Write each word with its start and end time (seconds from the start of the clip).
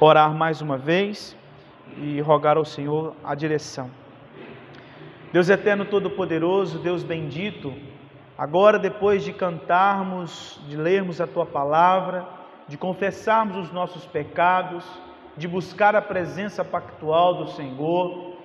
orar 0.00 0.34
mais 0.34 0.62
uma 0.62 0.78
vez 0.78 1.36
e 1.98 2.20
rogar 2.20 2.56
ao 2.56 2.64
Senhor 2.64 3.14
a 3.22 3.34
direção. 3.34 3.90
Deus 5.32 5.48
eterno 5.48 5.84
todo-poderoso, 5.84 6.78
Deus 6.78 7.04
bendito, 7.04 7.72
agora 8.36 8.78
depois 8.78 9.22
de 9.22 9.32
cantarmos, 9.32 10.58
de 10.66 10.76
lermos 10.76 11.20
a 11.20 11.26
tua 11.26 11.44
palavra, 11.44 12.26
de 12.66 12.76
confessarmos 12.76 13.56
os 13.56 13.72
nossos 13.72 14.06
pecados, 14.06 14.84
de 15.36 15.46
buscar 15.46 15.94
a 15.94 16.02
presença 16.02 16.64
pactual 16.64 17.34
do 17.34 17.50
Senhor, 17.50 18.36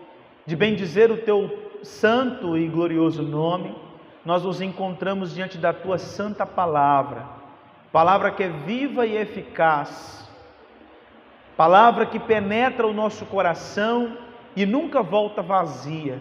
de 0.46 0.56
bendizer 0.56 1.10
o 1.10 1.18
teu 1.18 1.72
santo 1.82 2.58
e 2.58 2.68
glorioso 2.68 3.24
nome, 3.24 3.76
nós 4.26 4.44
nos 4.44 4.60
encontramos 4.60 5.34
diante 5.34 5.58
da 5.58 5.72
tua 5.72 5.98
santa 5.98 6.46
palavra, 6.46 7.26
palavra 7.92 8.32
que 8.32 8.44
é 8.44 8.50
viva 8.50 9.06
e 9.06 9.16
eficaz, 9.16 10.25
palavra 11.58 12.06
que 12.06 12.20
penetra 12.20 12.86
o 12.86 12.94
nosso 12.94 13.26
coração 13.26 14.18
e 14.56 14.66
nunca 14.66 15.02
volta 15.02 15.42
vazia. 15.42 16.20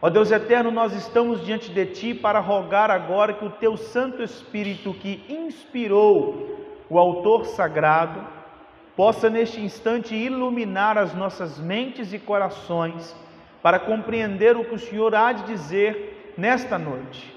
Ó 0.00 0.08
Deus 0.08 0.30
eterno, 0.30 0.70
nós 0.70 0.92
estamos 0.92 1.44
diante 1.44 1.70
de 1.70 1.86
Ti 1.86 2.14
para 2.14 2.38
rogar 2.38 2.90
agora 2.90 3.32
que 3.32 3.44
o 3.44 3.50
Teu 3.50 3.76
Santo 3.76 4.22
Espírito, 4.22 4.94
que 4.94 5.24
inspirou 5.28 6.56
o 6.88 6.98
Autor 6.98 7.46
Sagrado, 7.46 8.24
possa 8.94 9.28
neste 9.28 9.60
instante 9.60 10.14
iluminar 10.14 10.96
as 10.96 11.14
nossas 11.14 11.58
mentes 11.58 12.12
e 12.12 12.18
corações 12.18 13.14
para 13.62 13.78
compreender 13.78 14.56
o 14.56 14.64
que 14.64 14.74
o 14.74 14.78
Senhor 14.78 15.14
há 15.14 15.32
de 15.32 15.44
dizer 15.44 16.34
nesta 16.36 16.78
noite. 16.78 17.34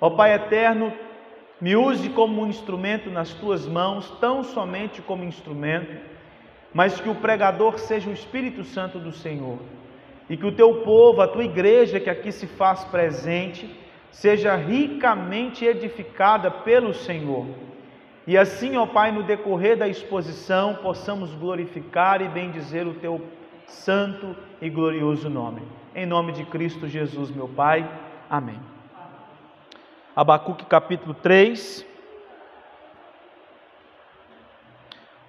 Ó 0.00 0.08
Pai 0.08 0.34
eterno, 0.34 0.92
me 1.60 1.76
use 1.76 2.08
como 2.08 2.42
um 2.42 2.46
instrumento 2.46 3.10
nas 3.10 3.34
tuas 3.34 3.66
mãos, 3.66 4.10
tão 4.18 4.42
somente 4.42 5.02
como 5.02 5.22
instrumento, 5.22 6.09
mas 6.72 7.00
que 7.00 7.08
o 7.08 7.14
pregador 7.14 7.78
seja 7.78 8.08
o 8.08 8.12
Espírito 8.12 8.64
Santo 8.64 8.98
do 8.98 9.12
Senhor 9.12 9.58
e 10.28 10.36
que 10.36 10.46
o 10.46 10.52
teu 10.52 10.82
povo, 10.82 11.20
a 11.20 11.26
tua 11.26 11.44
igreja 11.44 11.98
que 11.98 12.08
aqui 12.08 12.30
se 12.30 12.46
faz 12.46 12.84
presente, 12.84 13.68
seja 14.12 14.54
ricamente 14.54 15.64
edificada 15.64 16.50
pelo 16.50 16.94
Senhor. 16.94 17.46
E 18.26 18.38
assim, 18.38 18.76
ó 18.76 18.86
Pai, 18.86 19.10
no 19.10 19.24
decorrer 19.24 19.76
da 19.76 19.88
exposição, 19.88 20.76
possamos 20.76 21.34
glorificar 21.34 22.22
e 22.22 22.28
bendizer 22.28 22.86
o 22.86 22.94
teu 22.94 23.20
santo 23.66 24.36
e 24.62 24.70
glorioso 24.70 25.28
nome. 25.28 25.62
Em 25.94 26.06
nome 26.06 26.32
de 26.32 26.44
Cristo 26.44 26.86
Jesus, 26.86 27.30
meu 27.30 27.48
Pai. 27.48 27.88
Amém. 28.28 28.60
Abacuque 30.14 30.64
capítulo 30.64 31.14
3. 31.14 31.89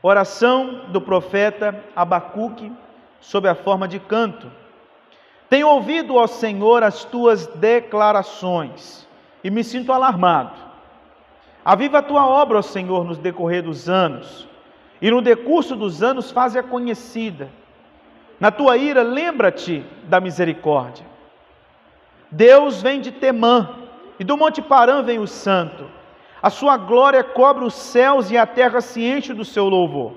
Oração 0.04 0.86
do 0.90 1.00
profeta 1.00 1.84
Abacuque 1.96 2.72
sob 3.20 3.48
a 3.48 3.54
forma 3.54 3.88
de 3.88 4.00
canto. 4.00 4.52
Tenho 5.50 5.68
ouvido, 5.68 6.16
ó 6.16 6.26
Senhor, 6.28 6.84
as 6.84 7.04
tuas 7.04 7.46
declarações 7.48 9.08
e 9.44 9.50
me 9.50 9.64
sinto 9.64 9.92
alarmado. 9.92 10.56
Aviva 11.64 12.00
a 12.00 12.02
tua 12.02 12.26
obra, 12.26 12.58
ó 12.58 12.62
Senhor, 12.62 13.04
no 13.04 13.16
decorrer 13.16 13.62
dos 13.62 13.88
anos, 13.88 14.48
e 15.02 15.12
no 15.12 15.22
decurso 15.22 15.76
dos 15.76 16.02
anos 16.02 16.32
faze-a 16.32 16.64
conhecida. 16.64 17.50
Na 18.40 18.50
tua 18.50 18.78
ira, 18.78 19.04
lembra-te 19.04 19.86
da 20.06 20.20
misericórdia. 20.20 21.06
Deus 22.32 22.82
vem 22.82 23.02
de 23.02 23.12
Temã, 23.12 23.70
e 24.20 24.24
do 24.24 24.38
Monte 24.38 24.62
Parã 24.62 25.04
vem 25.04 25.20
o 25.20 25.28
Santo. 25.28 25.86
A 26.42 26.50
sua 26.50 26.75
glória 26.78 27.23
cobre 27.23 27.64
os 27.64 27.73
céus 27.73 28.31
e 28.31 28.38
a 28.38 28.45
terra 28.45 28.81
se 28.81 29.03
enche 29.03 29.34
do 29.34 29.45
seu 29.45 29.67
louvor. 29.67 30.14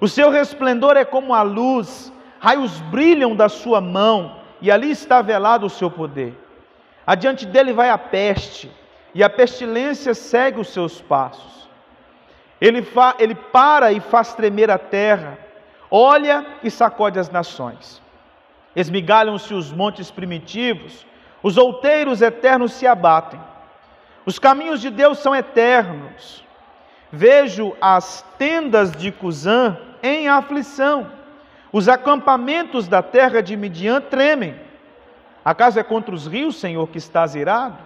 O 0.00 0.06
seu 0.06 0.30
resplendor 0.30 0.96
é 0.96 1.04
como 1.04 1.34
a 1.34 1.42
luz, 1.42 2.12
raios 2.38 2.80
brilham 2.82 3.34
da 3.34 3.48
sua 3.48 3.80
mão 3.80 4.36
e 4.60 4.70
ali 4.70 4.90
está 4.90 5.22
velado 5.22 5.66
o 5.66 5.70
seu 5.70 5.90
poder. 5.90 6.34
Adiante 7.06 7.46
dele 7.46 7.72
vai 7.72 7.88
a 7.88 7.96
peste, 7.96 8.70
e 9.14 9.24
a 9.24 9.30
pestilência 9.30 10.14
segue 10.14 10.60
os 10.60 10.68
seus 10.68 11.00
passos. 11.00 11.68
Ele, 12.60 12.82
fa, 12.82 13.14
ele 13.18 13.34
para 13.34 13.90
e 13.92 14.00
faz 14.00 14.34
tremer 14.34 14.70
a 14.70 14.78
terra, 14.78 15.38
olha 15.90 16.44
e 16.62 16.70
sacode 16.70 17.18
as 17.18 17.30
nações. 17.30 18.02
Esmigalham-se 18.76 19.54
os 19.54 19.72
montes 19.72 20.10
primitivos, 20.10 21.06
os 21.42 21.56
outeiros 21.56 22.20
eternos 22.20 22.72
se 22.72 22.86
abatem. 22.86 23.40
Os 24.28 24.38
caminhos 24.38 24.82
de 24.82 24.90
Deus 24.90 25.20
são 25.20 25.34
eternos. 25.34 26.44
Vejo 27.10 27.74
as 27.80 28.22
tendas 28.36 28.92
de 28.92 29.10
Cusã 29.10 29.78
em 30.02 30.28
aflição 30.28 31.18
os 31.72 31.88
acampamentos 31.88 32.88
da 32.88 33.02
terra 33.02 33.42
de 33.42 33.56
Midian 33.56 34.00
tremem. 34.00 34.58
Acaso 35.44 35.78
é 35.78 35.82
contra 35.82 36.14
os 36.14 36.26
rios, 36.26 36.56
Senhor, 36.56 36.86
que 36.88 36.98
estás 36.98 37.34
irado? 37.34 37.78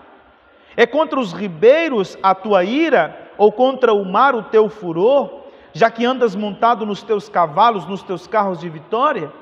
É 0.77 0.87
contra 0.87 1.19
os 1.19 1.33
ribeiros 1.33 2.17
a 2.23 2.35
tua 2.35 2.65
ira, 2.65 3.31
ou 3.37 3.51
contra 3.53 3.93
o 3.93 4.05
mar 4.05 4.35
o 4.35 4.43
teu 4.43 4.69
furor, 4.69 5.43
já 5.73 5.91
que 5.91 6.05
andas 6.05 6.35
montado 6.35 6.87
nos 6.87 7.03
teus 7.03 7.29
cavalos, 7.29 7.87
nos 7.87 8.03
teus 8.03 8.27
carros 8.27 8.61
de 8.61 8.69
vitória? 8.69 9.33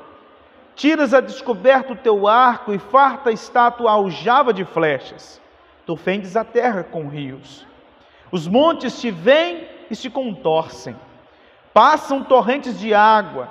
Tiras 0.75 1.13
a 1.13 1.21
descoberto 1.21 1.93
o 1.93 1.97
teu 1.97 2.27
arco 2.27 2.73
e 2.73 2.79
farta 2.79 3.31
está 3.31 3.67
a 3.67 3.71
tua 3.71 3.93
aljava 3.93 4.53
de 4.53 4.65
flechas. 4.65 5.40
Tu 5.91 5.97
fendes 5.97 6.37
a 6.37 6.45
terra 6.45 6.85
com 6.85 7.09
rios. 7.09 7.67
Os 8.31 8.47
montes 8.47 9.01
te 9.01 9.11
vêm 9.11 9.67
e 9.91 9.97
se 9.97 10.09
contorcem. 10.09 10.95
Passam 11.75 12.23
torrentes 12.23 12.79
de 12.79 12.95
água 12.95 13.49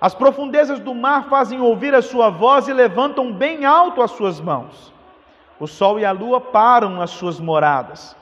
as 0.00 0.14
profundezas 0.14 0.78
do 0.80 0.94
mar 0.94 1.28
fazem 1.28 1.60
ouvir 1.60 1.94
a 1.94 2.02
sua 2.02 2.28
voz 2.28 2.66
e 2.68 2.72
levantam 2.72 3.32
bem 3.32 3.64
alto 3.64 4.02
as 4.02 4.10
suas 4.10 4.40
mãos. 4.40 4.92
O 5.58 5.66
sol 5.66 5.98
e 5.98 6.04
a 6.04 6.12
lua 6.12 6.40
param 6.40 7.00
as 7.00 7.10
suas 7.10 7.40
moradas. 7.40 8.16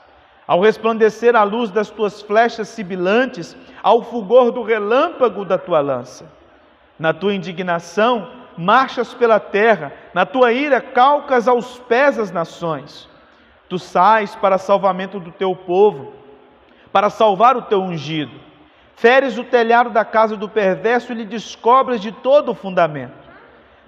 Ao 0.47 0.61
resplandecer 0.61 1.35
a 1.35 1.43
luz 1.43 1.71
das 1.71 1.89
tuas 1.89 2.21
flechas 2.21 2.69
sibilantes, 2.69 3.57
ao 3.81 4.03
fulgor 4.03 4.51
do 4.51 4.61
relâmpago 4.61 5.43
da 5.43 5.57
tua 5.57 5.81
lança. 5.81 6.25
Na 6.97 7.13
tua 7.13 7.33
indignação, 7.33 8.29
marchas 8.57 9.13
pela 9.13 9.39
terra, 9.39 9.91
na 10.13 10.25
tua 10.25 10.53
ira, 10.53 10.79
calcas 10.79 11.47
aos 11.47 11.77
pés 11.79 12.17
as 12.17 12.31
nações. 12.31 13.09
Tu 13.67 13.79
sais 13.79 14.35
para 14.35 14.57
salvamento 14.57 15.19
do 15.19 15.31
teu 15.31 15.55
povo, 15.55 16.13
para 16.91 17.09
salvar 17.09 17.57
o 17.57 17.63
teu 17.63 17.81
ungido. 17.81 18.39
Feres 18.95 19.37
o 19.37 19.43
telhado 19.43 19.89
da 19.89 20.05
casa 20.05 20.37
do 20.37 20.47
perverso 20.47 21.11
e 21.11 21.15
lhe 21.15 21.25
descobres 21.25 21.99
de 21.99 22.11
todo 22.11 22.51
o 22.51 22.55
fundamento. 22.55 23.25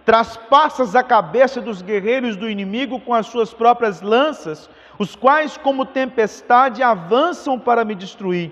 Traspassas 0.03 0.95
a 0.95 1.03
cabeça 1.03 1.61
dos 1.61 1.81
guerreiros 1.81 2.35
do 2.35 2.49
inimigo 2.49 2.99
com 2.99 3.13
as 3.13 3.27
suas 3.27 3.53
próprias 3.53 4.01
lanças, 4.01 4.69
os 4.97 5.15
quais, 5.15 5.57
como 5.57 5.85
tempestade, 5.85 6.81
avançam 6.81 7.59
para 7.59 7.85
me 7.85 7.93
destruir. 7.93 8.51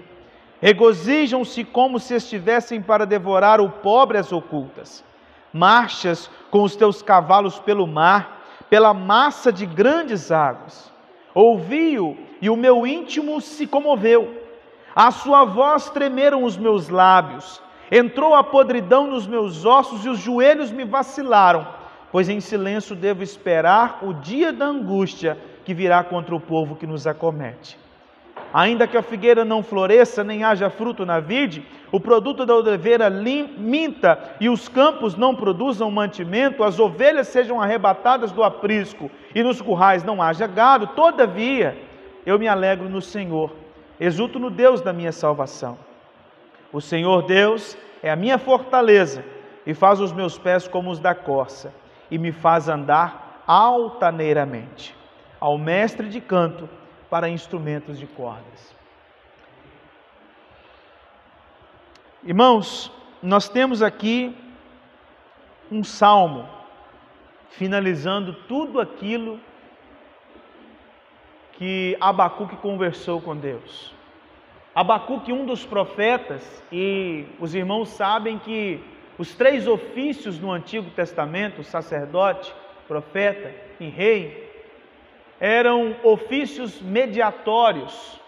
Regozijam-se 0.62 1.64
como 1.64 2.00
se 2.00 2.16
estivessem 2.16 2.82
para 2.82 3.06
devorar 3.06 3.60
o 3.60 3.70
pobre 3.70 4.18
às 4.18 4.32
ocultas. 4.32 5.04
Marchas 5.52 6.30
com 6.52 6.64
os 6.64 6.76
teus 6.76 7.02
cavalos 7.02 7.60
pelo 7.60 7.88
mar, 7.88 8.46
pela 8.70 8.94
massa 8.94 9.52
de 9.52 9.66
grandes 9.66 10.32
águas. 10.32 10.95
Ouvi-o 11.36 12.18
e 12.42 12.50
o 12.50 12.56
meu 12.56 12.88
íntimo 12.88 13.40
se 13.40 13.68
comoveu 13.68 14.46
a 14.96 15.12
sua 15.12 15.44
voz 15.44 15.90
tremeram 15.90 16.46
os 16.46 16.56
meus 16.56 16.88
lábios, 16.88 17.62
entrou 17.92 18.34
a 18.34 18.42
podridão 18.42 19.06
nos 19.08 19.28
meus 19.28 19.66
ossos 19.66 20.06
e 20.06 20.10
os 20.10 20.20
joelhos 20.20 20.72
me 20.72 20.86
vacilaram, 20.86 21.68
pois 22.14 22.30
em 22.30 22.40
silêncio 22.40 22.96
devo 22.96 23.22
esperar 23.22 24.00
o 24.04 24.14
dia 24.14 24.54
da 24.54 24.66
angústia 24.66 25.38
que 25.66 25.74
virá 25.74 26.02
contra 26.02 26.34
o 26.34 26.40
povo 26.40 26.78
que 26.78 26.88
nos 26.88 27.06
acomete. 27.06 27.78
Ainda 28.56 28.88
que 28.88 28.96
a 28.96 29.02
figueira 29.02 29.44
não 29.44 29.62
floresça, 29.62 30.24
nem 30.24 30.46
haja 30.46 30.70
fruto 30.70 31.06
na 31.06 31.20
vide, 31.20 31.68
o 31.92 32.00
produto 32.00 32.46
da 32.46 32.56
oliveira 32.56 33.10
minta 33.10 34.18
e 34.40 34.48
os 34.48 34.70
campos 34.70 35.18
não 35.18 35.36
produzam 35.36 35.92
mantimento, 35.92 36.64
as 36.64 36.80
ovelhas 36.80 37.28
sejam 37.28 37.62
arrebatadas 37.62 38.32
do 38.32 38.42
aprisco 38.42 39.12
e 39.36 39.44
nos 39.44 39.62
currais 39.62 40.06
não 40.06 40.22
haja 40.22 40.48
gado, 40.48 40.88
todavia 40.88 41.78
eu 42.26 42.40
me 42.40 42.48
alegro 42.48 42.88
no 42.88 43.02
Senhor 43.02 43.52
Exulto 44.00 44.40
no 44.40 44.50
Deus 44.50 44.80
da 44.80 44.94
minha 44.94 45.12
salvação. 45.12 45.78
O 46.72 46.80
Senhor 46.80 47.24
Deus 47.24 47.78
é 48.02 48.10
a 48.10 48.16
minha 48.16 48.38
fortaleza 48.38 49.22
e 49.68 49.74
faz 49.74 50.00
os 50.00 50.14
meus 50.14 50.38
pés 50.38 50.66
como 50.66 50.92
os 50.92 51.00
da 51.00 51.14
corça 51.14 51.74
e 52.10 52.18
me 52.18 52.32
faz 52.32 52.70
andar 52.70 53.44
altaneiramente. 53.46 54.96
Ao 55.42 55.58
mestre 55.58 56.08
de 56.08 56.22
canto 56.22 56.70
para 57.10 57.30
instrumentos 57.30 58.00
de 58.00 58.08
cordas. 58.08 58.76
Irmãos, 62.24 62.92
nós 63.22 63.48
temos 63.48 63.82
aqui 63.82 64.36
um 65.72 65.84
salmo 65.84 66.48
finalizando 67.50 68.34
tudo 68.48 68.80
aquilo 68.80 69.40
que 71.54 71.96
Abacuque 72.02 72.56
conversou 72.58 73.22
com 73.22 73.36
Deus. 73.36 73.94
Abacuque, 74.74 75.32
um 75.32 75.46
dos 75.46 75.66
profetas, 75.66 76.62
e 76.70 77.26
os 77.40 77.56
irmãos 77.56 77.90
sabem 77.90 78.38
que 78.38 78.84
os 79.18 79.34
três 79.34 79.68
ofícios 79.68 80.38
no 80.38 80.52
Antigo 80.52 80.90
Testamento, 80.92 81.64
sacerdote, 81.64 82.54
profeta 82.88 83.54
e 83.80 83.88
rei, 83.88 84.45
eram 85.40 85.96
ofícios 86.04 86.82
mediatórios 86.82 88.20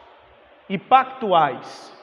e 0.69 0.77
pactuais. 0.77 1.95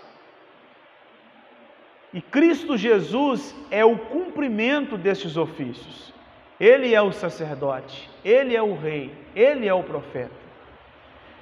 E 2.13 2.21
Cristo 2.21 2.77
Jesus 2.77 3.55
é 3.71 3.85
o 3.85 3.99
cumprimento 3.99 4.97
destes 4.97 5.37
ofícios. 5.37 6.15
Ele 6.61 6.95
é 6.95 7.03
o 7.03 7.13
sacerdote, 7.13 8.09
ele 8.25 8.55
é 8.55 8.63
o 8.63 8.77
rei, 8.77 9.13
ele 9.35 9.67
é 9.67 9.75
o 9.75 9.83
profeta. 9.83 10.45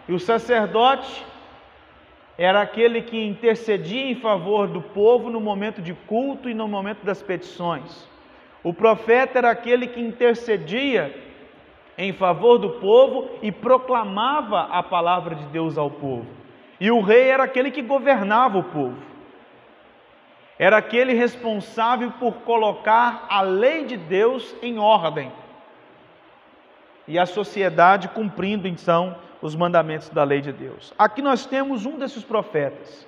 E 0.09 0.13
o 0.13 0.19
sacerdote 0.19 1.25
era 2.39 2.63
aquele 2.63 3.03
que 3.03 3.23
intercedia 3.23 4.11
em 4.11 4.15
favor 4.15 4.67
do 4.67 4.81
povo 4.81 5.29
no 5.29 5.41
momento 5.41 5.83
de 5.83 5.93
culto 5.93 6.49
e 6.49 6.55
no 6.55 6.67
momento 6.67 7.05
das 7.05 7.23
petições. 7.23 8.09
O 8.65 8.73
profeta 8.73 9.39
era 9.39 9.51
aquele 9.51 9.87
que 9.87 10.01
intercedia 10.01 11.15
em 11.97 12.13
favor 12.13 12.59
do 12.59 12.71
povo 12.71 13.29
e 13.43 13.53
proclamava 13.53 14.63
a 14.63 14.83
palavra 14.83 15.35
de 15.35 15.45
Deus 15.47 15.77
ao 15.77 15.91
povo. 15.91 16.27
E 16.81 16.91
o 16.91 17.01
rei 17.01 17.29
era 17.29 17.45
aquele 17.45 17.71
que 17.71 17.83
governava 17.83 18.59
o 18.59 18.65
povo. 18.65 18.97
Era 20.59 20.77
aquele 20.77 21.13
responsável 21.13 22.13
por 22.19 22.35
colocar 22.45 23.27
a 23.29 23.41
lei 23.41 23.85
de 23.85 23.97
Deus 23.97 24.55
em 24.63 24.79
ordem. 24.79 25.33
E 27.07 27.19
a 27.19 27.27
sociedade 27.27 28.09
cumprindo 28.09 28.69
então 28.69 29.17
os 29.41 29.57
mandamentos 29.57 30.09
da 30.09 30.23
lei 30.23 30.41
de 30.41 30.53
Deus. 30.53 30.95
Aqui 30.99 31.21
nós 31.21 31.45
temos 31.47 31.85
um 31.85 31.99
desses 31.99 32.23
profetas 32.23 33.07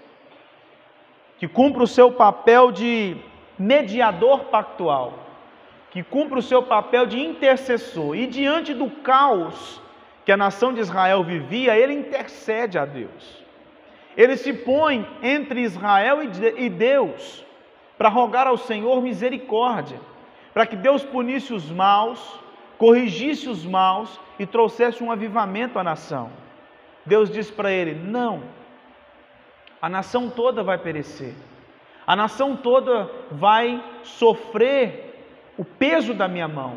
que 1.38 1.48
cumpre 1.48 1.82
o 1.82 1.86
seu 1.86 2.10
papel 2.12 2.72
de 2.72 3.16
mediador 3.58 4.44
pactual, 4.44 5.14
que 5.94 6.02
cumpre 6.02 6.40
o 6.40 6.42
seu 6.42 6.60
papel 6.60 7.06
de 7.06 7.20
intercessor, 7.20 8.16
e 8.16 8.26
diante 8.26 8.74
do 8.74 8.90
caos 8.90 9.80
que 10.24 10.32
a 10.32 10.36
nação 10.36 10.74
de 10.74 10.80
Israel 10.80 11.22
vivia, 11.22 11.78
ele 11.78 11.94
intercede 11.94 12.76
a 12.76 12.84
Deus. 12.84 13.44
Ele 14.16 14.36
se 14.36 14.52
põe 14.52 15.08
entre 15.22 15.60
Israel 15.60 16.18
e 16.24 16.68
Deus 16.68 17.46
para 17.96 18.08
rogar 18.08 18.48
ao 18.48 18.56
Senhor 18.56 19.00
misericórdia, 19.00 20.00
para 20.52 20.66
que 20.66 20.74
Deus 20.74 21.04
punisse 21.04 21.54
os 21.54 21.70
maus, 21.70 22.40
corrigisse 22.76 23.48
os 23.48 23.64
maus 23.64 24.18
e 24.36 24.44
trouxesse 24.44 25.00
um 25.00 25.12
avivamento 25.12 25.78
à 25.78 25.84
nação. 25.84 26.28
Deus 27.06 27.30
disse 27.30 27.52
para 27.52 27.70
ele: 27.70 27.94
Não, 27.94 28.42
a 29.80 29.88
nação 29.88 30.28
toda 30.28 30.60
vai 30.64 30.76
perecer, 30.76 31.34
a 32.04 32.16
nação 32.16 32.56
toda 32.56 33.08
vai 33.30 33.80
sofrer 34.02 35.03
o 35.56 35.64
peso 35.64 36.14
da 36.14 36.28
minha 36.28 36.48
mão. 36.48 36.76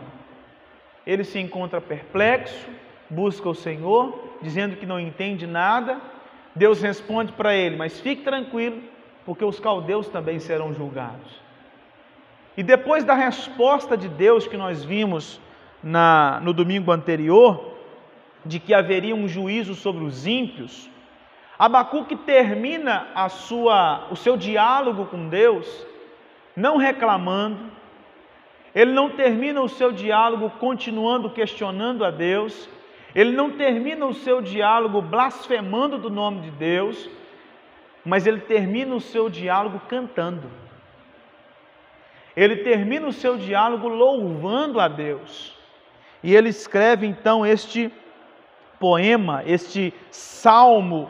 Ele 1.06 1.24
se 1.24 1.40
encontra 1.40 1.80
perplexo, 1.80 2.68
busca 3.10 3.48
o 3.48 3.56
Senhor, 3.56 4.38
dizendo 4.42 4.76
que 4.76 4.86
não 4.86 5.00
entende 5.00 5.48
nada. 5.48 6.00
Deus 6.56 6.82
responde 6.82 7.32
para 7.32 7.56
ele: 7.56 7.76
Mas 7.76 8.00
fique 8.00 8.24
tranquilo, 8.24 8.82
porque 9.26 9.46
os 9.46 9.60
caldeus 9.60 10.10
também 10.10 10.40
serão 10.40 10.74
julgados. 10.74 11.42
E 12.56 12.64
depois 12.64 13.04
da 13.04 13.14
resposta 13.14 13.96
de 13.96 14.10
Deus 14.10 14.48
que 14.48 14.58
nós 14.58 14.84
vimos 14.84 15.40
na, 15.82 16.40
no 16.42 16.52
domingo 16.54 16.92
anterior, 16.92 17.76
de 18.44 18.60
que 18.60 18.74
haveria 18.74 19.16
um 19.16 19.28
juízo 19.28 19.76
sobre 19.76 20.04
os 20.04 20.26
ímpios, 20.26 20.90
Abacuque 21.58 22.16
termina 22.16 23.08
a 23.16 23.30
sua, 23.30 24.08
o 24.12 24.16
seu 24.16 24.38
diálogo 24.38 25.06
com 25.06 25.28
Deus 25.28 25.86
não 26.56 26.78
reclamando, 26.78 27.72
ele 28.74 28.92
não 28.92 29.10
termina 29.10 29.62
o 29.62 29.69
seu 29.69 29.92
diálogo 29.92 30.50
continuando 30.60 31.30
questionando 31.30 32.06
a 32.06 32.12
Deus, 32.12 32.69
ele 33.16 33.31
não 33.31 33.52
termina 33.52 34.06
o 34.06 34.14
seu 34.14 34.42
diálogo 34.42 35.02
blasfemando 35.02 35.98
do 35.98 36.10
nome 36.10 36.42
de 36.42 36.52
Deus, 36.52 37.10
mas 38.06 38.28
ele 38.28 38.42
termina 38.42 38.96
o 38.96 39.02
seu 39.02 39.30
diálogo 39.30 39.81
cantando. 39.88 40.50
Ele 42.36 42.58
termina 42.58 43.08
o 43.08 43.12
seu 43.14 43.38
diálogo 43.38 43.88
louvando 43.88 44.80
a 44.80 44.88
Deus. 44.88 45.58
E 46.22 46.36
ele 46.36 46.50
escreve 46.50 47.08
então 47.08 47.46
este 47.46 47.92
poema, 48.80 49.44
este 49.46 49.94
salmo, 50.12 51.10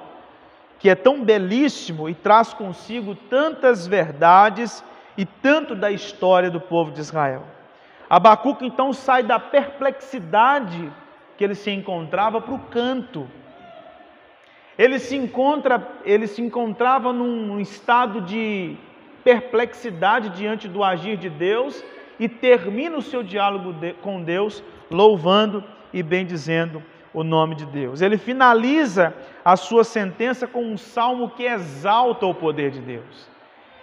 que 0.79 0.89
é 0.89 0.95
tão 0.95 1.23
belíssimo 1.23 2.07
e 2.07 2.15
traz 2.15 2.53
consigo 2.53 3.15
tantas 3.15 3.85
verdades 3.85 4.83
e 5.17 5.25
tanto 5.25 5.75
da 5.75 5.91
história 5.91 6.51
do 6.51 6.61
povo 6.61 6.91
de 6.91 7.01
Israel. 7.01 7.43
Abacuque 8.09 8.65
então 8.65 8.93
sai 8.93 9.23
da 9.23 9.39
perplexidade 9.39 10.91
que 11.35 11.43
ele 11.43 11.55
se 11.55 11.71
encontrava 11.71 12.39
para 12.39 12.53
o 12.53 12.59
canto. 12.59 13.27
Ele 14.77 14.99
se 14.99 15.15
encontra, 15.15 15.85
ele 16.05 16.27
se 16.27 16.41
encontrava 16.41 17.11
num 17.11 17.59
estado 17.59 18.21
de 18.21 18.77
perplexidade 19.23 20.29
diante 20.29 20.67
do 20.67 20.83
agir 20.83 21.17
de 21.17 21.29
Deus 21.29 21.83
e 22.19 22.29
termina 22.29 22.97
o 22.97 23.01
seu 23.01 23.23
diálogo 23.23 23.75
com 24.01 24.23
Deus 24.23 24.63
louvando 24.89 25.63
e 25.91 26.01
bendizendo 26.01 26.81
o 27.13 27.23
nome 27.23 27.55
de 27.55 27.65
Deus. 27.65 28.01
Ele 28.01 28.17
finaliza 28.17 29.13
a 29.43 29.55
sua 29.55 29.83
sentença 29.83 30.47
com 30.47 30.63
um 30.63 30.77
salmo 30.77 31.31
que 31.31 31.43
exalta 31.43 32.25
o 32.25 32.33
poder 32.33 32.71
de 32.71 32.79
Deus. 32.79 33.36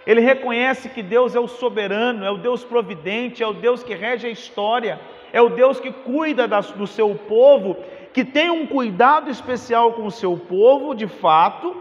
Ele 0.05 0.21
reconhece 0.21 0.89
que 0.89 1.01
Deus 1.01 1.35
é 1.35 1.39
o 1.39 1.47
soberano, 1.47 2.23
é 2.23 2.29
o 2.29 2.37
Deus 2.37 2.63
providente, 2.63 3.41
é 3.41 3.47
o 3.47 3.53
Deus 3.53 3.83
que 3.83 3.95
rege 3.95 4.27
a 4.27 4.29
história, 4.29 4.99
é 5.33 5.41
o 5.41 5.49
Deus 5.49 5.79
que 5.79 5.91
cuida 5.91 6.47
do 6.47 6.85
seu 6.85 7.15
povo, 7.15 7.75
que 8.13 8.23
tem 8.23 8.49
um 8.49 8.67
cuidado 8.67 9.29
especial 9.31 9.93
com 9.93 10.05
o 10.05 10.11
seu 10.11 10.37
povo, 10.37 10.93
de 10.93 11.07
fato, 11.07 11.75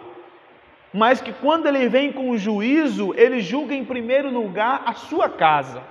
mas 0.92 1.20
que 1.20 1.32
quando 1.32 1.66
ele 1.66 1.88
vem 1.88 2.12
com 2.12 2.30
o 2.30 2.38
juízo, 2.38 3.12
ele 3.16 3.40
julga 3.40 3.74
em 3.74 3.84
primeiro 3.84 4.30
lugar 4.30 4.82
a 4.86 4.94
sua 4.94 5.28
casa. 5.28 5.82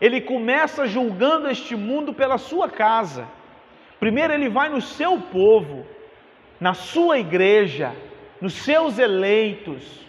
Ele 0.00 0.20
começa 0.20 0.86
julgando 0.86 1.48
este 1.48 1.76
mundo 1.76 2.12
pela 2.12 2.38
sua 2.38 2.68
casa. 2.68 3.28
Primeiro, 4.00 4.32
ele 4.32 4.48
vai 4.48 4.68
no 4.68 4.80
seu 4.80 5.20
povo, 5.20 5.86
na 6.58 6.74
sua 6.74 7.18
igreja, 7.18 7.94
nos 8.40 8.54
seus 8.54 8.98
eleitos, 8.98 10.00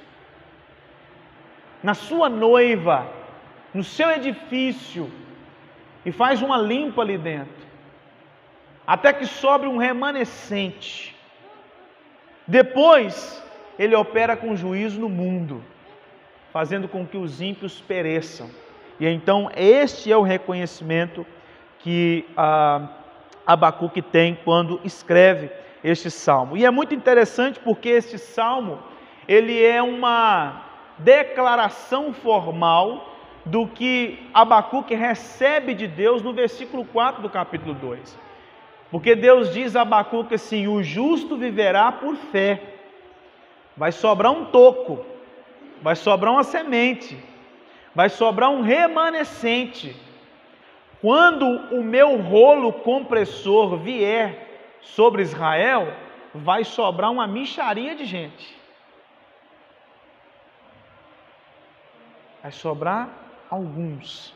na 1.83 1.93
sua 1.93 2.29
noiva, 2.29 3.05
no 3.73 3.83
seu 3.83 4.09
edifício, 4.09 5.11
e 6.05 6.11
faz 6.11 6.41
uma 6.41 6.57
limpa 6.57 7.01
ali 7.01 7.17
dentro, 7.17 7.63
até 8.87 9.11
que 9.11 9.25
sobre 9.25 9.67
um 9.67 9.77
remanescente. 9.77 11.15
Depois, 12.47 13.43
ele 13.77 13.95
opera 13.95 14.35
com 14.37 14.55
juízo 14.55 14.99
no 14.99 15.09
mundo, 15.09 15.63
fazendo 16.51 16.87
com 16.87 17.05
que 17.05 17.17
os 17.17 17.41
ímpios 17.41 17.81
pereçam. 17.81 18.49
E 18.99 19.07
então, 19.07 19.49
este 19.55 20.11
é 20.11 20.17
o 20.17 20.21
reconhecimento 20.21 21.25
que 21.79 22.25
ah, 22.37 22.89
Abacuque 23.45 24.01
tem 24.01 24.37
quando 24.43 24.79
escreve 24.83 25.49
este 25.83 26.09
salmo. 26.09 26.55
E 26.55 26.65
é 26.65 26.71
muito 26.71 26.93
interessante 26.93 27.59
porque 27.59 27.89
este 27.89 28.17
salmo, 28.17 28.79
ele 29.27 29.61
é 29.63 29.81
uma 29.81 30.62
declaração 30.97 32.13
formal 32.13 33.13
do 33.45 33.67
que 33.67 34.29
Abacuque 34.33 34.95
recebe 34.95 35.73
de 35.73 35.87
Deus 35.87 36.21
no 36.21 36.33
versículo 36.33 36.85
4 36.85 37.21
do 37.21 37.29
capítulo 37.29 37.73
2. 37.73 38.17
Porque 38.89 39.15
Deus 39.15 39.53
diz 39.53 39.75
a 39.75 39.81
Abacuque 39.81 40.35
assim: 40.35 40.67
o 40.67 40.83
justo 40.83 41.35
viverá 41.35 41.91
por 41.91 42.15
fé. 42.15 42.61
Vai 43.75 43.91
sobrar 43.91 44.31
um 44.31 44.45
toco, 44.45 45.03
vai 45.81 45.95
sobrar 45.95 46.31
uma 46.31 46.43
semente, 46.43 47.17
vai 47.95 48.07
sobrar 48.07 48.51
um 48.51 48.61
remanescente 48.61 49.95
quando 51.03 51.45
o 51.45 51.83
meu 51.83 52.15
rolo 52.21 52.71
compressor 52.71 53.75
vier 53.75 54.77
sobre 54.79 55.21
Israel, 55.21 55.93
vai 56.33 56.63
sobrar 56.63 57.11
uma 57.11 57.27
micharia 57.27 57.93
de 57.93 58.05
gente. 58.05 58.62
Vai 62.43 62.51
sobrar 62.51 63.09
alguns. 63.49 64.35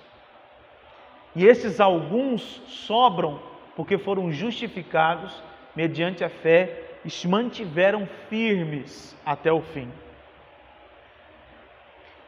E 1.36 1.46
esses 1.46 1.80
alguns 1.80 2.42
sobram 2.68 3.40
porque 3.76 4.00
foram 4.00 4.32
justificados 4.32 5.44
mediante 5.76 6.24
a 6.24 6.30
fé 6.30 6.96
e 7.06 7.12
se 7.12 7.28
mantiveram 7.28 8.08
firmes 8.28 9.16
até 9.24 9.52
o 9.52 9.62
fim. 9.62 9.92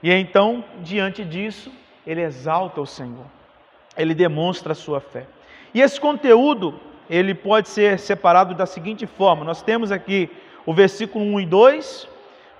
E 0.04 0.12
então, 0.14 0.64
diante 0.82 1.26
disso, 1.26 1.74
ele 2.06 2.22
exalta 2.22 2.80
o 2.80 2.86
Senhor 2.86 3.26
ele 4.00 4.16
demonstra 4.16 4.72
a 4.72 4.76
sua 4.76 5.02
fé. 5.02 5.28
E 5.74 5.82
esse 5.82 6.00
conteúdo, 6.00 6.80
ele 7.10 7.36
pode 7.36 7.68
ser 7.70 8.00
separado 8.00 8.56
da 8.56 8.66
seguinte 8.66 9.06
forma: 9.06 9.44
nós 9.44 9.62
temos 9.62 9.92
aqui 9.92 10.30
o 10.66 10.74
versículo 10.74 11.26
1 11.26 11.42
e 11.42 11.46
2, 11.46 12.10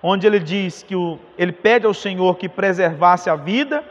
onde 0.02 0.26
ele 0.26 0.40
diz 0.40 0.84
que 0.84 0.96
o, 0.96 1.20
ele 1.38 1.52
pede 1.52 1.86
ao 1.86 1.94
Senhor 1.94 2.38
que 2.38 2.48
preservasse 2.48 3.30
a 3.30 3.36
vida, 3.36 3.84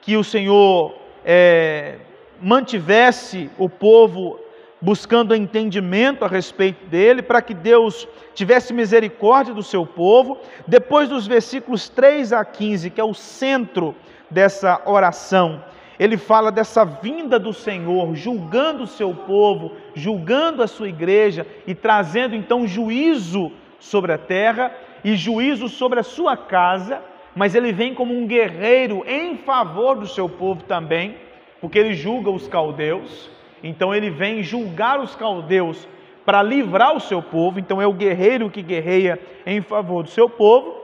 que 0.00 0.16
o 0.16 0.24
Senhor 0.24 0.94
é, 1.24 1.96
mantivesse 2.40 3.50
o 3.58 3.68
povo 3.68 4.38
buscando 4.80 5.34
entendimento 5.34 6.24
a 6.24 6.28
respeito 6.28 6.86
dele, 6.86 7.22
para 7.22 7.42
que 7.42 7.54
Deus 7.54 8.06
tivesse 8.34 8.72
misericórdia 8.72 9.54
do 9.54 9.62
seu 9.62 9.86
povo. 9.86 10.38
Depois 10.66 11.08
dos 11.08 11.26
versículos 11.26 11.88
3 11.88 12.32
a 12.32 12.44
15, 12.44 12.90
que 12.90 13.00
é 13.00 13.04
o 13.04 13.14
centro 13.14 13.94
dessa 14.30 14.80
oração, 14.84 15.64
ele 15.98 16.16
fala 16.16 16.52
dessa 16.52 16.84
vinda 16.84 17.38
do 17.38 17.54
Senhor, 17.54 18.14
julgando 18.14 18.84
o 18.84 18.86
seu 18.86 19.14
povo, 19.14 19.72
julgando 19.94 20.62
a 20.62 20.66
sua 20.66 20.88
igreja 20.88 21.46
e 21.66 21.74
trazendo 21.74 22.34
então 22.34 22.66
juízo 22.66 23.50
sobre 23.80 24.12
a 24.12 24.18
terra 24.18 24.72
e 25.04 25.16
juízo 25.16 25.68
sobre 25.68 26.00
a 26.00 26.02
sua 26.02 26.36
casa, 26.36 27.02
mas 27.34 27.54
ele 27.54 27.72
vem 27.72 27.94
como 27.94 28.16
um 28.16 28.26
guerreiro 28.26 29.04
em 29.06 29.36
favor 29.36 29.96
do 29.96 30.06
seu 30.06 30.28
povo 30.28 30.62
também, 30.64 31.16
porque 31.60 31.78
ele 31.78 31.94
julga 31.94 32.30
os 32.30 32.48
caldeus. 32.48 33.30
Então 33.62 33.94
ele 33.94 34.10
vem 34.10 34.42
julgar 34.42 35.00
os 35.00 35.14
caldeus 35.14 35.86
para 36.24 36.42
livrar 36.42 36.94
o 36.94 37.00
seu 37.00 37.22
povo. 37.22 37.58
Então 37.58 37.80
é 37.80 37.86
o 37.86 37.92
guerreiro 37.92 38.50
que 38.50 38.62
guerreia 38.62 39.20
em 39.44 39.60
favor 39.60 40.02
do 40.02 40.10
seu 40.10 40.28
povo. 40.28 40.80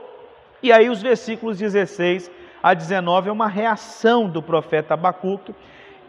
E 0.61 0.71
aí 0.71 0.89
os 0.89 1.01
versículos 1.01 1.57
16 1.57 2.31
a 2.63 2.73
19 2.73 3.27
é 3.27 3.31
uma 3.31 3.47
reação 3.47 4.29
do 4.29 4.41
profeta 4.41 4.93
Abacuque, 4.93 5.53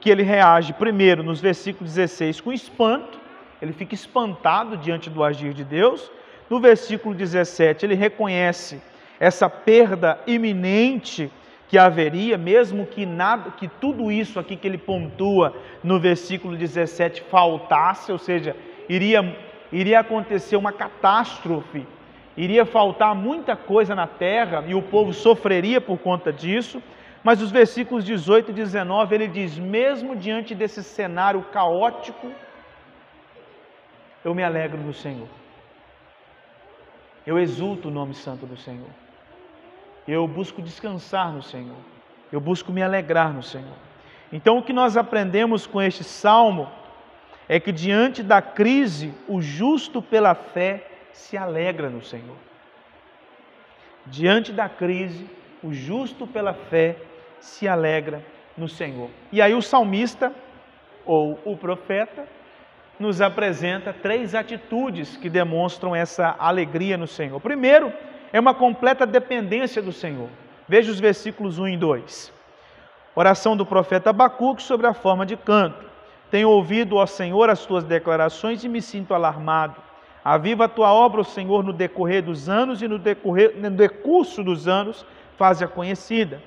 que 0.01 0.09
ele 0.09 0.23
reage 0.23 0.73
primeiro 0.73 1.25
nos 1.25 1.41
versículos 1.41 1.95
16 1.95 2.41
com 2.41 2.53
espanto, 2.53 3.19
ele 3.61 3.73
fica 3.73 3.95
espantado 3.95 4.77
diante 4.77 5.09
do 5.09 5.25
agir 5.25 5.55
de 5.55 5.65
Deus. 5.65 6.13
No 6.49 6.61
versículo 6.61 7.15
17, 7.15 7.87
ele 7.87 7.95
reconhece 7.95 8.81
essa 9.19 9.49
perda 9.49 10.19
iminente 10.27 11.31
que 11.69 11.79
haveria, 11.79 12.37
mesmo 12.37 12.87
que 12.87 13.07
nada, 13.07 13.51
que 13.51 13.67
tudo 13.67 14.13
isso 14.13 14.39
aqui 14.39 14.55
que 14.55 14.69
ele 14.69 14.79
pontua 14.79 15.57
no 15.83 15.99
versículo 15.99 16.57
17 16.57 17.23
faltasse, 17.23 18.13
ou 18.13 18.19
seja, 18.19 18.55
iria, 18.89 19.37
iria 19.73 20.01
acontecer 20.01 20.57
uma 20.57 20.73
catástrofe, 20.73 21.87
iria 22.37 22.67
faltar 22.67 23.15
muita 23.15 23.57
coisa 23.57 23.95
na 23.95 24.07
terra 24.07 24.65
e 24.67 24.75
o 24.75 24.83
povo 24.83 25.13
sofreria 25.13 25.81
por 25.81 25.99
conta 25.99 26.33
disso. 26.33 26.83
Mas 27.23 27.41
os 27.41 27.51
versículos 27.51 28.05
18 28.05 28.51
e 28.51 28.55
19 28.55 29.15
ele 29.15 29.29
diz: 29.29 29.59
mesmo 29.59 30.15
diante 30.15 30.55
desse 30.55 30.83
cenário 30.83 31.43
caótico, 31.45 32.31
eu 34.23 34.35
me 34.35 34.45
alegro 34.45 34.79
no 34.79 34.93
Senhor. 34.93 35.27
Eu 37.27 37.39
exulto 37.39 37.89
o 37.89 37.91
nome 37.91 38.15
santo 38.15 38.47
do 38.47 38.57
Senhor. 38.57 38.91
Eu 40.07 40.29
busco 40.29 40.61
descansar 40.61 41.33
no 41.33 41.43
Senhor. 41.43 41.77
Eu 42.31 42.41
busco 42.41 42.73
me 42.73 42.83
alegrar 42.83 43.33
no 43.33 43.43
Senhor. 43.43 43.77
Então, 44.33 44.59
o 44.59 44.63
que 44.63 44.73
nós 44.73 44.97
aprendemos 44.97 45.67
com 45.67 45.81
este 45.81 46.05
salmo 46.05 46.69
é 47.49 47.61
que 47.61 47.73
diante 47.73 48.23
da 48.23 48.43
crise, 48.43 49.15
o 49.29 49.41
justo 49.41 50.03
pela 50.03 50.35
fé 50.35 50.87
se 51.13 51.37
alegra 51.37 51.89
no 51.89 52.03
Senhor. 52.03 52.37
Diante 54.07 54.53
da 54.53 54.69
crise, 54.69 55.29
o 55.63 55.73
justo 55.73 56.27
pela 56.27 56.53
fé 56.53 56.97
se 57.41 57.67
alegra 57.69 58.25
no 58.57 58.69
Senhor. 58.69 59.09
E 59.33 59.41
aí 59.41 59.55
o 59.55 59.63
salmista, 59.63 60.33
ou 61.07 61.39
o 61.45 61.57
profeta, 61.57 62.27
nos 62.99 63.21
apresenta 63.21 63.93
três 63.93 64.35
atitudes 64.35 65.17
que 65.17 65.29
demonstram 65.29 65.95
essa 65.95 66.35
alegria 66.39 66.97
no 66.97 67.07
Senhor. 67.07 67.41
Primeiro, 67.41 67.93
é 68.33 68.39
uma 68.39 68.55
completa 68.55 69.07
dependência 69.07 69.83
do 69.83 69.93
Senhor. 69.93 70.29
Veja 70.69 70.91
os 70.91 71.01
versículos 71.01 71.59
1 71.59 71.69
e 71.69 71.77
2. 71.77 72.33
Oração 73.15 73.57
do 73.57 73.67
profeta 73.67 74.11
Abacuque 74.11 74.63
sobre 74.63 74.87
a 74.87 74.95
forma 74.95 75.27
de 75.27 75.37
canto. 75.37 75.85
Tenho 76.31 76.49
ouvido, 76.49 76.97
ó 76.97 77.07
Senhor, 77.07 77.49
as 77.49 77.65
tuas 77.65 77.85
declarações 77.85 78.65
e 78.65 78.69
me 78.69 78.83
sinto 78.83 79.15
alarmado. 79.15 79.77
Aviva 80.25 80.65
a 80.65 80.69
tua 80.69 80.93
obra, 80.93 81.21
ó 81.21 81.25
Senhor, 81.25 81.63
no 81.63 81.73
decorrer 81.73 82.23
dos 82.23 82.49
anos 82.49 82.81
e 82.83 82.89
no, 82.89 82.99
decorrer, 82.99 83.55
no 83.57 83.71
decurso 83.71 84.43
dos 84.43 84.67
anos, 84.67 85.05
faze-a 85.37 85.69
conhecida. 85.69 86.43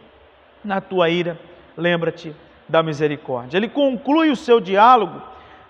Na 0.63 0.81
tua 0.81 1.09
ira, 1.09 1.39
lembra-te 1.77 2.35
da 2.67 2.81
misericórdia. 2.83 3.57
Ele 3.57 3.69
conclui 3.69 4.29
o 4.29 4.35
seu 4.35 4.59
diálogo 4.59 5.21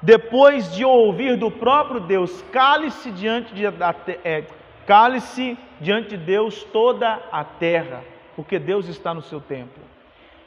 depois 0.01 0.74
de 0.75 0.86
ouvir 0.86 1.38
do 1.38 1.50
próprio 1.50 2.00
Deus: 2.00 2.42
cale-se 2.51 3.12
diante 3.12 3.54
de, 3.54 3.63
é, 4.24 4.44
Cale-se 4.88 5.58
diante 5.82 6.12
de 6.12 6.18
Deus 6.18 6.63
toda 6.63 7.20
a 7.30 7.44
terra, 7.44 8.06
porque 8.38 8.58
Deus 8.58 8.88
está 8.88 9.13
no 9.13 9.22
seu 9.22 9.42
templo. 9.42 9.84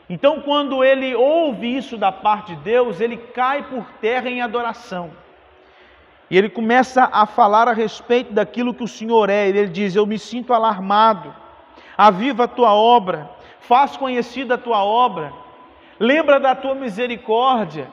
Então, 0.08 0.40
quando 0.40 0.82
ele 0.82 1.14
ouve 1.14 1.76
isso 1.76 1.98
da 1.98 2.10
parte 2.10 2.56
de 2.56 2.62
Deus, 2.62 3.00
ele 3.00 3.18
cai 3.18 3.62
por 3.62 3.84
terra 4.00 4.30
em 4.30 4.40
adoração. 4.40 5.10
E 6.30 6.38
ele 6.38 6.48
começa 6.48 7.08
a 7.12 7.26
falar 7.26 7.68
a 7.68 7.72
respeito 7.74 8.32
daquilo 8.32 8.72
que 8.72 8.82
o 8.82 8.88
Senhor 8.88 9.28
é. 9.28 9.46
Ele 9.46 9.66
diz: 9.66 9.94
Eu 9.94 10.06
me 10.06 10.18
sinto 10.18 10.54
alarmado. 10.54 11.34
Aviva 11.96 12.44
a 12.44 12.48
tua 12.48 12.72
obra, 12.72 13.28
faz 13.60 13.94
conhecida 13.96 14.54
a 14.54 14.58
tua 14.58 14.82
obra, 14.82 15.32
lembra 15.98 16.40
da 16.40 16.54
tua 16.54 16.74
misericórdia. 16.74 17.88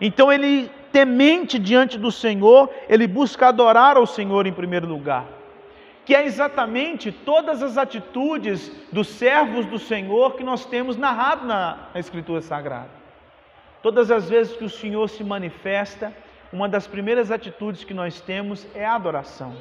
Então 0.00 0.32
ele, 0.32 0.70
temente 0.92 1.58
diante 1.58 1.98
do 1.98 2.10
Senhor, 2.12 2.70
ele 2.88 3.06
busca 3.06 3.48
adorar 3.48 3.96
ao 3.96 4.06
Senhor 4.06 4.46
em 4.46 4.52
primeiro 4.52 4.86
lugar 4.86 5.40
que 6.10 6.14
é 6.16 6.24
exatamente 6.24 7.12
todas 7.12 7.62
as 7.62 7.78
atitudes 7.78 8.72
dos 8.90 9.06
servos 9.06 9.64
do 9.66 9.78
Senhor 9.78 10.34
que 10.34 10.42
nós 10.42 10.64
temos 10.64 10.96
narrado 10.96 11.46
na, 11.46 11.88
Escritura 11.94 12.40
Sagrada. 12.40 12.90
Todas 13.80 14.10
as 14.10 14.28
vezes 14.28 14.56
que 14.56 14.64
o 14.64 14.68
Senhor 14.68 15.08
se 15.08 15.22
manifesta, 15.22 16.12
uma 16.52 16.68
das 16.68 16.86
primeiras 16.86 17.30
atitudes 17.30 17.84
que 17.84 17.94
nós 17.94 18.20
temos 18.20 18.66
é 18.74 18.84
a 18.84 18.96
adoração. 18.96 19.54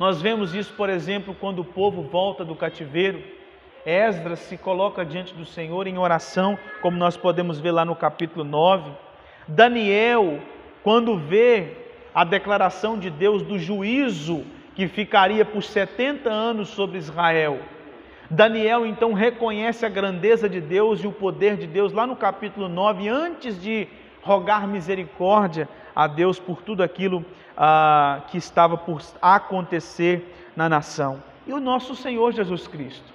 Nós 0.00 0.22
vemos 0.22 0.54
isso, 0.54 0.72
por 0.72 0.88
exemplo, 0.88 1.36
quando 1.38 1.58
o 1.58 1.64
povo 1.64 2.02
volta 2.04 2.42
do 2.42 2.56
cativeiro. 2.56 3.22
Esdras 3.84 4.38
se 4.38 4.56
coloca 4.56 5.04
diante 5.04 5.34
do 5.34 5.44
Senhor 5.44 5.86
em 5.86 5.98
oração, 5.98 6.58
como 6.80 6.96
nós 6.96 7.18
podemos 7.18 7.60
ver 7.60 7.72
lá 7.72 7.84
no 7.84 7.94
capítulo 7.94 8.44
9. 8.44 8.90
Daniel, 9.46 10.40
quando 10.82 11.18
vê 11.18 11.76
a 12.14 12.24
declaração 12.24 12.98
de 12.98 13.10
Deus 13.10 13.42
do 13.42 13.58
juízo 13.58 14.44
que 14.74 14.88
ficaria 14.88 15.44
por 15.44 15.62
70 15.62 16.30
anos 16.30 16.68
sobre 16.68 16.98
Israel. 16.98 17.60
Daniel 18.30 18.86
então 18.86 19.12
reconhece 19.12 19.84
a 19.84 19.88
grandeza 19.88 20.48
de 20.48 20.60
Deus 20.60 21.02
e 21.02 21.06
o 21.06 21.12
poder 21.12 21.56
de 21.56 21.66
Deus 21.66 21.92
lá 21.92 22.06
no 22.06 22.16
capítulo 22.16 22.68
9, 22.68 23.08
antes 23.08 23.60
de 23.60 23.86
rogar 24.22 24.66
misericórdia 24.66 25.68
a 25.94 26.06
Deus 26.06 26.38
por 26.38 26.62
tudo 26.62 26.82
aquilo 26.82 27.24
ah, 27.56 28.22
que 28.28 28.38
estava 28.38 28.76
por 28.76 29.02
acontecer 29.20 30.34
na 30.56 30.68
nação. 30.68 31.22
E 31.46 31.52
o 31.52 31.60
nosso 31.60 31.94
Senhor 31.94 32.32
Jesus 32.32 32.66
Cristo, 32.66 33.12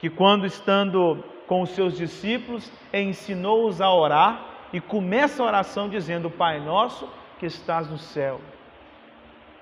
que 0.00 0.08
quando 0.08 0.46
estando 0.46 1.22
com 1.46 1.62
os 1.62 1.70
seus 1.70 1.96
discípulos, 1.96 2.72
ensinou-os 2.92 3.80
a 3.80 3.92
orar 3.92 4.47
e 4.72 4.80
começa 4.80 5.42
a 5.42 5.46
oração 5.46 5.88
dizendo: 5.88 6.30
Pai 6.30 6.60
nosso 6.60 7.08
que 7.38 7.46
estás 7.46 7.88
no 7.88 7.98
céu 7.98 8.40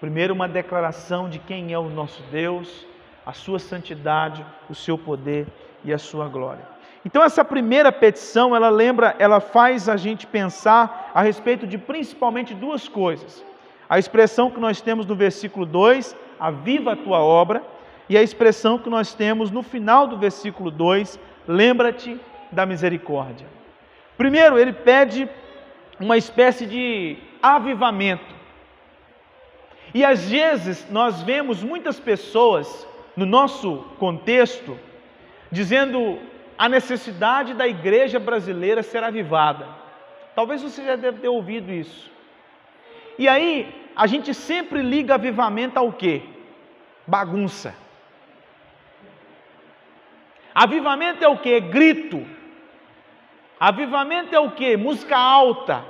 Primeiro, 0.00 0.34
uma 0.34 0.46
declaração 0.46 1.28
de 1.28 1.38
quem 1.38 1.72
é 1.72 1.78
o 1.78 1.88
nosso 1.88 2.22
Deus, 2.30 2.86
a 3.24 3.32
sua 3.32 3.58
santidade, 3.58 4.44
o 4.68 4.74
seu 4.74 4.98
poder 4.98 5.46
e 5.82 5.92
a 5.92 5.98
sua 5.98 6.28
glória. 6.28 6.68
Então 7.04 7.22
essa 7.22 7.44
primeira 7.44 7.90
petição, 7.90 8.54
ela 8.54 8.68
lembra, 8.68 9.16
ela 9.18 9.40
faz 9.40 9.88
a 9.88 9.96
gente 9.96 10.26
pensar 10.26 11.10
a 11.14 11.22
respeito 11.22 11.66
de 11.66 11.78
principalmente 11.78 12.54
duas 12.54 12.88
coisas. 12.88 13.42
A 13.88 13.98
expressão 13.98 14.50
que 14.50 14.60
nós 14.60 14.82
temos 14.82 15.06
no 15.06 15.14
versículo 15.14 15.64
2, 15.64 16.14
aviva 16.38 16.92
a 16.92 16.96
tua 16.96 17.20
obra, 17.20 17.62
e 18.08 18.18
a 18.18 18.22
expressão 18.22 18.78
que 18.78 18.90
nós 18.90 19.14
temos 19.14 19.50
no 19.50 19.62
final 19.62 20.06
do 20.06 20.18
versículo 20.18 20.70
2, 20.70 21.18
lembra-te 21.48 22.20
da 22.52 22.66
misericórdia. 22.66 23.55
Primeiro, 24.16 24.58
ele 24.58 24.72
pede 24.72 25.28
uma 26.00 26.16
espécie 26.16 26.66
de 26.66 27.16
avivamento. 27.42 28.34
E 29.94 30.04
às 30.04 30.28
vezes 30.28 30.86
nós 30.90 31.22
vemos 31.22 31.62
muitas 31.62 31.98
pessoas 31.98 32.86
no 33.16 33.24
nosso 33.24 33.78
contexto 33.98 34.78
dizendo 35.50 36.18
a 36.58 36.68
necessidade 36.68 37.54
da 37.54 37.66
igreja 37.66 38.18
brasileira 38.18 38.82
ser 38.82 39.02
avivada. 39.02 39.66
Talvez 40.34 40.62
você 40.62 40.84
já 40.84 40.96
deve 40.96 41.20
ter 41.20 41.28
ouvido 41.28 41.72
isso. 41.72 42.10
E 43.18 43.26
aí, 43.26 43.74
a 43.94 44.06
gente 44.06 44.34
sempre 44.34 44.82
liga 44.82 45.14
avivamento 45.14 45.78
ao 45.78 45.92
quê? 45.92 46.22
Bagunça. 47.06 47.74
Avivamento 50.54 51.24
é 51.24 51.28
o 51.28 51.38
quê? 51.38 51.60
Grito. 51.60 52.35
Avivamento 53.58 54.34
é 54.34 54.40
o 54.40 54.50
quê? 54.50 54.76
Música 54.76 55.16
alta. 55.16 55.84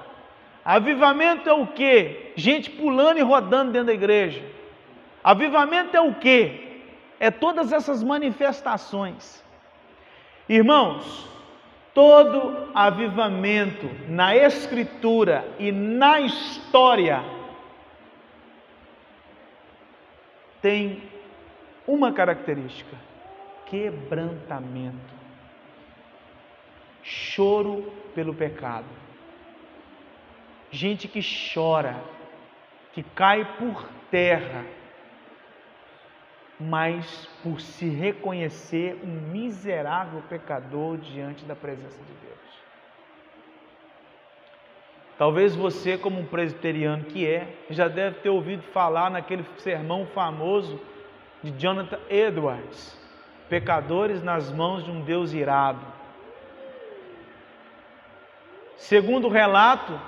Avivamento 0.64 1.48
é 1.48 1.52
o 1.52 1.66
que? 1.66 2.32
Gente 2.36 2.70
pulando 2.70 3.18
e 3.18 3.22
rodando 3.22 3.72
dentro 3.72 3.86
da 3.86 3.94
igreja. 3.94 4.42
Avivamento 5.22 5.96
é 5.96 6.00
o 6.00 6.14
que? 6.14 6.66
é 7.18 7.30
todas 7.30 7.72
essas 7.72 8.02
manifestações. 8.02 9.42
Irmãos, 10.48 11.28
todo 11.94 12.70
avivamento 12.74 13.88
na 14.08 14.36
Escritura 14.36 15.46
e 15.58 15.72
na 15.72 16.20
história 16.20 17.22
tem 20.60 21.02
uma 21.86 22.12
característica: 22.12 22.96
quebrantamento, 23.66 25.15
choro 27.06 27.92
pelo 28.14 28.34
pecado. 28.34 28.86
Gente 30.72 31.06
que 31.06 31.20
chora, 31.54 31.96
que 32.92 33.02
cai 33.02 33.44
por 33.58 33.88
terra, 34.10 34.64
mas 36.58 37.26
por 37.42 37.60
se 37.60 37.88
reconhecer 37.88 38.98
um 39.04 39.30
miserável 39.30 40.20
pecador 40.28 40.98
diante 40.98 41.44
da 41.44 41.54
presença 41.54 41.96
de 41.96 42.12
Deus. 42.26 42.36
Talvez 45.16 45.54
você, 45.54 45.96
como 45.96 46.20
um 46.20 46.26
presbiteriano 46.26 47.04
que 47.04 47.26
é, 47.26 47.54
já 47.70 47.86
deve 47.86 48.18
ter 48.18 48.30
ouvido 48.30 48.62
falar 48.64 49.10
naquele 49.10 49.44
sermão 49.58 50.06
famoso 50.06 50.80
de 51.42 51.52
Jonathan 51.52 52.00
Edwards: 52.10 52.98
Pecadores 53.48 54.22
nas 54.22 54.50
mãos 54.50 54.84
de 54.84 54.90
um 54.90 55.02
Deus 55.02 55.32
irado. 55.32 55.95
Segundo 58.76 59.26
o 59.26 59.30
relato 59.30 59.98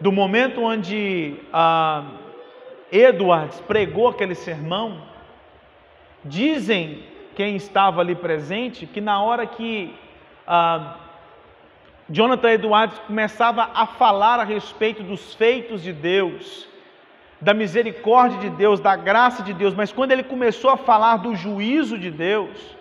do 0.00 0.12
momento 0.12 0.62
onde 0.62 1.36
ah, 1.52 2.04
Edwards 2.90 3.60
pregou 3.60 4.08
aquele 4.08 4.34
sermão, 4.34 5.02
dizem 6.24 7.02
quem 7.34 7.56
estava 7.56 8.00
ali 8.00 8.14
presente 8.14 8.86
que 8.86 9.00
na 9.00 9.20
hora 9.20 9.46
que 9.46 9.94
ah, 10.46 10.96
Jonathan 12.08 12.52
Edwards 12.52 12.98
começava 13.06 13.70
a 13.74 13.86
falar 13.86 14.38
a 14.38 14.44
respeito 14.44 15.02
dos 15.02 15.34
feitos 15.34 15.82
de 15.82 15.92
Deus, 15.92 16.68
da 17.40 17.52
misericórdia 17.52 18.38
de 18.38 18.50
Deus, 18.50 18.78
da 18.78 18.94
graça 18.94 19.42
de 19.42 19.52
Deus, 19.52 19.74
mas 19.74 19.90
quando 19.90 20.12
ele 20.12 20.22
começou 20.22 20.70
a 20.70 20.76
falar 20.76 21.16
do 21.16 21.34
juízo 21.34 21.98
de 21.98 22.10
Deus, 22.10 22.76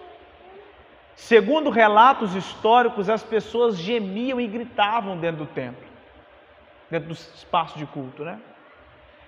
segundo 1.15 1.69
relatos 1.69 2.35
históricos, 2.35 3.09
as 3.09 3.23
pessoas 3.23 3.77
gemiam 3.77 4.39
e 4.39 4.47
gritavam 4.47 5.17
dentro 5.17 5.45
do 5.45 5.45
templo, 5.45 5.83
dentro 6.89 7.09
do 7.09 7.13
espaço 7.13 7.77
de 7.77 7.85
culto, 7.85 8.23
né? 8.23 8.39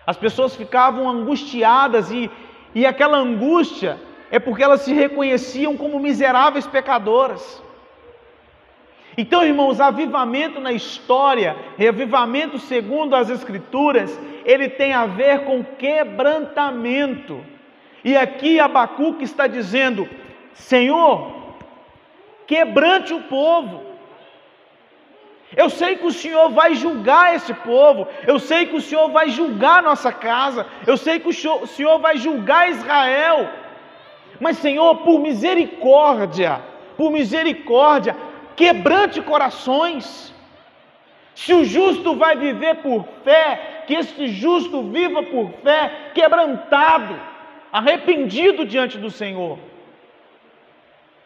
As 0.06 0.18
pessoas 0.18 0.56
ficavam 0.56 1.10
angustiadas 1.10 2.12
e, 2.12 2.30
e 2.74 2.86
aquela 2.86 3.18
angústia 3.18 4.00
é 4.30 4.39
porque 4.39 4.63
elas 4.63 4.82
se 4.82 4.94
reconheciam 4.94 5.75
como 5.75 6.00
miseráveis 6.00 6.68
pecadoras. 6.68 7.63
Então, 9.18 9.44
irmãos, 9.44 9.80
avivamento 9.80 10.60
na 10.60 10.74
história, 10.74 11.56
reavivamento 11.77 12.60
segundo 12.60 13.15
as 13.15 13.30
Escrituras, 13.30 14.20
ele 14.44 14.68
tem 14.70 14.94
a 14.94 15.06
ver 15.06 15.46
com 15.46 15.63
quebrantamento. 15.63 17.44
E 18.04 18.15
aqui 18.15 18.60
Abacuque 18.60 19.24
está 19.24 19.48
dizendo: 19.48 20.08
Senhor, 20.54 21.35
quebrante 22.48 23.14
o 23.14 23.22
povo. 23.24 23.84
Eu 25.56 25.70
sei 25.70 25.96
que 25.96 26.06
o 26.06 26.12
Senhor 26.12 26.50
vai 26.50 26.75
julgar 26.75 27.36
esse 27.36 27.54
povo, 27.54 28.08
eu 28.28 28.40
sei 28.40 28.66
que 28.66 28.75
o 28.75 28.82
Senhor 28.82 29.10
vai 29.10 29.30
julgar 29.30 29.84
nossa 29.84 30.12
casa, 30.12 30.66
eu 30.86 30.98
sei 30.98 31.20
que 31.20 31.30
o 31.30 31.68
Senhor 31.68 32.00
vai 32.00 32.18
julgar 32.18 32.70
Israel. 32.70 33.50
Mas, 34.40 34.58
Senhor, 34.58 34.98
por 34.98 35.20
misericórdia, 35.20 36.62
por 36.98 37.12
misericórdia, 37.12 38.15
quebrante 38.56 39.22
corações. 39.22 40.34
Se 41.36 41.54
o 41.54 41.63
justo 41.63 42.15
vai 42.15 42.36
viver 42.36 42.76
por 42.78 43.06
fé, 43.24 43.84
que 43.86 43.93
este 43.93 44.28
justo 44.28 44.82
viva 44.84 45.22
por 45.24 45.52
fé, 45.63 46.12
quebrantado, 46.13 47.19
arrependido 47.72 48.65
diante 48.65 48.98
do 48.98 49.12
Senhor. 49.12 49.60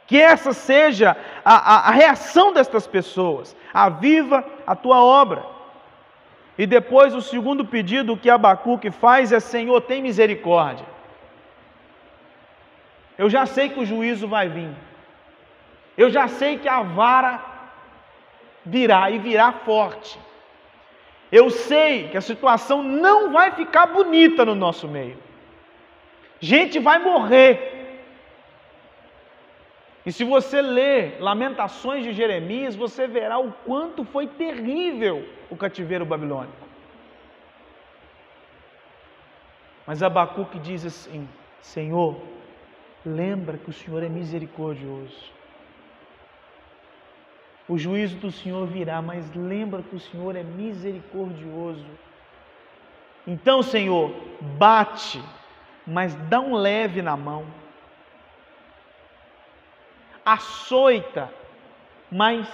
Que 0.10 0.20
essa 0.20 0.54
seja 0.54 1.16
a, 1.46 1.76
a, 1.76 1.90
a 1.90 1.92
reação 1.92 2.52
destas 2.52 2.88
pessoas. 2.88 3.56
Aviva 3.72 4.44
a 4.66 4.76
tua 4.76 5.04
obra. 5.04 5.46
E 6.58 6.66
depois 6.66 7.14
o 7.14 7.22
segundo 7.22 7.64
pedido 7.64 8.18
que 8.18 8.28
Abacuque 8.28 8.90
faz 8.90 9.32
é: 9.32 9.40
Senhor, 9.40 9.80
tem 9.82 10.02
misericórdia. 10.02 10.86
Eu 13.20 13.30
já 13.30 13.46
sei 13.46 13.70
que 13.70 13.80
o 13.80 13.86
juízo 13.86 14.28
vai 14.28 14.50
vir. 14.50 14.72
Eu 15.96 16.10
já 16.10 16.28
sei 16.28 16.58
que 16.58 16.68
a 16.68 16.82
vara 16.82 17.40
virá 18.66 19.12
e 19.12 19.20
virá 19.20 19.52
forte. 19.52 20.20
Eu 21.32 21.52
sei 21.52 22.08
que 22.08 22.18
a 22.18 22.22
situação 22.22 22.82
não 22.82 23.32
vai 23.32 23.52
ficar 23.52 23.86
bonita 23.86 24.44
no 24.44 24.56
nosso 24.56 24.88
meio. 24.88 25.20
Gente 26.40 26.80
vai 26.80 26.98
morrer. 26.98 27.79
E 30.10 30.12
se 30.12 30.24
você 30.24 30.62
ler 30.62 31.18
Lamentações 31.22 32.04
de 32.04 32.12
Jeremias, 32.12 32.76
você 32.76 33.08
verá 33.08 33.38
o 33.38 33.52
quanto 33.68 34.04
foi 34.04 34.26
terrível 34.28 35.18
o 35.50 35.56
cativeiro 35.56 36.06
babilônico. 36.06 36.68
Mas 39.88 40.02
Abacuque 40.04 40.60
diz 40.60 40.84
assim: 40.92 41.28
Senhor, 41.62 42.20
lembra 43.06 43.58
que 43.58 43.70
o 43.70 43.74
Senhor 43.74 44.02
é 44.04 44.10
misericordioso 44.10 45.40
o 47.70 47.78
juízo 47.78 48.18
do 48.18 48.32
Senhor 48.32 48.66
virá, 48.66 49.00
mas 49.00 49.32
lembra 49.36 49.84
que 49.84 49.96
o 49.96 50.00
Senhor 50.00 50.36
é 50.36 50.42
misericordioso. 50.42 51.86
Então, 53.28 53.62
Senhor, 53.62 54.12
bate, 54.58 55.24
mas 55.86 56.16
dá 56.16 56.40
um 56.40 56.56
leve 56.56 57.04
na 57.04 57.16
mão. 57.16 57.46
Açoita, 60.34 61.34
mas 62.12 62.48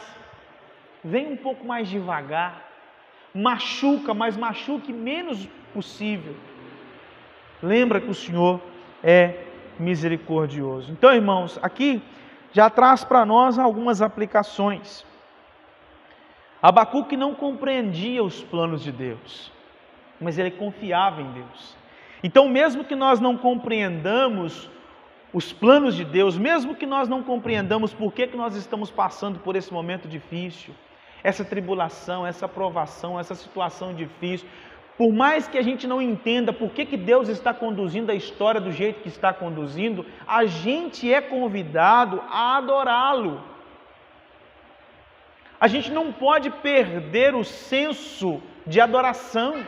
vem 1.04 1.34
um 1.34 1.38
pouco 1.38 1.66
mais 1.66 1.90
devagar. 1.90 2.64
Machuca, 3.34 4.14
mas 4.14 4.38
machuque 4.38 4.94
menos 4.94 5.48
possível. 5.74 6.36
Lembra 7.62 8.00
que 8.00 8.10
o 8.10 8.14
Senhor 8.14 8.62
é 9.04 9.44
misericordioso. 9.78 10.92
Então, 10.92 11.14
irmãos, 11.14 11.60
aqui 11.62 12.02
já 12.54 12.70
traz 12.70 13.04
para 13.04 13.26
nós 13.26 13.60
algumas 13.60 14.02
aplicações. 14.02 15.06
Abacuque 16.62 17.18
não 17.18 17.36
compreendia 17.36 18.24
os 18.24 18.42
planos 18.42 18.82
de 18.82 18.92
Deus, 18.92 19.52
mas 20.20 20.38
ele 20.38 20.52
confiava 20.52 21.22
em 21.22 21.32
Deus. 21.32 21.76
Então, 22.24 22.48
mesmo 22.48 22.86
que 22.86 22.96
nós 22.96 23.20
não 23.20 23.38
compreendamos 23.38 24.70
os 25.36 25.52
planos 25.52 25.98
de 25.98 26.06
Deus, 26.06 26.38
mesmo 26.38 26.74
que 26.74 26.86
nós 26.86 27.10
não 27.10 27.22
compreendamos 27.22 27.94
por 27.94 28.14
que, 28.14 28.26
que 28.26 28.38
nós 28.38 28.56
estamos 28.56 28.90
passando 28.90 29.38
por 29.38 29.58
esse 29.58 29.72
momento 29.74 30.08
difícil, 30.08 30.74
essa 31.22 31.44
tribulação, 31.44 32.26
essa 32.26 32.48
provação, 32.48 33.20
essa 33.20 33.36
situação 33.36 33.94
difícil, 33.94 34.48
por 34.98 35.12
mais 35.12 35.46
que 35.46 35.58
a 35.58 35.62
gente 35.62 35.86
não 35.86 36.02
entenda 36.02 36.54
por 36.54 36.70
que, 36.70 36.86
que 36.86 36.96
Deus 36.96 37.28
está 37.28 37.54
conduzindo 37.54 38.14
a 38.14 38.16
história 38.16 38.62
do 38.62 38.72
jeito 38.72 39.02
que 39.02 39.10
está 39.10 39.34
conduzindo, 39.34 40.06
a 40.26 40.46
gente 40.46 41.14
é 41.14 41.20
convidado 41.20 42.24
a 42.30 42.56
adorá-lo. 42.56 43.44
A 45.60 45.68
gente 45.68 45.92
não 45.92 46.14
pode 46.14 46.50
perder 46.50 47.36
o 47.36 47.44
senso 47.44 48.42
de 48.66 48.80
adoração, 48.80 49.66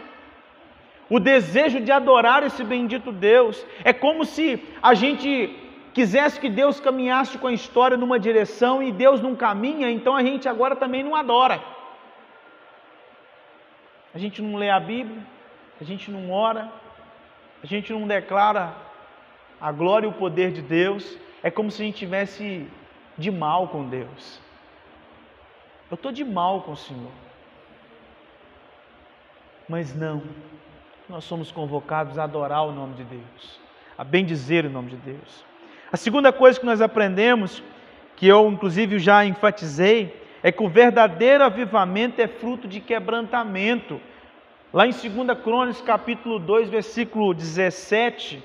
o 1.09 1.19
desejo 1.19 1.79
de 1.79 1.91
adorar 1.91 2.43
esse 2.43 2.63
bendito 2.63 3.11
Deus. 3.11 3.65
É 3.83 3.93
como 3.93 4.25
se 4.25 4.63
a 4.81 4.93
gente 4.93 5.55
quisesse 5.93 6.39
que 6.39 6.49
Deus 6.49 6.79
caminhasse 6.79 7.37
com 7.37 7.47
a 7.47 7.53
história 7.53 7.97
numa 7.97 8.19
direção 8.19 8.83
e 8.83 8.91
Deus 8.91 9.21
não 9.21 9.35
caminha, 9.35 9.89
então 9.89 10.15
a 10.15 10.21
gente 10.21 10.47
agora 10.47 10.75
também 10.75 11.03
não 11.03 11.15
adora 11.15 11.77
a 14.17 14.19
gente 14.19 14.41
não 14.41 14.57
lê 14.57 14.67
a 14.67 14.79
Bíblia, 14.79 15.21
a 15.79 15.83
gente 15.83 16.09
não 16.09 16.31
ora, 16.31 16.71
a 17.61 17.67
gente 17.67 17.93
não 17.93 18.07
declara 18.07 18.75
a 19.61 19.71
glória 19.71 20.07
e 20.07 20.09
o 20.09 20.13
poder 20.13 20.51
de 20.51 20.59
Deus, 20.59 21.15
é 21.43 21.51
como 21.51 21.69
se 21.69 21.83
a 21.83 21.85
gente 21.85 21.99
tivesse 21.99 22.67
de 23.15 23.29
mal 23.29 23.67
com 23.67 23.87
Deus. 23.87 24.41
Eu 25.91 25.93
estou 25.93 26.11
de 26.11 26.23
mal 26.23 26.63
com 26.63 26.71
o 26.71 26.75
Senhor. 26.75 27.11
Mas 29.69 29.93
não, 29.93 30.23
nós 31.09 31.23
somos 31.23 31.51
convocados 31.51 32.17
a 32.17 32.23
adorar 32.23 32.65
o 32.65 32.71
nome 32.71 32.95
de 32.95 33.03
Deus, 33.03 33.59
a 33.97 34.03
bendizer 34.03 34.65
o 34.65 34.69
nome 34.69 34.89
de 34.89 34.97
Deus. 34.97 35.45
A 35.91 35.95
segunda 35.95 36.33
coisa 36.33 36.59
que 36.59 36.65
nós 36.65 36.81
aprendemos, 36.81 37.63
que 38.15 38.27
eu 38.27 38.49
inclusive 38.49 38.99
já 38.99 39.25
enfatizei, 39.25 40.13
é 40.43 40.51
que 40.51 40.61
o 40.61 40.69
verdadeiro 40.69 41.43
avivamento 41.43 42.21
é 42.21 42.27
fruto 42.27 42.67
de 42.67 42.81
quebrantamento. 42.81 44.01
Lá 44.73 44.85
em 44.85 44.91
2 44.91 45.39
Crônicas, 45.41 45.81
capítulo 45.81 46.39
2, 46.39 46.69
versículo 46.69 47.33
17, 47.33 48.43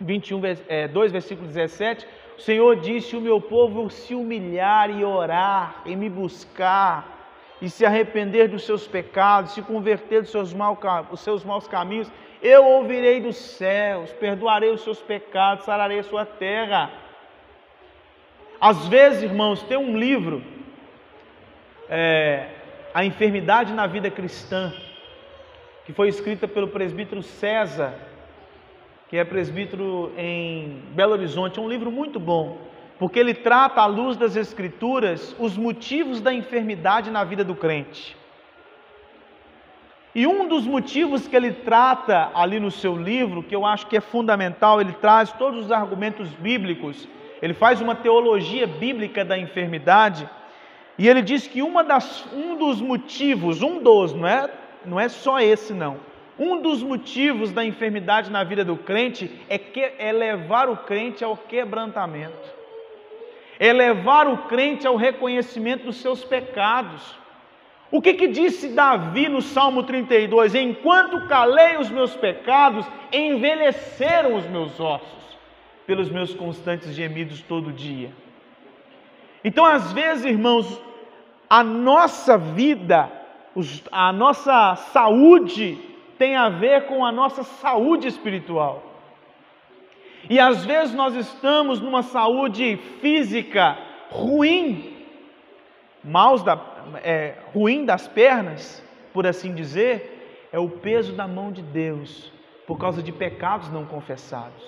21, 0.00 0.40
é, 0.68 0.88
2, 0.88 1.12
versículo 1.12 1.46
17, 1.46 2.06
o 2.38 2.40
Senhor 2.40 2.76
disse: 2.76 3.16
O 3.16 3.20
meu 3.20 3.40
povo 3.40 3.90
se 3.90 4.14
humilhar 4.14 4.90
e 4.90 5.04
orar, 5.04 5.82
e 5.84 5.94
me 5.94 6.08
buscar, 6.08 7.11
e 7.62 7.70
se 7.70 7.86
arrepender 7.86 8.48
dos 8.48 8.64
seus 8.64 8.88
pecados, 8.88 9.52
se 9.52 9.62
converter 9.62 10.22
dos 10.22 10.32
seus, 10.32 10.52
mal, 10.52 10.76
os 11.12 11.20
seus 11.20 11.44
maus 11.44 11.68
caminhos, 11.68 12.10
eu 12.42 12.64
ouvirei 12.64 13.20
dos 13.20 13.36
céus, 13.36 14.12
perdoarei 14.14 14.70
os 14.70 14.80
seus 14.82 15.00
pecados, 15.00 15.64
sararei 15.64 16.00
a 16.00 16.02
sua 16.02 16.26
terra. 16.26 16.90
Às 18.60 18.88
vezes, 18.88 19.22
irmãos, 19.22 19.62
tem 19.62 19.78
um 19.78 19.96
livro, 19.96 20.42
é, 21.88 22.48
A 22.92 23.04
Enfermidade 23.04 23.72
na 23.72 23.86
Vida 23.86 24.10
Cristã, 24.10 24.72
que 25.86 25.92
foi 25.92 26.08
escrita 26.08 26.48
pelo 26.48 26.66
presbítero 26.66 27.22
César, 27.22 27.94
que 29.08 29.16
é 29.16 29.24
presbítero 29.24 30.12
em 30.16 30.82
Belo 30.90 31.12
Horizonte. 31.12 31.60
É 31.60 31.62
um 31.62 31.68
livro 31.68 31.92
muito 31.92 32.18
bom, 32.18 32.58
porque 33.02 33.18
ele 33.18 33.34
trata 33.34 33.80
à 33.80 33.86
luz 33.86 34.16
das 34.16 34.36
Escrituras 34.36 35.34
os 35.36 35.56
motivos 35.56 36.20
da 36.20 36.32
enfermidade 36.32 37.10
na 37.10 37.24
vida 37.24 37.42
do 37.42 37.52
crente. 37.52 38.16
E 40.14 40.24
um 40.24 40.46
dos 40.46 40.64
motivos 40.64 41.26
que 41.26 41.34
ele 41.34 41.50
trata 41.50 42.30
ali 42.32 42.60
no 42.60 42.70
seu 42.70 42.96
livro, 42.96 43.42
que 43.42 43.56
eu 43.56 43.66
acho 43.66 43.88
que 43.88 43.96
é 43.96 44.00
fundamental, 44.00 44.80
ele 44.80 44.92
traz 44.92 45.32
todos 45.32 45.64
os 45.64 45.72
argumentos 45.72 46.28
bíblicos, 46.34 47.08
ele 47.42 47.54
faz 47.54 47.80
uma 47.80 47.96
teologia 47.96 48.68
bíblica 48.68 49.24
da 49.24 49.36
enfermidade, 49.36 50.30
e 50.96 51.08
ele 51.08 51.22
diz 51.22 51.48
que 51.48 51.60
uma 51.60 51.82
das, 51.82 52.24
um 52.32 52.54
dos 52.54 52.80
motivos, 52.80 53.62
um 53.62 53.82
dos, 53.82 54.14
não 54.14 54.28
é, 54.28 54.48
não 54.86 55.00
é 55.00 55.08
só 55.08 55.40
esse 55.40 55.72
não, 55.72 55.96
um 56.38 56.62
dos 56.62 56.84
motivos 56.84 57.50
da 57.50 57.64
enfermidade 57.64 58.30
na 58.30 58.44
vida 58.44 58.64
do 58.64 58.76
crente 58.76 59.28
é, 59.48 59.58
que, 59.58 59.80
é 59.98 60.12
levar 60.12 60.68
o 60.68 60.76
crente 60.76 61.24
ao 61.24 61.36
quebrantamento, 61.36 62.61
é 63.62 63.72
levar 63.72 64.26
o 64.26 64.38
crente 64.48 64.88
ao 64.88 64.96
reconhecimento 64.96 65.84
dos 65.84 65.98
seus 65.98 66.24
pecados. 66.24 67.16
O 67.92 68.02
que, 68.02 68.14
que 68.14 68.26
disse 68.26 68.70
Davi 68.70 69.28
no 69.28 69.40
Salmo 69.40 69.84
32? 69.84 70.56
Enquanto 70.56 71.28
calei 71.28 71.76
os 71.76 71.88
meus 71.88 72.16
pecados, 72.16 72.84
envelheceram 73.12 74.34
os 74.34 74.44
meus 74.48 74.80
ossos, 74.80 75.38
pelos 75.86 76.10
meus 76.10 76.34
constantes 76.34 76.92
gemidos 76.92 77.40
todo 77.42 77.72
dia. 77.72 78.10
Então, 79.44 79.64
às 79.64 79.92
vezes, 79.92 80.24
irmãos, 80.24 80.82
a 81.48 81.62
nossa 81.62 82.36
vida, 82.36 83.12
a 83.92 84.12
nossa 84.12 84.74
saúde 84.74 85.78
tem 86.18 86.34
a 86.34 86.48
ver 86.48 86.86
com 86.86 87.06
a 87.06 87.12
nossa 87.12 87.44
saúde 87.44 88.08
espiritual. 88.08 88.91
E 90.28 90.38
às 90.38 90.64
vezes 90.64 90.94
nós 90.94 91.14
estamos 91.14 91.80
numa 91.80 92.02
saúde 92.02 92.76
física 93.00 93.76
ruim, 94.10 95.06
maus 96.02 96.42
da, 96.42 96.60
é, 97.02 97.34
ruim 97.52 97.84
das 97.84 98.06
pernas, 98.06 98.82
por 99.12 99.26
assim 99.26 99.54
dizer, 99.54 100.48
é 100.52 100.58
o 100.58 100.68
peso 100.68 101.12
da 101.12 101.26
mão 101.26 101.50
de 101.50 101.62
Deus, 101.62 102.32
por 102.66 102.78
causa 102.78 103.02
de 103.02 103.10
pecados 103.10 103.70
não 103.70 103.84
confessados. 103.84 104.62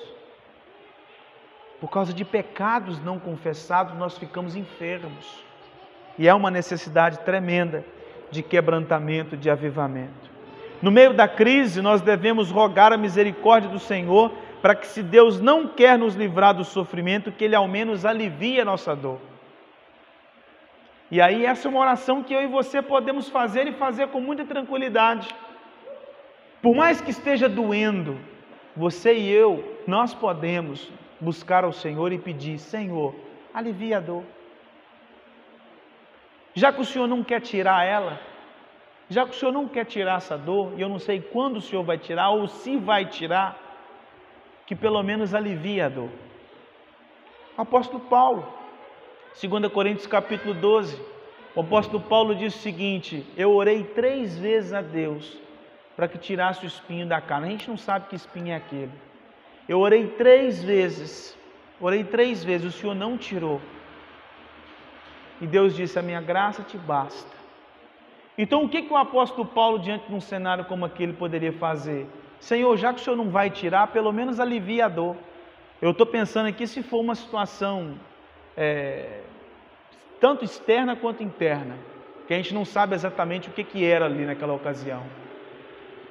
Por 1.80 1.90
causa 1.90 2.12
de 2.12 2.24
pecados 2.24 3.02
não 3.02 3.18
confessados, 3.18 3.94
nós 3.98 4.16
ficamos 4.16 4.56
enfermos. 4.56 5.44
E 6.18 6.26
é 6.26 6.34
uma 6.34 6.50
necessidade 6.50 7.18
tremenda 7.20 7.84
de 8.30 8.42
quebrantamento, 8.42 9.36
de 9.36 9.50
avivamento. 9.50 10.32
No 10.80 10.90
meio 10.90 11.12
da 11.12 11.28
crise, 11.28 11.80
nós 11.82 12.00
devemos 12.00 12.50
rogar 12.50 12.92
a 12.92 12.96
misericórdia 12.96 13.68
do 13.68 13.78
Senhor 13.78 14.32
para 14.64 14.74
que, 14.74 14.86
se 14.86 15.02
Deus 15.02 15.42
não 15.42 15.68
quer 15.68 15.98
nos 15.98 16.14
livrar 16.14 16.54
do 16.54 16.64
sofrimento, 16.64 17.30
que 17.30 17.44
Ele 17.44 17.54
ao 17.54 17.68
menos 17.68 18.06
alivie 18.06 18.58
a 18.58 18.64
nossa 18.64 18.96
dor. 18.96 19.20
E 21.10 21.20
aí, 21.20 21.44
essa 21.44 21.68
é 21.68 21.70
uma 21.70 21.80
oração 21.80 22.22
que 22.22 22.32
eu 22.32 22.40
e 22.40 22.46
você 22.46 22.80
podemos 22.80 23.28
fazer 23.28 23.66
e 23.66 23.72
fazer 23.72 24.08
com 24.08 24.22
muita 24.22 24.42
tranquilidade. 24.46 25.28
Por 26.62 26.74
mais 26.74 26.98
que 26.98 27.10
esteja 27.10 27.46
doendo, 27.46 28.18
você 28.74 29.12
e 29.12 29.30
eu, 29.30 29.82
nós 29.86 30.14
podemos 30.14 30.90
buscar 31.20 31.62
ao 31.64 31.72
Senhor 31.74 32.10
e 32.10 32.18
pedir: 32.18 32.58
Senhor, 32.58 33.14
alivia 33.52 33.98
a 33.98 34.00
dor. 34.00 34.24
Já 36.54 36.72
que 36.72 36.80
o 36.80 36.86
Senhor 36.86 37.06
não 37.06 37.22
quer 37.22 37.42
tirar 37.42 37.84
ela, 37.84 38.18
já 39.10 39.26
que 39.26 39.32
o 39.32 39.34
Senhor 39.34 39.52
não 39.52 39.68
quer 39.68 39.84
tirar 39.84 40.16
essa 40.16 40.38
dor, 40.38 40.72
e 40.74 40.80
eu 40.80 40.88
não 40.88 40.98
sei 40.98 41.20
quando 41.20 41.58
o 41.58 41.60
Senhor 41.60 41.82
vai 41.82 41.98
tirar 41.98 42.30
ou 42.30 42.48
se 42.48 42.78
vai 42.78 43.04
tirar, 43.04 43.62
que 44.66 44.74
pelo 44.74 45.02
menos 45.02 45.34
alivie 45.34 45.80
a 45.80 45.88
dor. 45.88 46.10
Apóstolo 47.56 48.00
Paulo, 48.00 48.46
2 49.40 49.72
Coríntios 49.72 50.06
capítulo 50.06 50.54
12, 50.54 51.00
o 51.54 51.60
apóstolo 51.60 52.02
Paulo 52.02 52.34
diz 52.34 52.54
o 52.54 52.58
seguinte: 52.58 53.24
Eu 53.36 53.52
orei 53.52 53.84
três 53.84 54.36
vezes 54.36 54.72
a 54.72 54.80
Deus 54.80 55.38
para 55.94 56.08
que 56.08 56.18
tirasse 56.18 56.64
o 56.64 56.66
espinho 56.66 57.06
da 57.06 57.20
carne. 57.20 57.46
A 57.46 57.50
gente 57.50 57.68
não 57.68 57.76
sabe 57.76 58.08
que 58.08 58.16
espinho 58.16 58.52
é 58.52 58.56
aquele. 58.56 58.92
Eu 59.68 59.78
orei 59.78 60.08
três 60.08 60.62
vezes, 60.62 61.38
orei 61.80 62.02
três 62.02 62.42
vezes, 62.42 62.74
o 62.74 62.78
Senhor 62.78 62.94
não 62.94 63.16
tirou. 63.16 63.60
E 65.40 65.46
Deus 65.46 65.76
disse: 65.76 65.98
A 65.98 66.02
minha 66.02 66.20
graça 66.20 66.62
te 66.62 66.76
basta. 66.76 67.34
Então, 68.36 68.64
o 68.64 68.68
que, 68.68 68.82
que 68.82 68.92
o 68.92 68.96
apóstolo 68.96 69.46
Paulo, 69.46 69.78
diante 69.78 70.08
de 70.08 70.14
um 70.14 70.20
cenário 70.20 70.64
como 70.64 70.84
aquele, 70.84 71.12
poderia 71.12 71.52
fazer? 71.52 72.08
Senhor, 72.44 72.76
já 72.76 72.92
que 72.92 73.00
o 73.00 73.02
Senhor 73.02 73.16
não 73.16 73.30
vai 73.30 73.48
tirar, 73.48 73.86
pelo 73.86 74.12
menos 74.12 74.38
alivia 74.38 74.84
a 74.84 74.88
dor. 74.88 75.16
Eu 75.80 75.92
estou 75.92 76.06
pensando 76.06 76.46
aqui 76.46 76.66
se 76.66 76.82
for 76.82 77.00
uma 77.00 77.14
situação 77.14 77.98
é, 78.54 79.22
tanto 80.20 80.44
externa 80.44 80.94
quanto 80.94 81.22
interna, 81.22 81.74
que 82.26 82.34
a 82.34 82.36
gente 82.36 82.52
não 82.52 82.66
sabe 82.66 82.94
exatamente 82.94 83.48
o 83.48 83.52
que, 83.52 83.64
que 83.64 83.82
era 83.82 84.04
ali 84.04 84.26
naquela 84.26 84.52
ocasião. 84.52 85.02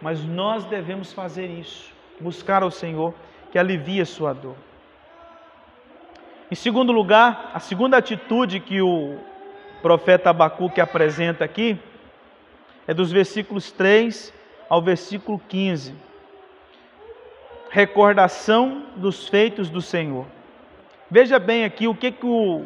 Mas 0.01 0.25
nós 0.25 0.65
devemos 0.65 1.13
fazer 1.13 1.45
isso, 1.45 1.93
buscar 2.19 2.63
ao 2.63 2.71
Senhor 2.71 3.13
que 3.51 3.59
alivie 3.59 4.01
a 4.01 4.05
sua 4.05 4.33
dor. 4.33 4.55
Em 6.49 6.55
segundo 6.55 6.91
lugar, 6.91 7.51
a 7.53 7.59
segunda 7.59 7.97
atitude 7.97 8.59
que 8.59 8.81
o 8.81 9.19
profeta 9.83 10.31
Abacuque 10.31 10.81
apresenta 10.81 11.45
aqui 11.45 11.77
é 12.87 12.93
dos 12.93 13.11
versículos 13.11 13.71
3 13.71 14.33
ao 14.67 14.81
versículo 14.81 15.39
15. 15.47 16.12
Recordação 17.73 18.83
dos 18.95 19.27
feitos 19.27 19.67
do 19.67 19.81
Senhor. 19.81 20.27
Veja 21.09 21.39
bem 21.39 21.65
aqui 21.65 21.87
o 21.87 21.95
que, 21.95 22.11
que 22.11 22.23
o 22.23 22.65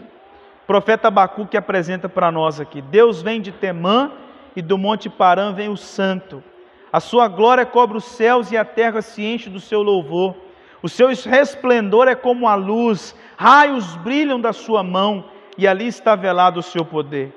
profeta 0.67 1.07
Abacuque 1.07 1.55
apresenta 1.55 2.09
para 2.09 2.29
nós 2.29 2.59
aqui. 2.59 2.81
Deus 2.81 3.21
vem 3.21 3.39
de 3.39 3.53
Temã 3.53 4.11
e 4.53 4.61
do 4.61 4.77
monte 4.77 5.09
Parã 5.09 5.53
vem 5.53 5.69
o 5.69 5.77
santo. 5.77 6.43
A 6.91 6.99
sua 6.99 7.29
glória 7.29 7.65
cobre 7.65 7.97
os 7.97 8.03
céus 8.03 8.51
e 8.51 8.57
a 8.57 8.65
terra 8.65 9.01
se 9.01 9.23
enche 9.23 9.49
do 9.49 9.61
seu 9.61 9.81
louvor. 9.81 10.35
O 10.83 10.89
seu 10.89 11.07
resplendor 11.07 12.09
é 12.09 12.13
como 12.15 12.45
a 12.45 12.55
luz, 12.55 13.15
raios 13.37 13.95
brilham 13.95 14.41
da 14.41 14.51
sua 14.51 14.83
mão 14.83 15.23
e 15.57 15.65
ali 15.65 15.87
está 15.87 16.17
velado 16.17 16.59
o 16.59 16.63
seu 16.63 16.83
poder. 16.83 17.33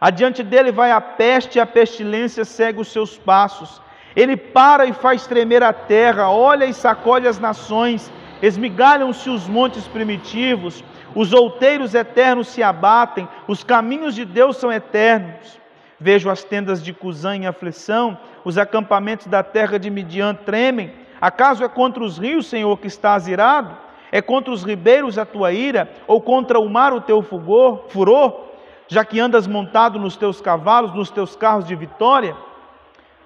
Adiante 0.00 0.42
dele 0.42 0.72
vai 0.72 0.90
a 0.90 1.02
peste 1.02 1.58
e 1.58 1.60
a 1.60 1.66
pestilência 1.66 2.46
segue 2.46 2.80
os 2.80 2.88
seus 2.88 3.18
passos. 3.18 3.82
Ele 4.14 4.36
para 4.36 4.86
e 4.86 4.92
faz 4.92 5.26
tremer 5.26 5.62
a 5.62 5.72
terra, 5.72 6.30
olha 6.30 6.64
e 6.64 6.74
sacode 6.74 7.26
as 7.26 7.38
nações 7.38 8.10
Esmigalham-se 8.42 9.28
os 9.28 9.46
montes 9.46 9.86
primitivos, 9.86 10.82
os 11.14 11.32
outeiros 11.32 11.94
eternos 11.94 12.48
se 12.48 12.62
abatem, 12.62 13.28
os 13.46 13.62
caminhos 13.62 14.14
de 14.14 14.24
Deus 14.24 14.56
são 14.56 14.72
eternos. 14.72 15.60
Vejo 15.98 16.30
as 16.30 16.42
tendas 16.42 16.82
de 16.82 16.94
Cusã 16.94 17.36
em 17.36 17.46
aflição, 17.46 18.18
os 18.42 18.56
acampamentos 18.56 19.26
da 19.26 19.42
terra 19.42 19.78
de 19.78 19.90
Midian 19.90 20.34
tremem. 20.34 20.92
Acaso 21.20 21.62
é 21.62 21.68
contra 21.68 22.02
os 22.02 22.16
rios, 22.16 22.46
Senhor, 22.46 22.78
que 22.78 22.86
estás 22.86 23.28
irado? 23.28 23.76
É 24.10 24.22
contra 24.22 24.52
os 24.52 24.64
ribeiros 24.64 25.18
a 25.18 25.26
tua 25.26 25.52
ira? 25.52 25.90
Ou 26.06 26.22
contra 26.22 26.58
o 26.58 26.68
mar 26.70 26.94
o 26.94 27.02
teu 27.02 27.20
furor? 27.20 28.46
Já 28.88 29.04
que 29.04 29.20
andas 29.20 29.46
montado 29.46 29.98
nos 29.98 30.16
teus 30.16 30.40
cavalos, 30.40 30.94
nos 30.94 31.10
teus 31.10 31.36
carros 31.36 31.66
de 31.66 31.76
vitória? 31.76 32.34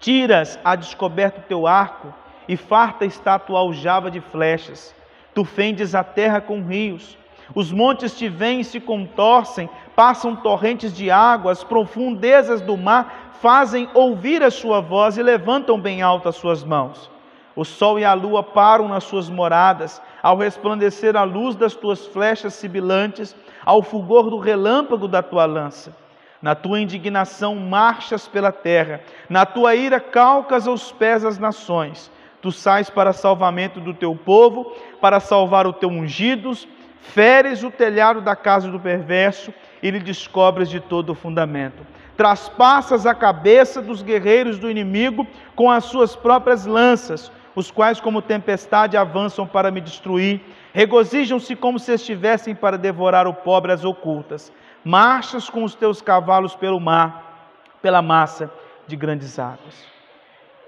Tiras 0.05 0.59
a 0.63 0.77
descoberto 0.77 1.39
o 1.39 1.45
teu 1.45 1.67
arco, 1.67 2.13
e 2.47 2.59
farta 2.59 3.07
está 3.07 3.37
a 3.37 3.39
tua 3.39 3.61
aljava 3.61 4.11
de 4.11 4.21
flechas. 4.21 4.95
Tu 5.35 5.47
fendes 5.47 5.95
a 5.95 6.05
terra 6.05 6.43
com 6.43 6.61
rios, 6.63 7.17
os 7.55 7.73
montes 7.73 8.15
te 8.15 8.29
vêm 8.29 8.61
e 8.61 8.65
se 8.65 8.79
contorcem, 8.81 9.67
passam 9.97 10.37
torrentes 10.37 10.95
de 10.95 11.11
água, 11.11 11.53
as 11.53 11.65
profundezas 11.65 12.61
do 12.61 12.77
mar 12.77 13.31
fazem 13.41 13.89
ouvir 13.95 14.43
a 14.43 14.51
sua 14.51 14.79
voz 14.79 15.17
e 15.17 15.23
levantam 15.23 15.81
bem 15.81 16.03
alto 16.03 16.29
as 16.29 16.37
suas 16.37 16.63
mãos. 16.63 17.11
O 17.57 17.65
sol 17.65 17.99
e 17.99 18.05
a 18.05 18.13
lua 18.13 18.43
param 18.43 18.89
nas 18.89 19.05
suas 19.05 19.31
moradas, 19.31 20.03
ao 20.23 20.37
resplandecer 20.37 21.17
a 21.17 21.23
luz 21.23 21.57
das 21.57 21.75
tuas 21.75 22.07
flechas 22.09 22.53
sibilantes, 22.53 23.35
ao 23.65 23.81
fulgor 23.81 24.29
do 24.29 24.37
relâmpago 24.37 25.09
da 25.09 25.23
tua 25.23 25.47
lança. 25.47 26.04
Na 26.45 26.55
tua 26.55 26.79
indignação 26.79 27.57
marchas 27.57 28.29
pela 28.29 28.53
terra, 28.53 29.01
na 29.31 29.47
tua 29.47 29.75
ira 29.75 29.99
calcas 29.99 30.69
aos 30.69 30.93
pés 30.93 31.25
as 31.25 31.39
nações. 31.39 32.11
Tu 32.43 32.53
sais 32.53 32.91
para 32.91 33.15
salvamento 33.15 33.81
do 33.81 33.95
teu 33.95 34.15
povo, 34.15 34.71
para 35.01 35.21
salvar 35.21 35.67
o 35.67 35.73
teu 35.73 35.89
ungidos, 35.89 36.69
feres 37.01 37.63
o 37.63 37.71
telhado 37.71 38.21
da 38.21 38.37
casa 38.37 38.71
do 38.71 38.79
perverso 38.79 39.55
e 39.83 39.91
lhe 39.91 39.99
descobres 39.99 40.69
de 40.69 40.81
todo 40.81 41.13
o 41.13 41.15
fundamento. 41.15 41.83
Traspassas 42.15 43.07
a 43.07 43.15
cabeça 43.15 43.81
dos 43.81 44.03
guerreiros 44.03 44.59
do 44.59 44.71
inimigo 44.71 45.27
com 45.57 45.71
as 45.71 45.85
suas 45.85 46.15
próprias 46.15 46.67
lanças, 46.67 47.33
os 47.57 47.71
quais, 47.71 48.01
como 48.01 48.21
tempestade, 48.21 48.99
avançam 48.99 49.47
para 49.47 49.71
me 49.71 49.81
destruir. 49.81 50.43
Regozijam-se 50.75 51.57
como 51.57 51.79
se 51.79 51.95
estivessem 51.95 52.55
para 52.55 52.77
devorar 52.77 53.27
o 53.27 53.33
pobre 53.33 53.73
às 53.73 53.83
ocultas. 53.83 54.53
Marchas 54.85 55.49
com 55.49 55.65
os 55.65 55.75
teus 55.75 56.03
cavalos 56.03 56.55
pelo 56.55 56.79
mar, 56.79 57.51
pela 57.81 58.03
massa 58.03 58.53
de 58.87 58.97
grandes 58.97 59.39
águas. 59.39 59.87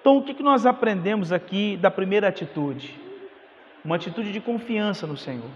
Então, 0.01 0.19
o 0.19 0.23
que 0.23 0.43
nós 0.43 0.65
aprendemos 0.65 1.33
aqui 1.33 1.77
da 1.77 1.91
primeira 1.91 2.29
atitude? 2.29 2.99
Uma 3.85 3.97
atitude 3.97 4.33
de 4.33 4.41
confiança 4.41 5.07
no 5.07 5.17
Senhor. 5.17 5.51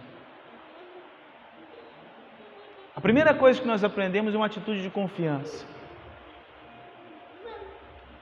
A 2.94 3.01
primeira 3.01 3.33
coisa 3.33 3.61
que 3.61 3.66
nós 3.66 3.83
aprendemos 3.85 4.35
é 4.35 4.37
uma 4.37 4.46
atitude 4.46 4.83
de 4.83 4.90
confiança. 4.90 5.64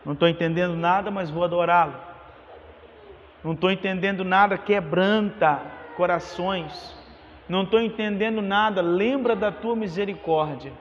Não 0.05 0.13
estou 0.13 0.29
entendendo 0.29 0.77
nada, 0.77 1.11
mas 1.11 1.31
vou 1.31 1.45
adorá-lo. 1.45 1.95
Não 3.43 3.53
estou 3.53 3.71
entendendo 3.71 4.25
nada, 4.25 4.59
quebranta 4.59 5.61
corações. 5.97 6.98
Não 7.49 7.63
estou 7.63 7.81
entendendo 7.81 8.43
nada, 8.43 8.83
lembra 8.83 9.35
da 9.35 9.51
tua 9.51 9.75
misericórdia. 9.75 10.73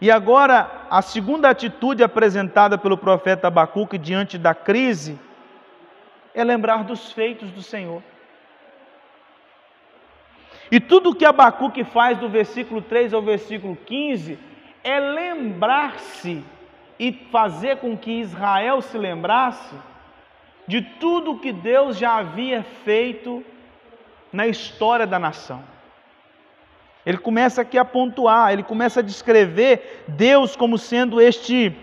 E 0.00 0.10
agora, 0.10 0.86
a 0.90 1.02
segunda 1.02 1.50
atitude 1.50 2.02
apresentada 2.02 2.76
pelo 2.78 2.96
profeta 2.96 3.48
Abacuque 3.48 3.98
diante 3.98 4.38
da 4.38 4.54
crise 4.54 5.18
é 6.34 6.42
lembrar 6.42 6.84
dos 6.84 7.12
feitos 7.12 7.50
do 7.50 7.62
Senhor. 7.62 8.02
E 10.70 10.80
tudo 10.80 11.14
que 11.14 11.24
Abacuque 11.24 11.84
faz 11.84 12.18
do 12.18 12.28
versículo 12.28 12.80
3 12.80 13.12
ao 13.12 13.20
versículo 13.20 13.76
15 13.76 14.38
é 14.82 14.98
lembrar-se 14.98 16.42
e 16.98 17.12
fazer 17.30 17.78
com 17.78 17.96
que 17.96 18.20
Israel 18.20 18.80
se 18.80 18.96
lembrasse 18.96 19.74
de 20.66 20.80
tudo 20.80 21.38
que 21.38 21.52
Deus 21.52 21.98
já 21.98 22.18
havia 22.18 22.62
feito 22.84 23.44
na 24.32 24.46
história 24.46 25.06
da 25.06 25.18
nação. 25.18 25.62
Ele 27.04 27.18
começa 27.18 27.62
aqui 27.62 27.78
a 27.78 27.84
pontuar, 27.84 28.52
ele 28.52 28.62
começa 28.62 29.00
a 29.00 29.02
descrever 29.02 30.04
Deus 30.06 30.54
como 30.54 30.76
sendo 30.76 31.20
este 31.20 31.74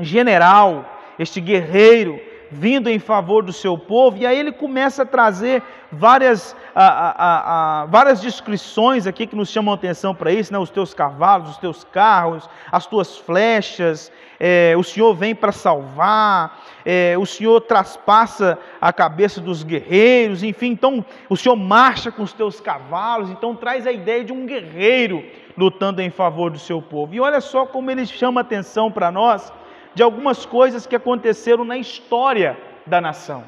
general, 0.00 0.84
este 1.18 1.40
guerreiro, 1.40 2.20
vindo 2.54 2.88
em 2.88 3.00
favor 3.00 3.42
do 3.42 3.52
seu 3.52 3.76
povo, 3.76 4.16
e 4.18 4.24
aí 4.24 4.38
ele 4.38 4.52
começa 4.52 5.02
a 5.02 5.06
trazer 5.06 5.60
várias, 5.90 6.54
a, 6.74 6.84
a, 6.84 7.82
a, 7.82 7.86
várias 7.86 8.20
descrições 8.20 9.06
aqui 9.06 9.26
que 9.26 9.34
nos 9.34 9.48
chamam 9.48 9.74
atenção 9.74 10.14
para 10.14 10.30
isso, 10.32 10.52
né? 10.52 10.58
os 10.58 10.70
teus 10.70 10.94
cavalos, 10.94 11.50
os 11.50 11.56
teus 11.58 11.82
carros, 11.82 12.48
as 12.70 12.86
tuas 12.86 13.18
flechas, 13.18 14.12
é, 14.38 14.74
o 14.76 14.84
Senhor 14.84 15.14
vem 15.14 15.34
para 15.34 15.50
salvar, 15.50 16.62
é, 16.84 17.16
o 17.18 17.26
Senhor 17.26 17.60
traspassa 17.60 18.56
a 18.80 18.92
cabeça 18.92 19.40
dos 19.40 19.64
guerreiros, 19.64 20.44
enfim, 20.44 20.68
então 20.68 21.04
o 21.28 21.36
Senhor 21.36 21.56
marcha 21.56 22.12
com 22.12 22.22
os 22.22 22.32
teus 22.32 22.60
cavalos, 22.60 23.30
então 23.30 23.56
traz 23.56 23.84
a 23.84 23.92
ideia 23.92 24.24
de 24.24 24.32
um 24.32 24.46
guerreiro 24.46 25.24
lutando 25.56 26.00
em 26.00 26.10
favor 26.10 26.50
do 26.50 26.58
seu 26.58 26.80
povo. 26.80 27.14
E 27.14 27.20
olha 27.20 27.40
só 27.40 27.66
como 27.66 27.90
ele 27.90 28.06
chama 28.06 28.40
atenção 28.40 28.90
para 28.90 29.10
nós 29.10 29.52
de 29.94 30.02
algumas 30.02 30.44
coisas 30.44 30.86
que 30.86 30.96
aconteceram 30.96 31.64
na 31.64 31.78
história 31.78 32.58
da 32.84 33.00
nação. 33.00 33.44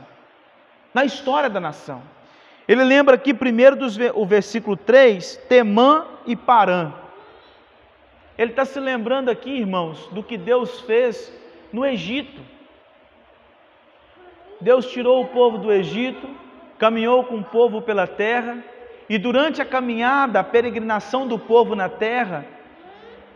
Na 0.94 1.04
história 1.04 1.50
da 1.50 1.60
nação. 1.60 2.02
Ele 2.68 2.82
lembra 2.82 3.14
aqui 3.14 3.34
primeiro 3.34 3.76
do 3.76 3.86
o 4.14 4.26
versículo 4.26 4.76
3, 4.76 5.36
Temã 5.48 6.06
e 6.26 6.34
Parã. 6.34 6.92
Ele 8.36 8.50
está 8.50 8.64
se 8.64 8.78
lembrando 8.78 9.30
aqui, 9.30 9.50
irmãos, 9.50 10.08
do 10.08 10.22
que 10.22 10.36
Deus 10.36 10.80
fez 10.80 11.32
no 11.72 11.84
Egito. 11.84 12.40
Deus 14.60 14.90
tirou 14.90 15.22
o 15.22 15.28
povo 15.28 15.58
do 15.58 15.72
Egito, 15.72 16.28
caminhou 16.78 17.24
com 17.24 17.36
o 17.36 17.44
povo 17.44 17.80
pela 17.82 18.06
terra, 18.06 18.58
e 19.08 19.18
durante 19.18 19.62
a 19.62 19.64
caminhada, 19.64 20.40
a 20.40 20.44
peregrinação 20.44 21.26
do 21.26 21.38
povo 21.38 21.74
na 21.74 21.88
terra, 21.88 22.44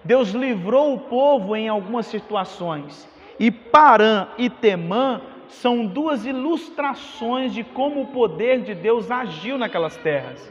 Deus 0.04 0.30
livrou 0.30 0.94
o 0.94 0.98
povo 1.00 1.54
em 1.54 1.68
algumas 1.68 2.06
situações. 2.06 3.08
E 3.38 3.50
Parã 3.50 4.28
e 4.38 4.48
Temã 4.48 5.20
são 5.48 5.86
duas 5.86 6.24
ilustrações 6.24 7.52
de 7.52 7.62
como 7.62 8.02
o 8.02 8.06
poder 8.08 8.62
de 8.62 8.74
Deus 8.74 9.10
agiu 9.10 9.58
naquelas 9.58 9.96
terras. 9.96 10.50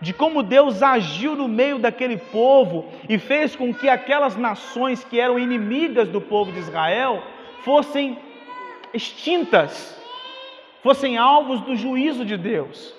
De 0.00 0.12
como 0.12 0.42
Deus 0.42 0.82
agiu 0.82 1.34
no 1.34 1.48
meio 1.48 1.78
daquele 1.78 2.16
povo 2.16 2.86
e 3.08 3.18
fez 3.18 3.56
com 3.56 3.72
que 3.72 3.88
aquelas 3.88 4.36
nações 4.36 5.04
que 5.04 5.18
eram 5.18 5.38
inimigas 5.38 6.08
do 6.08 6.20
povo 6.20 6.52
de 6.52 6.58
Israel 6.58 7.22
fossem 7.62 8.18
extintas, 8.92 10.00
fossem 10.82 11.16
alvos 11.16 11.60
do 11.62 11.74
juízo 11.74 12.24
de 12.24 12.36
Deus 12.36 12.95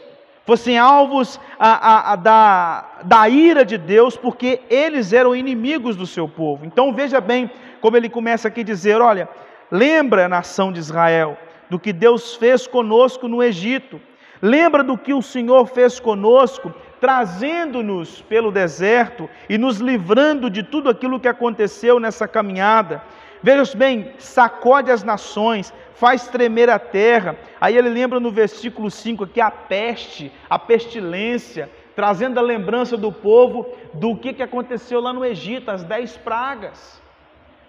fossem 0.48 0.78
alvos 0.78 1.38
a, 1.60 1.72
a, 1.74 2.14
a, 2.14 2.16
da, 2.16 2.86
da 3.04 3.28
ira 3.28 3.66
de 3.66 3.78
Deus, 3.78 4.16
porque 4.16 4.62
eles 4.70 5.12
eram 5.12 5.36
inimigos 5.36 5.98
do 5.98 6.08
seu 6.08 6.26
povo. 6.26 6.66
Então 6.66 6.94
veja 6.94 7.20
bem 7.20 7.52
como 7.82 7.98
ele 7.98 8.08
começa 8.08 8.48
aqui 8.48 8.62
a 8.62 8.64
dizer: 8.64 9.02
olha, 9.02 9.28
lembra 9.70 10.26
a 10.26 10.30
nação 10.30 10.72
de 10.72 10.80
Israel 10.80 11.38
do 11.70 11.78
que 11.78 11.92
Deus 11.92 12.34
fez 12.36 12.66
conosco 12.66 13.28
no 13.28 13.44
Egito, 13.44 14.00
lembra 14.42 14.86
do 14.86 14.98
que 14.98 15.14
o 15.14 15.22
Senhor 15.22 15.66
fez 15.66 16.00
conosco, 16.00 16.74
trazendo-nos 17.02 18.22
pelo 18.22 18.50
deserto 18.50 19.30
e 19.50 19.58
nos 19.58 19.80
livrando 19.80 20.50
de 20.50 20.64
tudo 20.64 20.90
aquilo 20.90 21.20
que 21.20 21.28
aconteceu 21.28 22.00
nessa 22.00 22.26
caminhada. 22.26 23.04
Veja 23.42 23.78
bem, 23.78 24.12
sacode 24.18 24.92
as 24.92 25.04
nações, 25.04 25.74
faz 25.94 26.28
tremer 26.28 26.70
a 26.70 26.80
terra. 26.80 27.36
Aí 27.60 27.78
ele 27.78 27.90
lembra 27.90 28.20
no 28.20 28.32
versículo 28.32 28.90
5 28.90 29.28
que 29.28 29.42
a 29.42 29.52
peste, 29.52 30.32
a 30.50 30.58
pestilência, 30.58 31.70
trazendo 31.96 32.40
a 32.40 32.44
lembrança 32.44 32.96
do 32.96 33.12
povo 33.12 33.68
do 33.94 34.16
que, 34.16 34.34
que 34.34 34.44
aconteceu 34.44 35.00
lá 35.00 35.14
no 35.14 35.26
Egito, 35.26 35.72
as 35.72 35.84
dez 35.84 36.16
pragas. 36.18 37.02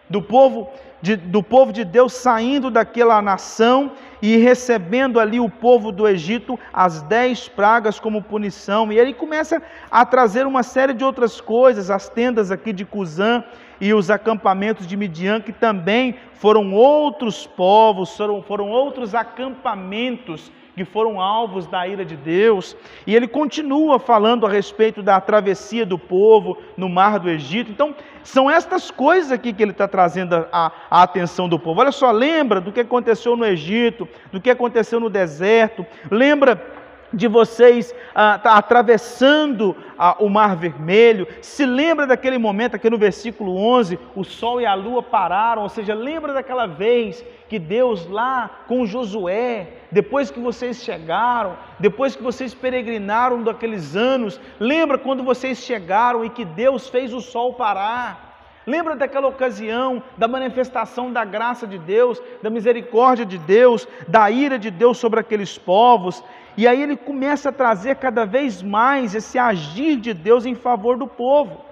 Do 0.08 0.22
povo, 0.22 0.70
de, 1.02 1.16
do 1.16 1.42
povo 1.42 1.70
de 1.70 1.84
Deus 1.84 2.14
saindo 2.14 2.70
daquela 2.70 3.20
nação 3.20 3.92
e 4.22 4.38
recebendo 4.38 5.20
ali 5.20 5.38
o 5.38 5.50
povo 5.50 5.92
do 5.92 6.08
Egito 6.08 6.58
as 6.72 7.02
dez 7.02 7.46
pragas 7.46 8.00
como 8.00 8.22
punição. 8.22 8.90
E 8.90 8.98
ele 8.98 9.12
começa 9.12 9.62
a 9.90 10.06
trazer 10.06 10.46
uma 10.46 10.62
série 10.62 10.94
de 10.94 11.04
outras 11.04 11.42
coisas, 11.42 11.90
as 11.90 12.08
tendas 12.08 12.50
aqui 12.50 12.72
de 12.72 12.86
Cusã 12.86 13.44
e 13.80 13.94
os 13.94 14.10
acampamentos 14.10 14.86
de 14.86 14.96
Midian, 14.96 15.40
que 15.40 15.52
também 15.52 16.16
foram 16.34 16.72
outros 16.72 17.46
povos, 17.46 18.16
foram, 18.16 18.42
foram 18.42 18.68
outros 18.68 19.14
acampamentos 19.14 20.50
que 20.78 20.84
foram 20.84 21.20
alvos 21.20 21.66
da 21.66 21.86
ira 21.88 22.04
de 22.04 22.16
Deus. 22.16 22.76
E 23.04 23.14
ele 23.14 23.26
continua 23.26 23.98
falando 23.98 24.46
a 24.46 24.48
respeito 24.48 25.02
da 25.02 25.20
travessia 25.20 25.84
do 25.84 25.98
povo 25.98 26.56
no 26.76 26.88
mar 26.88 27.18
do 27.18 27.28
Egito. 27.28 27.72
Então, 27.72 27.94
são 28.22 28.48
estas 28.48 28.88
coisas 28.90 29.32
aqui 29.32 29.52
que 29.52 29.60
ele 29.60 29.72
está 29.72 29.88
trazendo 29.88 30.34
a, 30.52 30.72
a, 30.88 31.02
atenção 31.02 31.48
do 31.48 31.58
povo. 31.58 31.80
Olha 31.80 31.90
só, 31.90 32.12
lembra 32.12 32.60
do 32.60 32.70
que 32.70 32.80
aconteceu 32.80 33.36
no 33.36 33.44
Egito, 33.44 34.08
do 34.30 34.40
que 34.40 34.50
aconteceu 34.50 35.00
no 35.00 35.10
deserto, 35.10 35.84
lembra 36.10 36.77
de 37.12 37.26
vocês 37.26 37.94
ah, 38.14 38.38
tá 38.38 38.54
atravessando 38.56 39.76
ah, 39.98 40.16
o 40.18 40.28
Mar 40.28 40.56
Vermelho. 40.56 41.26
Se 41.40 41.64
lembra 41.64 42.06
daquele 42.06 42.38
momento, 42.38 42.76
aqui 42.76 42.90
no 42.90 42.98
versículo 42.98 43.56
11, 43.56 43.98
o 44.14 44.24
sol 44.24 44.60
e 44.60 44.66
a 44.66 44.74
lua 44.74 45.02
pararam, 45.02 45.62
ou 45.62 45.68
seja, 45.68 45.94
lembra 45.94 46.32
daquela 46.32 46.66
vez 46.66 47.24
que 47.48 47.58
Deus 47.58 48.06
lá 48.06 48.64
com 48.68 48.84
Josué, 48.84 49.68
depois 49.90 50.30
que 50.30 50.38
vocês 50.38 50.82
chegaram, 50.82 51.56
depois 51.78 52.14
que 52.14 52.22
vocês 52.22 52.54
peregrinaram 52.54 53.42
daqueles 53.42 53.96
anos, 53.96 54.40
lembra 54.60 54.98
quando 54.98 55.22
vocês 55.22 55.58
chegaram 55.58 56.24
e 56.24 56.30
que 56.30 56.44
Deus 56.44 56.88
fez 56.88 57.14
o 57.14 57.20
sol 57.20 57.54
parar. 57.54 58.28
Lembra 58.66 58.94
daquela 58.94 59.28
ocasião 59.28 60.02
da 60.18 60.28
manifestação 60.28 61.10
da 61.10 61.24
graça 61.24 61.66
de 61.66 61.78
Deus, 61.78 62.20
da 62.42 62.50
misericórdia 62.50 63.24
de 63.24 63.38
Deus, 63.38 63.88
da 64.06 64.30
ira 64.30 64.58
de 64.58 64.70
Deus 64.70 64.98
sobre 64.98 65.20
aqueles 65.20 65.56
povos? 65.56 66.22
E 66.58 66.66
aí 66.66 66.82
ele 66.82 66.96
começa 66.96 67.50
a 67.50 67.52
trazer 67.52 67.94
cada 67.98 68.26
vez 68.26 68.64
mais 68.64 69.14
esse 69.14 69.38
agir 69.38 69.94
de 69.94 70.12
Deus 70.12 70.44
em 70.44 70.56
favor 70.56 70.98
do 70.98 71.06
povo, 71.06 71.64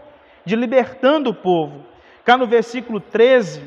de 0.44 0.54
libertando 0.54 1.30
o 1.30 1.34
povo. 1.34 1.84
Cá 2.24 2.36
no 2.36 2.46
versículo 2.46 3.00
13, 3.00 3.64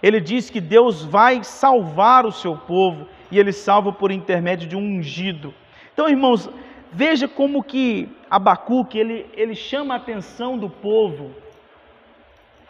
ele 0.00 0.20
diz 0.20 0.48
que 0.48 0.60
Deus 0.60 1.04
vai 1.04 1.42
salvar 1.42 2.24
o 2.24 2.30
seu 2.30 2.56
povo 2.56 3.08
e 3.28 3.40
ele 3.40 3.50
salva 3.50 3.92
por 3.92 4.12
intermédio 4.12 4.68
de 4.68 4.76
um 4.76 4.98
ungido. 4.98 5.52
Então, 5.92 6.08
irmãos, 6.08 6.48
veja 6.92 7.26
como 7.26 7.64
que 7.64 8.08
Abacuque, 8.30 9.00
ele, 9.00 9.28
ele 9.34 9.56
chama 9.56 9.94
a 9.94 9.96
atenção 9.96 10.56
do 10.56 10.70
povo 10.70 11.34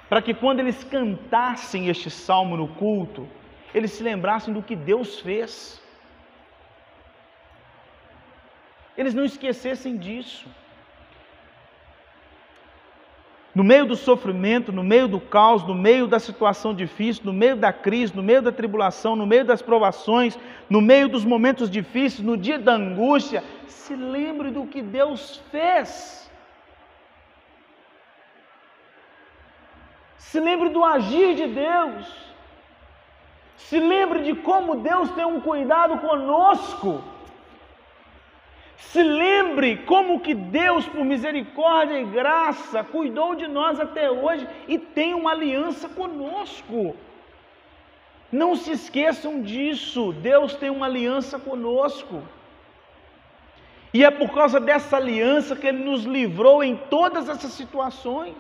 para 0.09 0.23
que 0.23 0.33
quando 0.33 0.61
eles 0.61 0.83
cantassem 0.83 1.88
este 1.88 2.09
salmo 2.09 2.57
no 2.57 2.68
culto, 2.68 3.29
eles 3.75 3.90
se 3.90 4.03
lembrassem 4.03 4.55
do 4.55 4.62
que 4.62 4.75
Deus 4.75 5.20
fez. 5.20 5.79
Eles 9.00 9.14
não 9.14 9.24
esquecessem 9.24 9.96
disso. 9.96 10.46
No 13.54 13.64
meio 13.64 13.86
do 13.86 13.96
sofrimento, 13.96 14.70
no 14.70 14.82
meio 14.84 15.08
do 15.08 15.18
caos, 15.18 15.62
no 15.66 15.74
meio 15.74 16.06
da 16.06 16.18
situação 16.18 16.74
difícil, 16.74 17.22
no 17.24 17.32
meio 17.32 17.56
da 17.56 17.72
crise, 17.72 18.14
no 18.14 18.22
meio 18.22 18.42
da 18.42 18.52
tribulação, 18.52 19.16
no 19.16 19.26
meio 19.26 19.42
das 19.42 19.62
provações, 19.62 20.38
no 20.68 20.82
meio 20.82 21.08
dos 21.08 21.24
momentos 21.24 21.70
difíceis, 21.70 22.20
no 22.20 22.36
dia 22.36 22.58
da 22.58 22.74
angústia, 22.74 23.42
se 23.66 23.96
lembre 23.96 24.50
do 24.50 24.66
que 24.66 24.82
Deus 24.82 25.42
fez. 25.50 26.30
Se 30.18 30.38
lembre 30.38 30.68
do 30.68 30.84
agir 30.84 31.36
de 31.36 31.46
Deus. 31.46 32.04
Se 33.56 33.80
lembre 33.80 34.24
de 34.24 34.34
como 34.34 34.76
Deus 34.76 35.10
tem 35.12 35.24
um 35.24 35.40
cuidado 35.40 35.96
conosco. 36.00 37.02
Se 38.80 39.02
lembre 39.02 39.76
como 39.76 40.20
que 40.20 40.34
Deus, 40.34 40.86
por 40.86 41.04
misericórdia 41.04 42.00
e 42.00 42.04
graça, 42.04 42.82
cuidou 42.82 43.34
de 43.34 43.46
nós 43.46 43.78
até 43.78 44.10
hoje 44.10 44.48
e 44.66 44.78
tem 44.78 45.14
uma 45.14 45.30
aliança 45.30 45.88
conosco. 45.88 46.96
Não 48.32 48.56
se 48.56 48.72
esqueçam 48.72 49.42
disso, 49.42 50.12
Deus 50.12 50.54
tem 50.54 50.70
uma 50.70 50.86
aliança 50.86 51.38
conosco. 51.38 52.22
E 53.92 54.04
é 54.04 54.10
por 54.10 54.32
causa 54.32 54.58
dessa 54.58 54.96
aliança 54.96 55.54
que 55.54 55.66
Ele 55.66 55.84
nos 55.84 56.04
livrou 56.04 56.62
em 56.64 56.76
todas 56.76 57.28
essas 57.28 57.52
situações. 57.52 58.34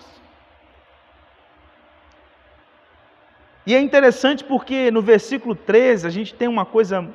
E 3.66 3.74
é 3.74 3.80
interessante 3.80 4.42
porque 4.42 4.90
no 4.90 5.02
versículo 5.02 5.54
13 5.54 6.06
a 6.06 6.10
gente 6.10 6.34
tem 6.34 6.48
uma 6.48 6.64
coisa 6.64 7.08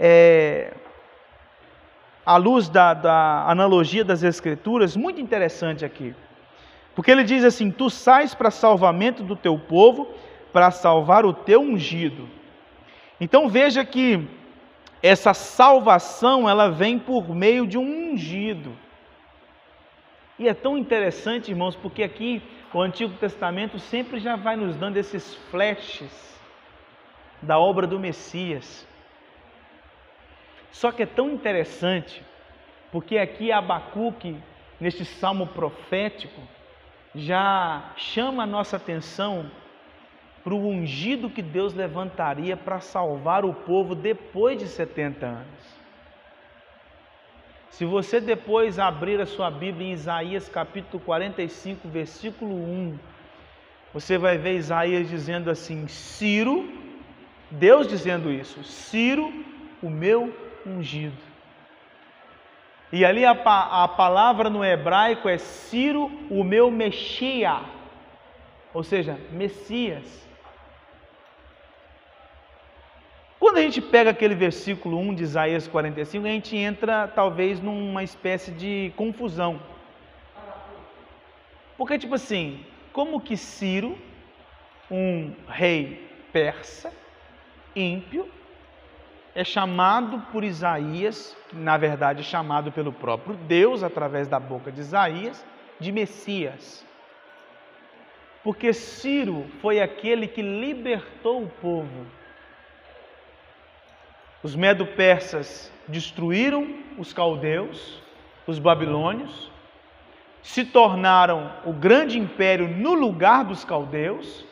é, 0.00 0.72
à 2.24 2.36
luz 2.36 2.68
da, 2.68 2.94
da 2.94 3.44
analogia 3.48 4.04
das 4.04 4.22
Escrituras, 4.22 4.96
muito 4.96 5.20
interessante 5.20 5.84
aqui. 5.84 6.14
Porque 6.94 7.10
ele 7.10 7.24
diz 7.24 7.44
assim: 7.44 7.70
Tu 7.70 7.90
sais 7.90 8.34
para 8.34 8.50
salvamento 8.50 9.22
do 9.22 9.36
teu 9.36 9.58
povo, 9.58 10.08
para 10.52 10.70
salvar 10.70 11.24
o 11.24 11.32
teu 11.32 11.60
ungido. 11.60 12.28
Então 13.20 13.48
veja 13.48 13.84
que 13.84 14.28
essa 15.02 15.34
salvação 15.34 16.48
ela 16.48 16.70
vem 16.70 16.98
por 16.98 17.34
meio 17.34 17.66
de 17.66 17.78
um 17.78 18.12
ungido. 18.12 18.76
E 20.38 20.48
é 20.48 20.54
tão 20.54 20.78
interessante, 20.78 21.50
irmãos, 21.50 21.76
porque 21.76 22.02
aqui 22.02 22.42
o 22.72 22.80
Antigo 22.80 23.14
Testamento 23.14 23.78
sempre 23.78 24.18
já 24.18 24.36
vai 24.36 24.56
nos 24.56 24.76
dando 24.76 24.96
esses 24.96 25.34
flashes 25.50 26.10
da 27.40 27.58
obra 27.58 27.86
do 27.86 27.98
Messias. 27.98 28.86
Só 30.72 30.90
que 30.90 31.02
é 31.02 31.06
tão 31.06 31.30
interessante, 31.30 32.22
porque 32.90 33.18
aqui 33.18 33.52
Abacuque, 33.52 34.36
neste 34.80 35.04
salmo 35.04 35.46
profético, 35.46 36.40
já 37.14 37.92
chama 37.96 38.42
a 38.44 38.46
nossa 38.46 38.76
atenção 38.78 39.50
para 40.42 40.54
o 40.54 40.66
ungido 40.66 41.30
que 41.30 41.42
Deus 41.42 41.74
levantaria 41.74 42.56
para 42.56 42.80
salvar 42.80 43.44
o 43.44 43.52
povo 43.52 43.94
depois 43.94 44.58
de 44.58 44.66
70 44.66 45.26
anos. 45.26 45.82
Se 47.70 47.84
você 47.84 48.20
depois 48.20 48.78
abrir 48.78 49.20
a 49.20 49.26
sua 49.26 49.50
Bíblia 49.50 49.88
em 49.88 49.92
Isaías 49.92 50.48
capítulo 50.48 51.02
45, 51.04 51.88
versículo 51.88 52.54
1, 52.54 52.98
você 53.94 54.18
vai 54.18 54.36
ver 54.36 54.56
Isaías 54.56 55.08
dizendo 55.08 55.50
assim: 55.50 55.86
Ciro, 55.86 56.68
Deus 57.50 57.86
dizendo 57.86 58.30
isso, 58.30 58.64
Ciro, 58.64 59.32
o 59.82 59.88
meu 59.88 60.34
ungido. 60.66 61.16
E 62.92 63.04
ali 63.04 63.24
a, 63.24 63.32
a 63.32 63.88
palavra 63.88 64.50
no 64.50 64.64
hebraico 64.64 65.28
é 65.28 65.38
Ciro, 65.38 66.10
o 66.30 66.44
meu 66.44 66.70
Mexia, 66.70 67.60
ou 68.74 68.84
seja, 68.84 69.18
Messias. 69.30 70.22
Quando 73.38 73.56
a 73.56 73.62
gente 73.62 73.80
pega 73.80 74.10
aquele 74.10 74.34
versículo 74.34 74.98
1 74.98 75.14
de 75.14 75.22
Isaías 75.24 75.66
45, 75.66 76.26
a 76.26 76.30
gente 76.30 76.56
entra 76.56 77.08
talvez 77.08 77.60
numa 77.60 78.04
espécie 78.04 78.52
de 78.52 78.92
confusão. 78.94 79.60
Porque, 81.76 81.98
tipo 81.98 82.14
assim, 82.14 82.64
como 82.92 83.20
que 83.20 83.36
Ciro, 83.36 83.98
um 84.90 85.32
rei 85.48 86.08
persa, 86.32 86.92
ímpio, 87.74 88.30
é 89.34 89.44
chamado 89.44 90.20
por 90.30 90.44
Isaías, 90.44 91.36
na 91.52 91.76
verdade 91.76 92.20
é 92.20 92.24
chamado 92.24 92.70
pelo 92.70 92.92
próprio 92.92 93.34
Deus, 93.34 93.82
através 93.82 94.28
da 94.28 94.38
boca 94.38 94.70
de 94.70 94.80
Isaías, 94.80 95.44
de 95.80 95.90
Messias. 95.90 96.84
Porque 98.44 98.72
Ciro 98.72 99.46
foi 99.60 99.80
aquele 99.80 100.26
que 100.26 100.42
libertou 100.42 101.44
o 101.44 101.48
povo. 101.48 102.06
Os 104.42 104.54
medo-persas 104.54 105.72
destruíram 105.86 106.82
os 106.98 107.12
caldeus, 107.12 108.02
os 108.46 108.58
babilônios, 108.58 109.50
se 110.42 110.64
tornaram 110.64 111.52
o 111.64 111.72
grande 111.72 112.18
império 112.18 112.68
no 112.68 112.92
lugar 112.92 113.44
dos 113.44 113.64
caldeus, 113.64 114.44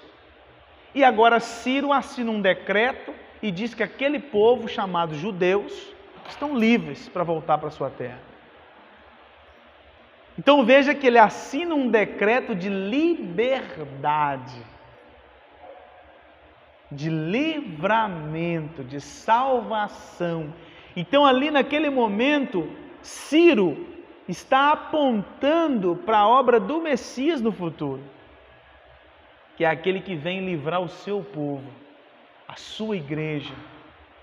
e 0.94 1.04
agora 1.04 1.40
Ciro 1.40 1.92
assina 1.92 2.30
um 2.30 2.40
decreto 2.40 3.12
e 3.42 3.50
diz 3.50 3.74
que 3.74 3.82
aquele 3.82 4.18
povo 4.18 4.68
chamado 4.68 5.14
judeus 5.14 5.94
estão 6.28 6.56
livres 6.56 7.08
para 7.08 7.24
voltar 7.24 7.58
para 7.58 7.70
sua 7.70 7.90
terra. 7.90 8.18
Então 10.38 10.64
veja 10.64 10.94
que 10.94 11.06
ele 11.06 11.18
assina 11.18 11.74
um 11.74 11.88
decreto 11.88 12.54
de 12.54 12.68
liberdade, 12.68 14.62
de 16.90 17.08
livramento, 17.08 18.84
de 18.84 19.00
salvação. 19.00 20.52
Então 20.94 21.26
ali 21.26 21.50
naquele 21.50 21.90
momento, 21.90 22.70
Ciro 23.02 23.86
está 24.28 24.72
apontando 24.72 25.96
para 25.96 26.18
a 26.18 26.28
obra 26.28 26.60
do 26.60 26.80
Messias 26.80 27.40
no 27.40 27.52
futuro, 27.52 28.02
que 29.56 29.64
é 29.64 29.68
aquele 29.68 30.00
que 30.00 30.14
vem 30.14 30.46
livrar 30.46 30.80
o 30.80 30.88
seu 30.88 31.22
povo 31.22 31.79
a 32.50 32.56
sua 32.56 32.96
igreja. 32.96 33.54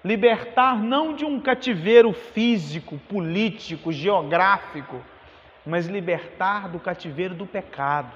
Libertar 0.04 0.78
não 0.78 1.14
de 1.14 1.24
um 1.24 1.40
cativeiro 1.40 2.12
físico, 2.12 2.98
político, 2.98 3.90
geográfico, 3.90 5.02
mas 5.66 5.88
libertar 5.88 6.68
do 6.68 6.78
cativeiro 6.78 7.34
do 7.34 7.46
pecado. 7.46 8.12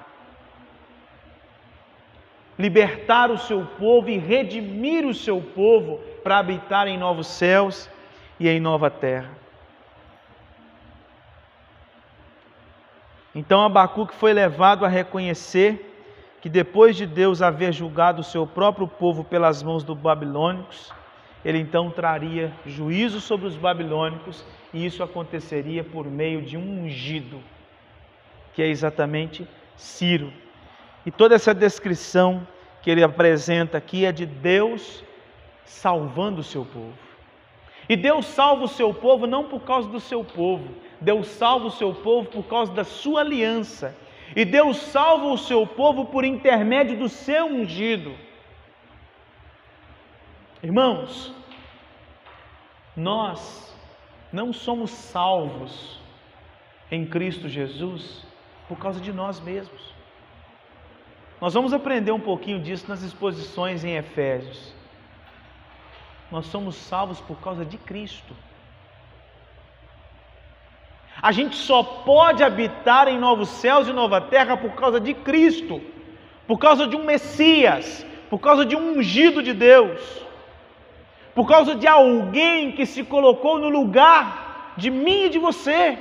Libertar 2.58 3.30
o 3.30 3.38
seu 3.38 3.64
povo 3.78 4.10
e 4.10 4.18
redimir 4.18 5.06
o 5.06 5.14
seu 5.14 5.40
povo 5.40 5.98
para 6.22 6.38
habitar 6.38 6.86
em 6.86 6.98
novos 6.98 7.26
céus 7.26 7.88
e 8.38 8.46
em 8.48 8.60
nova 8.60 8.90
terra. 8.90 9.30
Então 13.34 13.64
Abacuque 13.64 14.14
foi 14.14 14.34
levado 14.34 14.84
a 14.84 14.88
reconhecer 14.88 15.91
que 16.42 16.48
depois 16.48 16.96
de 16.96 17.06
Deus 17.06 17.40
haver 17.40 17.72
julgado 17.72 18.20
o 18.20 18.24
seu 18.24 18.44
próprio 18.44 18.88
povo 18.88 19.22
pelas 19.22 19.62
mãos 19.62 19.84
dos 19.84 19.96
babilônicos, 19.96 20.92
ele 21.44 21.58
então 21.58 21.88
traria 21.88 22.52
juízo 22.66 23.20
sobre 23.20 23.46
os 23.46 23.54
babilônicos 23.54 24.44
e 24.74 24.84
isso 24.84 25.04
aconteceria 25.04 25.84
por 25.84 26.04
meio 26.04 26.42
de 26.42 26.56
um 26.56 26.82
ungido, 26.82 27.40
que 28.52 28.60
é 28.60 28.66
exatamente 28.66 29.46
Ciro. 29.76 30.32
E 31.06 31.12
toda 31.12 31.36
essa 31.36 31.54
descrição 31.54 32.46
que 32.82 32.90
ele 32.90 33.04
apresenta 33.04 33.78
aqui 33.78 34.04
é 34.04 34.10
de 34.10 34.26
Deus 34.26 35.04
salvando 35.64 36.40
o 36.40 36.44
seu 36.44 36.64
povo. 36.64 36.92
E 37.88 37.96
Deus 37.96 38.26
salva 38.26 38.64
o 38.64 38.68
seu 38.68 38.92
povo 38.92 39.28
não 39.28 39.44
por 39.44 39.60
causa 39.60 39.88
do 39.88 40.00
seu 40.00 40.24
povo, 40.24 40.68
Deus 41.00 41.28
salva 41.28 41.66
o 41.66 41.70
seu 41.70 41.94
povo 41.94 42.28
por 42.28 42.44
causa 42.44 42.72
da 42.72 42.82
sua 42.82 43.20
aliança 43.20 43.96
e 44.34 44.44
Deus 44.44 44.78
salva 44.78 45.26
o 45.26 45.38
seu 45.38 45.66
povo 45.66 46.06
por 46.06 46.24
intermédio 46.24 46.98
do 46.98 47.08
seu 47.08 47.46
ungido. 47.46 48.14
Irmãos, 50.62 51.34
nós 52.96 53.76
não 54.32 54.52
somos 54.52 54.90
salvos 54.90 56.00
em 56.90 57.04
Cristo 57.06 57.48
Jesus 57.48 58.24
por 58.68 58.78
causa 58.78 59.00
de 59.00 59.12
nós 59.12 59.40
mesmos. 59.40 59.92
Nós 61.40 61.54
vamos 61.54 61.72
aprender 61.72 62.12
um 62.12 62.20
pouquinho 62.20 62.60
disso 62.60 62.88
nas 62.88 63.02
exposições 63.02 63.84
em 63.84 63.96
Efésios. 63.96 64.72
Nós 66.30 66.46
somos 66.46 66.76
salvos 66.76 67.20
por 67.20 67.38
causa 67.40 67.64
de 67.64 67.76
Cristo. 67.76 68.34
A 71.22 71.30
gente 71.30 71.54
só 71.54 71.82
pode 71.82 72.42
habitar 72.42 73.06
em 73.06 73.16
novos 73.16 73.48
céus 73.48 73.86
e 73.86 73.92
nova 73.92 74.20
terra 74.20 74.56
por 74.56 74.72
causa 74.72 74.98
de 74.98 75.14
Cristo, 75.14 75.80
por 76.48 76.58
causa 76.58 76.84
de 76.86 76.96
um 76.96 77.04
Messias, 77.04 78.04
por 78.28 78.40
causa 78.40 78.64
de 78.64 78.74
um 78.74 78.98
ungido 78.98 79.42
de 79.42 79.52
Deus. 79.52 80.00
por 81.34 81.48
causa 81.48 81.74
de 81.74 81.86
alguém 81.86 82.72
que 82.72 82.84
se 82.84 83.02
colocou 83.02 83.58
no 83.58 83.68
lugar 83.68 84.74
de 84.76 84.90
mim 84.90 85.24
e 85.24 85.28
de 85.30 85.38
você. 85.38 85.98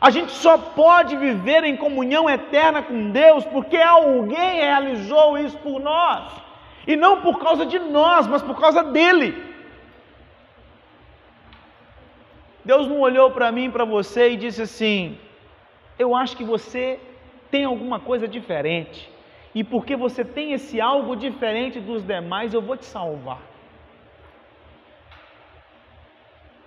A 0.00 0.10
gente 0.10 0.32
só 0.32 0.58
pode 0.58 1.16
viver 1.16 1.64
em 1.64 1.76
comunhão 1.76 2.28
eterna 2.28 2.82
com 2.82 3.10
Deus 3.10 3.44
porque 3.44 3.76
alguém 3.76 4.56
realizou 4.56 5.38
isso 5.38 5.56
por 5.58 5.80
nós. 5.80 6.32
E 6.86 6.96
não 6.96 7.20
por 7.20 7.38
causa 7.38 7.64
de 7.64 7.78
nós, 7.78 8.26
mas 8.26 8.42
por 8.42 8.58
causa 8.60 8.82
dele. 8.82 9.53
Deus 12.64 12.88
não 12.88 13.00
olhou 13.00 13.30
para 13.30 13.52
mim, 13.52 13.70
para 13.70 13.84
você 13.84 14.30
e 14.30 14.36
disse 14.36 14.62
assim: 14.62 15.18
Eu 15.98 16.14
acho 16.16 16.36
que 16.36 16.44
você 16.44 16.98
tem 17.50 17.64
alguma 17.64 18.00
coisa 18.00 18.26
diferente. 18.26 19.10
E 19.54 19.62
porque 19.62 19.94
você 19.94 20.24
tem 20.24 20.52
esse 20.52 20.80
algo 20.80 21.14
diferente 21.14 21.78
dos 21.78 22.02
demais, 22.02 22.52
eu 22.52 22.62
vou 22.62 22.76
te 22.76 22.86
salvar. 22.86 23.40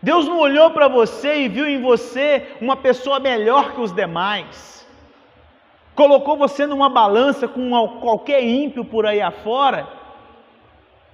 Deus 0.01 0.25
não 0.27 0.39
olhou 0.39 0.71
para 0.71 0.87
você 0.87 1.41
e 1.41 1.49
viu 1.49 1.67
em 1.67 1.81
você 1.81 2.55
uma 2.61 2.77
pessoa 2.77 3.19
melhor 3.19 3.73
que 3.73 3.81
os 3.81 3.91
demais. 3.91 4.87
Colocou 5.95 6.37
você 6.37 6.67
numa 6.67 6.87
balança 6.87 7.47
com 7.47 7.71
qualquer 7.99 8.43
ímpio 8.43 8.85
por 8.85 9.05
aí 9.07 9.19
afora. 9.19 9.87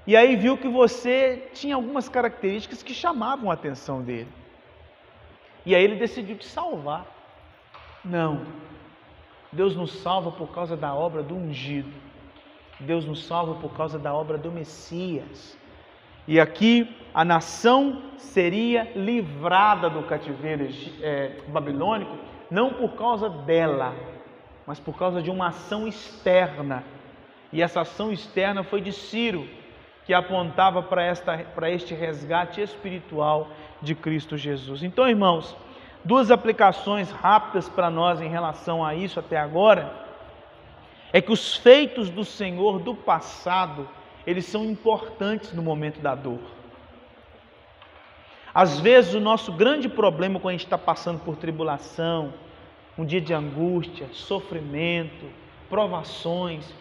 E 0.05 0.17
aí 0.17 0.35
viu 0.35 0.57
que 0.57 0.67
você 0.67 1.49
tinha 1.53 1.75
algumas 1.75 2.09
características 2.09 2.83
que 2.83 2.93
chamavam 2.93 3.49
a 3.49 3.53
atenção 3.53 4.01
dele. 4.01 4.42
E 5.65 5.75
aí 5.75 5.83
ele 5.83 5.95
decidiu 5.95 6.37
te 6.37 6.45
salvar. 6.45 7.05
Não. 8.03 8.45
Deus 9.51 9.75
nos 9.75 9.93
salva 9.93 10.31
por 10.31 10.51
causa 10.51 10.75
da 10.75 10.93
obra 10.93 11.21
do 11.23 11.35
ungido. 11.35 11.93
Deus 12.79 13.05
nos 13.05 13.23
salva 13.25 13.55
por 13.55 13.73
causa 13.73 13.97
da 13.97 14.13
obra 14.13 14.37
do 14.37 14.51
Messias. 14.51 15.57
E 16.27 16.39
aqui 16.39 16.89
a 17.13 17.23
nação 17.23 18.01
seria 18.17 18.91
livrada 18.95 19.89
do 19.89 20.03
cativeiro 20.03 20.67
é, 21.01 21.37
babilônico, 21.47 22.17
não 22.49 22.71
por 22.71 22.93
causa 22.93 23.29
dela, 23.29 23.93
mas 24.65 24.79
por 24.79 24.97
causa 24.97 25.21
de 25.21 25.29
uma 25.29 25.47
ação 25.47 25.87
externa. 25.87 26.83
E 27.51 27.61
essa 27.61 27.81
ação 27.81 28.11
externa 28.11 28.63
foi 28.63 28.81
de 28.81 28.91
Ciro, 28.91 29.47
que 30.05 30.13
apontava 30.13 30.81
para 30.83 31.71
este 31.71 31.93
resgate 31.93 32.61
espiritual 32.61 33.49
de 33.81 33.95
Cristo 33.95 34.37
Jesus. 34.37 34.83
Então, 34.83 35.07
irmãos, 35.07 35.55
duas 36.03 36.29
aplicações 36.29 37.09
rápidas 37.11 37.69
para 37.69 37.89
nós 37.89 38.21
em 38.21 38.27
relação 38.27 38.83
a 38.83 38.93
isso 38.93 39.19
até 39.19 39.37
agora 39.37 40.03
é 41.11 41.21
que 41.21 41.31
os 41.31 41.55
feitos 41.55 42.09
do 42.09 42.25
Senhor 42.25 42.79
do 42.79 42.95
passado, 42.95 43.87
eles 44.25 44.45
são 44.45 44.65
importantes 44.65 45.53
no 45.53 45.61
momento 45.61 46.01
da 46.01 46.15
dor. 46.15 46.39
Às 48.53 48.79
vezes 48.79 49.13
o 49.13 49.19
nosso 49.19 49.51
grande 49.51 49.87
problema 49.87 50.39
quando 50.39 50.49
a 50.49 50.57
gente 50.57 50.65
está 50.65 50.77
passando 50.77 51.19
por 51.19 51.37
tribulação, 51.37 52.33
um 52.97 53.05
dia 53.05 53.21
de 53.21 53.33
angústia, 53.33 54.07
sofrimento, 54.11 55.25
provações, 55.69 56.71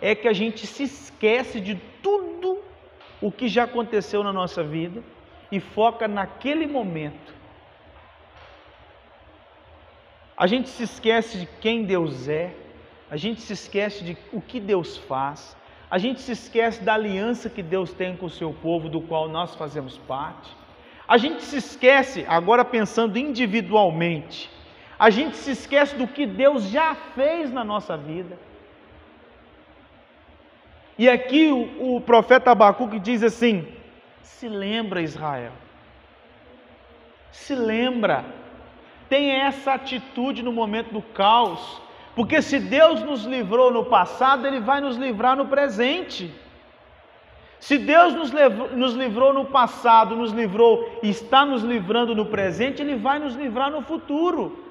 é 0.00 0.14
que 0.14 0.28
a 0.28 0.32
gente 0.32 0.66
se 0.66 0.82
esquece 0.82 1.60
de 1.60 1.74
tudo 2.02 2.58
o 3.20 3.30
que 3.30 3.48
já 3.48 3.64
aconteceu 3.64 4.22
na 4.22 4.32
nossa 4.32 4.62
vida 4.62 5.02
e 5.50 5.60
foca 5.60 6.06
naquele 6.06 6.66
momento. 6.66 7.34
A 10.36 10.46
gente 10.46 10.68
se 10.68 10.82
esquece 10.82 11.38
de 11.38 11.46
quem 11.46 11.84
Deus 11.84 12.28
é, 12.28 12.54
a 13.10 13.16
gente 13.16 13.40
se 13.40 13.52
esquece 13.52 14.04
de 14.04 14.18
o 14.32 14.40
que 14.40 14.60
Deus 14.60 14.96
faz, 14.96 15.56
a 15.88 15.96
gente 15.96 16.20
se 16.20 16.32
esquece 16.32 16.82
da 16.82 16.94
aliança 16.94 17.48
que 17.48 17.62
Deus 17.62 17.92
tem 17.92 18.16
com 18.16 18.26
o 18.26 18.30
seu 18.30 18.52
povo, 18.52 18.88
do 18.88 19.00
qual 19.00 19.28
nós 19.28 19.54
fazemos 19.54 19.96
parte. 19.98 20.50
A 21.06 21.16
gente 21.16 21.42
se 21.42 21.56
esquece, 21.56 22.24
agora 22.28 22.64
pensando 22.64 23.16
individualmente, 23.16 24.50
a 24.98 25.08
gente 25.10 25.36
se 25.36 25.52
esquece 25.52 25.94
do 25.94 26.08
que 26.08 26.26
Deus 26.26 26.64
já 26.64 26.94
fez 27.14 27.52
na 27.52 27.62
nossa 27.62 27.96
vida. 27.96 28.36
E 30.98 31.08
aqui 31.08 31.50
o, 31.50 31.96
o 31.96 32.00
profeta 32.00 32.50
Abacuque 32.50 32.98
diz 32.98 33.22
assim: 33.22 33.66
se 34.22 34.48
lembra, 34.48 35.00
Israel. 35.00 35.52
Se 37.32 37.54
lembra. 37.54 38.24
Tenha 39.08 39.44
essa 39.44 39.74
atitude 39.74 40.42
no 40.42 40.52
momento 40.52 40.92
do 40.92 41.00
caos. 41.00 41.80
Porque 42.14 42.42
se 42.42 42.58
Deus 42.58 43.02
nos 43.02 43.24
livrou 43.24 43.70
no 43.70 43.84
passado, 43.84 44.46
Ele 44.46 44.60
vai 44.60 44.80
nos 44.80 44.96
livrar 44.96 45.36
no 45.36 45.46
presente. 45.46 46.34
Se 47.60 47.78
Deus 47.78 48.14
nos, 48.14 48.30
nos 48.72 48.94
livrou 48.94 49.32
no 49.32 49.46
passado, 49.46 50.14
nos 50.14 50.32
livrou 50.32 50.98
e 51.02 51.08
está 51.08 51.44
nos 51.44 51.62
livrando 51.62 52.14
no 52.14 52.26
presente, 52.26 52.82
Ele 52.82 52.96
vai 52.96 53.18
nos 53.18 53.34
livrar 53.34 53.70
no 53.70 53.82
futuro. 53.82 54.65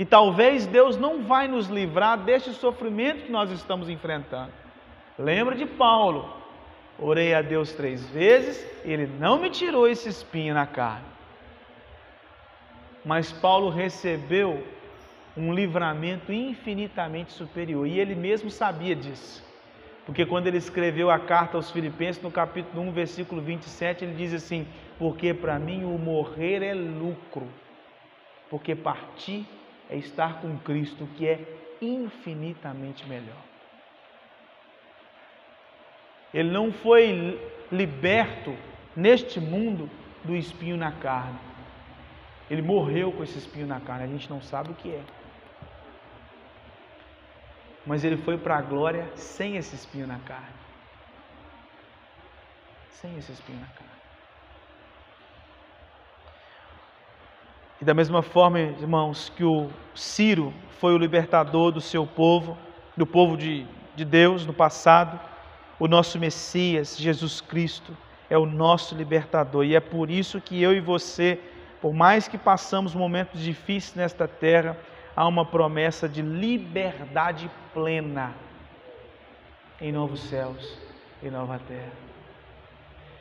E 0.00 0.04
talvez 0.06 0.64
Deus 0.64 0.96
não 0.96 1.24
vai 1.24 1.46
nos 1.46 1.68
livrar 1.68 2.16
deste 2.16 2.54
sofrimento 2.54 3.26
que 3.26 3.30
nós 3.30 3.50
estamos 3.50 3.90
enfrentando. 3.90 4.50
Lembra 5.18 5.54
de 5.54 5.66
Paulo, 5.66 6.26
Orei 6.98 7.34
a 7.34 7.42
Deus 7.42 7.74
três 7.74 8.08
vezes, 8.08 8.66
ele 8.82 9.06
não 9.06 9.38
me 9.38 9.50
tirou 9.50 9.86
esse 9.86 10.08
espinho 10.08 10.54
na 10.54 10.66
carne. 10.66 11.04
Mas 13.04 13.30
Paulo 13.30 13.68
recebeu 13.68 14.66
um 15.36 15.52
livramento 15.52 16.32
infinitamente 16.32 17.32
superior, 17.32 17.86
e 17.86 18.00
ele 18.00 18.14
mesmo 18.14 18.48
sabia 18.48 18.96
disso. 18.96 19.46
Porque 20.06 20.24
quando 20.24 20.46
ele 20.46 20.56
escreveu 20.56 21.10
a 21.10 21.18
carta 21.18 21.58
aos 21.58 21.70
Filipenses, 21.70 22.22
no 22.22 22.30
capítulo 22.30 22.84
1, 22.84 22.92
versículo 22.92 23.42
27, 23.42 24.06
ele 24.06 24.14
diz 24.14 24.32
assim: 24.32 24.66
Porque 24.98 25.34
para 25.34 25.58
mim 25.58 25.84
o 25.84 25.98
morrer 25.98 26.62
é 26.62 26.72
lucro, 26.72 27.46
porque 28.48 28.74
partir 28.74 29.46
é 29.90 29.96
estar 29.96 30.40
com 30.40 30.56
Cristo, 30.58 31.06
que 31.16 31.26
é 31.26 31.40
infinitamente 31.82 33.06
melhor. 33.08 33.42
Ele 36.32 36.50
não 36.50 36.72
foi 36.72 37.38
liberto 37.72 38.56
neste 38.94 39.40
mundo 39.40 39.90
do 40.24 40.36
espinho 40.36 40.76
na 40.76 40.92
carne. 40.92 41.38
Ele 42.48 42.62
morreu 42.62 43.12
com 43.12 43.22
esse 43.22 43.38
espinho 43.38 43.66
na 43.66 43.80
carne, 43.80 44.04
a 44.04 44.08
gente 44.08 44.30
não 44.30 44.40
sabe 44.40 44.70
o 44.70 44.74
que 44.74 44.90
é. 44.90 45.02
Mas 47.84 48.04
ele 48.04 48.16
foi 48.18 48.38
para 48.38 48.58
a 48.58 48.62
glória 48.62 49.10
sem 49.16 49.56
esse 49.56 49.74
espinho 49.74 50.06
na 50.06 50.18
carne. 50.20 50.60
Sem 52.90 53.16
esse 53.16 53.32
espinho 53.32 53.58
na 53.58 53.66
carne. 53.66 53.89
E 57.80 57.84
da 57.84 57.94
mesma 57.94 58.20
forma, 58.20 58.60
irmãos, 58.60 59.32
que 59.34 59.42
o 59.42 59.70
Ciro 59.94 60.52
foi 60.78 60.92
o 60.92 60.98
libertador 60.98 61.72
do 61.72 61.80
seu 61.80 62.06
povo, 62.06 62.56
do 62.94 63.06
povo 63.06 63.38
de, 63.38 63.66
de 63.96 64.04
Deus 64.04 64.44
no 64.44 64.52
passado, 64.52 65.18
o 65.78 65.88
nosso 65.88 66.18
Messias, 66.18 66.94
Jesus 66.98 67.40
Cristo, 67.40 67.96
é 68.28 68.36
o 68.36 68.44
nosso 68.44 68.94
libertador. 68.94 69.64
E 69.64 69.74
é 69.74 69.80
por 69.80 70.10
isso 70.10 70.42
que 70.42 70.62
eu 70.62 70.74
e 70.74 70.80
você, 70.80 71.40
por 71.80 71.94
mais 71.94 72.28
que 72.28 72.36
passamos 72.36 72.94
momentos 72.94 73.40
difíceis 73.40 73.94
nesta 73.94 74.28
terra, 74.28 74.76
há 75.16 75.26
uma 75.26 75.46
promessa 75.46 76.06
de 76.06 76.20
liberdade 76.20 77.50
plena 77.72 78.34
em 79.80 79.90
novos 79.90 80.20
céus 80.20 80.78
e 81.22 81.30
nova 81.30 81.58
terra. 81.66 82.09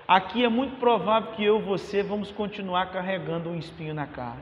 Aqui 0.10 0.44
é 0.44 0.50
muito 0.50 0.80
provável 0.80 1.32
que 1.34 1.44
eu 1.44 1.60
e 1.60 1.64
você 1.64 2.02
vamos 2.02 2.32
continuar 2.32 2.92
carregando 2.92 3.50
um 3.50 3.56
espinho 3.56 3.94
na 3.94 4.08
carne. 4.08 4.42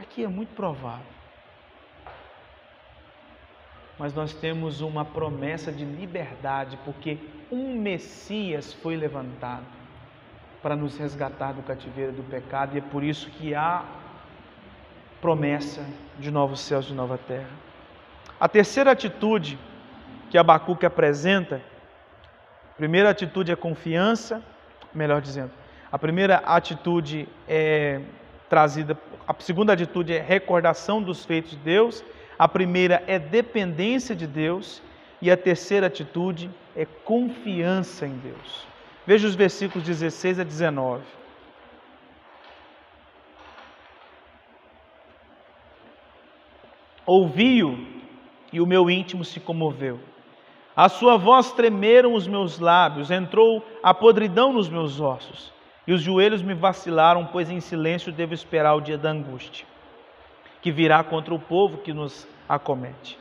Aqui 0.00 0.24
é 0.24 0.28
muito 0.28 0.54
provável 0.54 1.20
mas 4.00 4.14
nós 4.14 4.32
temos 4.32 4.80
uma 4.80 5.04
promessa 5.04 5.70
de 5.70 5.84
liberdade, 5.84 6.78
porque 6.86 7.18
um 7.52 7.78
Messias 7.78 8.72
foi 8.72 8.96
levantado 8.96 9.66
para 10.62 10.74
nos 10.74 10.96
resgatar 10.96 11.52
do 11.52 11.62
cativeiro 11.62 12.10
do 12.12 12.22
pecado, 12.22 12.74
e 12.74 12.78
é 12.78 12.80
por 12.80 13.04
isso 13.04 13.28
que 13.28 13.54
há 13.54 13.84
promessa 15.20 15.84
de 16.18 16.30
novos 16.30 16.60
céus 16.60 16.88
e 16.88 16.94
nova 16.94 17.18
terra. 17.18 17.50
A 18.40 18.48
terceira 18.48 18.90
atitude 18.90 19.58
que 20.30 20.38
Abacuque 20.38 20.86
apresenta, 20.86 21.60
primeira 22.80 23.10
atitude 23.10 23.52
é 23.52 23.56
confiança, 23.56 24.42
melhor 24.94 25.20
dizendo, 25.20 25.50
a 25.92 25.98
primeira 25.98 26.36
atitude 26.36 27.28
é 27.46 28.00
trazida, 28.48 28.98
a 29.28 29.34
segunda 29.38 29.74
atitude 29.74 30.14
é 30.14 30.18
recordação 30.18 31.02
dos 31.02 31.22
feitos 31.22 31.50
de 31.50 31.58
Deus, 31.58 32.02
a 32.38 32.48
primeira 32.48 33.02
é 33.06 33.18
dependência 33.18 34.16
de 34.16 34.26
Deus 34.26 34.82
e 35.20 35.30
a 35.30 35.36
terceira 35.36 35.88
atitude 35.88 36.48
é 36.74 36.86
confiança 36.86 38.06
em 38.06 38.16
Deus. 38.16 38.66
Veja 39.06 39.28
os 39.28 39.34
versículos 39.34 39.86
16 39.86 40.40
a 40.40 40.42
19. 40.42 41.04
Ouvi-o 47.04 47.76
e 48.50 48.58
o 48.58 48.66
meu 48.66 48.88
íntimo 48.88 49.22
se 49.22 49.38
comoveu. 49.38 50.00
A 50.82 50.88
sua 50.88 51.18
voz 51.18 51.52
tremeram 51.52 52.14
os 52.14 52.26
meus 52.26 52.58
lábios, 52.58 53.10
entrou 53.10 53.62
a 53.82 53.92
podridão 53.92 54.50
nos 54.50 54.66
meus 54.66 54.98
ossos, 54.98 55.52
e 55.86 55.92
os 55.92 56.00
joelhos 56.00 56.40
me 56.40 56.54
vacilaram, 56.54 57.26
pois 57.26 57.50
em 57.50 57.60
silêncio 57.60 58.10
devo 58.10 58.32
esperar 58.32 58.74
o 58.74 58.80
dia 58.80 58.96
da 58.96 59.10
angústia, 59.10 59.66
que 60.62 60.72
virá 60.72 61.04
contra 61.04 61.34
o 61.34 61.38
povo 61.38 61.76
que 61.76 61.92
nos 61.92 62.26
acomete. 62.48 63.18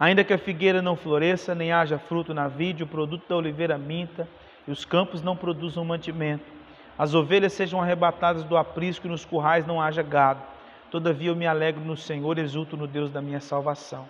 Ainda 0.00 0.24
que 0.24 0.32
a 0.32 0.38
figueira 0.38 0.82
não 0.82 0.96
floresça, 0.96 1.54
nem 1.54 1.70
haja 1.70 1.96
fruto 1.96 2.34
na 2.34 2.48
vide, 2.48 2.82
o 2.82 2.88
produto 2.88 3.28
da 3.28 3.36
oliveira 3.36 3.78
minta, 3.78 4.28
e 4.66 4.72
os 4.72 4.84
campos 4.84 5.22
não 5.22 5.36
produzam 5.36 5.84
mantimento, 5.84 6.52
as 6.98 7.14
ovelhas 7.14 7.52
sejam 7.52 7.80
arrebatadas 7.80 8.42
do 8.42 8.56
aprisco 8.56 9.06
e 9.06 9.10
nos 9.10 9.24
currais 9.24 9.64
não 9.64 9.80
haja 9.80 10.02
gado. 10.02 10.42
Todavia 10.90 11.30
eu 11.30 11.36
me 11.36 11.46
alegro 11.46 11.84
no 11.84 11.96
Senhor, 11.96 12.36
exulto 12.36 12.76
no 12.76 12.88
Deus 12.88 13.12
da 13.12 13.22
minha 13.22 13.38
salvação. 13.38 14.08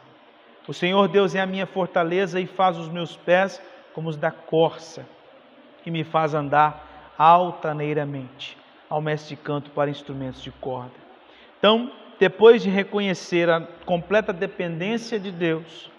O 0.68 0.74
Senhor 0.74 1.06
Deus 1.08 1.34
é 1.34 1.40
a 1.40 1.46
minha 1.46 1.66
fortaleza 1.66 2.40
e 2.40 2.46
faz 2.46 2.76
os 2.76 2.88
meus 2.88 3.16
pés 3.16 3.62
como 3.92 4.08
os 4.08 4.16
da 4.16 4.30
corça, 4.30 5.06
e 5.84 5.90
me 5.90 6.04
faz 6.04 6.34
andar 6.34 7.14
altaneiramente 7.16 8.58
ao 8.90 9.00
mestre 9.00 9.36
de 9.36 9.42
canto 9.42 9.70
para 9.70 9.90
instrumentos 9.90 10.42
de 10.42 10.50
corda. 10.50 10.92
Então, 11.58 11.90
depois 12.18 12.62
de 12.62 12.68
reconhecer 12.68 13.48
a 13.48 13.60
completa 13.84 14.32
dependência 14.32 15.18
de 15.18 15.30
Deus, 15.30 15.90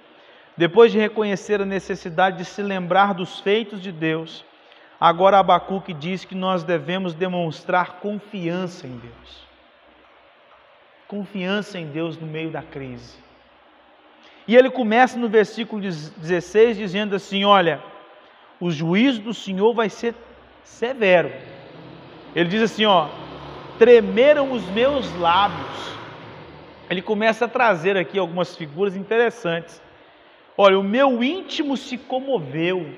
depois 0.55 0.91
de 0.91 0.97
reconhecer 0.97 1.61
a 1.61 1.65
necessidade 1.65 2.37
de 2.37 2.45
se 2.45 2.61
lembrar 2.61 3.13
dos 3.13 3.39
feitos 3.39 3.81
de 3.81 3.91
Deus, 3.91 4.43
agora 4.99 5.39
Abacuque 5.39 5.93
diz 5.93 6.25
que 6.25 6.35
nós 6.35 6.63
devemos 6.63 7.13
demonstrar 7.13 7.99
confiança 7.99 8.87
em 8.87 8.97
Deus. 8.97 9.47
Confiança 11.07 11.79
em 11.79 11.87
Deus 11.87 12.17
no 12.17 12.27
meio 12.27 12.49
da 12.49 12.61
crise. 12.61 13.26
E 14.47 14.55
ele 14.55 14.69
começa 14.69 15.19
no 15.19 15.27
versículo 15.27 15.81
16 15.81 16.77
dizendo 16.77 17.15
assim: 17.15 17.43
Olha, 17.43 17.83
o 18.59 18.71
juízo 18.71 19.21
do 19.21 19.33
Senhor 19.33 19.73
vai 19.73 19.89
ser 19.89 20.15
severo. 20.63 21.31
Ele 22.33 22.47
diz 22.47 22.61
assim: 22.61 22.85
Ó, 22.85 23.09
tremeram 23.77 24.51
os 24.51 24.63
meus 24.69 25.13
lábios. 25.17 25.97
Ele 26.89 27.01
começa 27.01 27.43
a 27.43 27.49
trazer 27.49 27.97
aqui 27.97 28.17
algumas 28.17 28.55
figuras 28.55 28.95
interessantes. 28.95 29.81
Olha, 30.57 30.79
o 30.79 30.83
meu 30.83 31.21
íntimo 31.21 31.75
se 31.75 31.97
comoveu, 31.97 32.89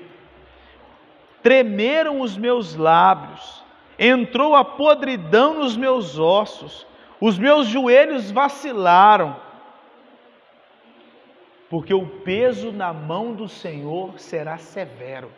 tremeram 1.42 2.20
os 2.20 2.36
meus 2.36 2.76
lábios, 2.76 3.62
entrou 3.98 4.54
a 4.54 4.64
podridão 4.64 5.54
nos 5.54 5.76
meus 5.76 6.16
ossos, 6.16 6.86
os 7.20 7.36
meus 7.36 7.66
joelhos 7.66 8.30
vacilaram 8.30 9.49
porque 11.70 11.94
o 11.94 12.04
peso 12.04 12.72
na 12.72 12.92
mão 12.92 13.32
do 13.32 13.48
Senhor 13.48 14.18
será 14.18 14.58
severo, 14.58 15.30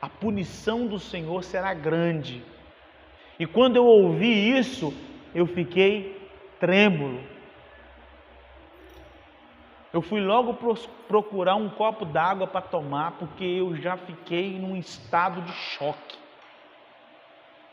a 0.00 0.08
punição 0.08 0.86
do 0.86 1.00
Senhor 1.00 1.42
será 1.42 1.74
grande. 1.74 2.44
E 3.36 3.46
quando 3.46 3.76
eu 3.76 3.84
ouvi 3.84 4.56
isso, 4.56 4.94
eu 5.34 5.44
fiquei 5.44 6.30
trêmulo. 6.60 7.20
Eu 9.92 10.00
fui 10.00 10.20
logo 10.20 10.54
procurar 11.08 11.56
um 11.56 11.68
copo 11.68 12.04
d'água 12.04 12.46
para 12.46 12.60
tomar, 12.60 13.12
porque 13.12 13.44
eu 13.44 13.74
já 13.74 13.96
fiquei 13.96 14.56
num 14.56 14.76
estado 14.76 15.40
de 15.40 15.52
choque. 15.52 16.16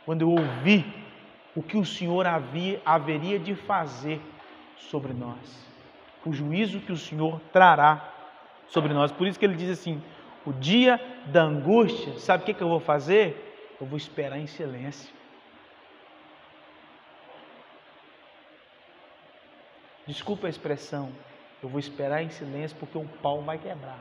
Quando 0.04 0.22
eu 0.22 0.30
ouvi 0.30 0.84
o 1.56 1.62
que 1.62 1.78
o 1.78 1.86
Senhor 1.86 2.26
havia, 2.26 2.82
haveria 2.84 3.38
de 3.38 3.54
fazer 3.54 4.20
sobre 4.78 5.14
nós 5.14 5.73
o 6.26 6.34
juízo 6.34 6.80
que 6.80 6.92
o 6.92 6.98
Senhor 6.98 7.40
trará 7.52 8.14
sobre 8.68 8.94
nós. 8.94 9.12
Por 9.12 9.28
isso 9.28 9.38
que 9.38 9.46
ele 9.46 9.56
diz 9.56 9.70
assim: 9.70 10.02
o 10.46 10.52
dia 10.54 11.00
da 11.28 11.44
angústia, 11.44 12.18
sabe 12.20 12.44
o 12.44 12.46
que, 12.46 12.54
que 12.54 12.62
eu 12.62 12.70
vou 12.70 12.80
fazer? 12.80 13.76
Eu 13.80 13.88
vou 13.88 13.98
esperar 13.98 14.38
em 14.38 14.48
silêncio. 14.48 15.14
Desculpa 20.06 20.48
a 20.48 20.50
expressão, 20.50 21.14
eu 21.62 21.70
vou 21.70 21.80
esperar 21.80 22.22
em 22.22 22.30
silêncio 22.30 22.76
porque 22.78 22.98
o 22.98 23.08
pau 23.22 23.42
vai 23.42 23.58
quebrar. 23.58 24.00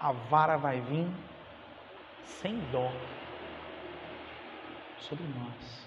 A 0.00 0.12
vara 0.12 0.56
vai 0.56 0.80
vir 0.80 1.06
sem 2.24 2.58
dó 2.70 2.90
sobre 4.98 5.24
nós. 5.24 5.84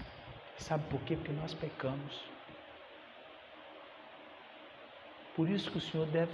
Sabe 0.57 0.83
por 0.89 0.99
quê? 1.01 1.15
Porque 1.15 1.31
nós 1.31 1.53
pecamos. 1.53 2.23
Por 5.35 5.47
isso 5.49 5.69
que 5.71 5.77
o 5.77 5.81
Senhor 5.81 6.07
deve, 6.07 6.31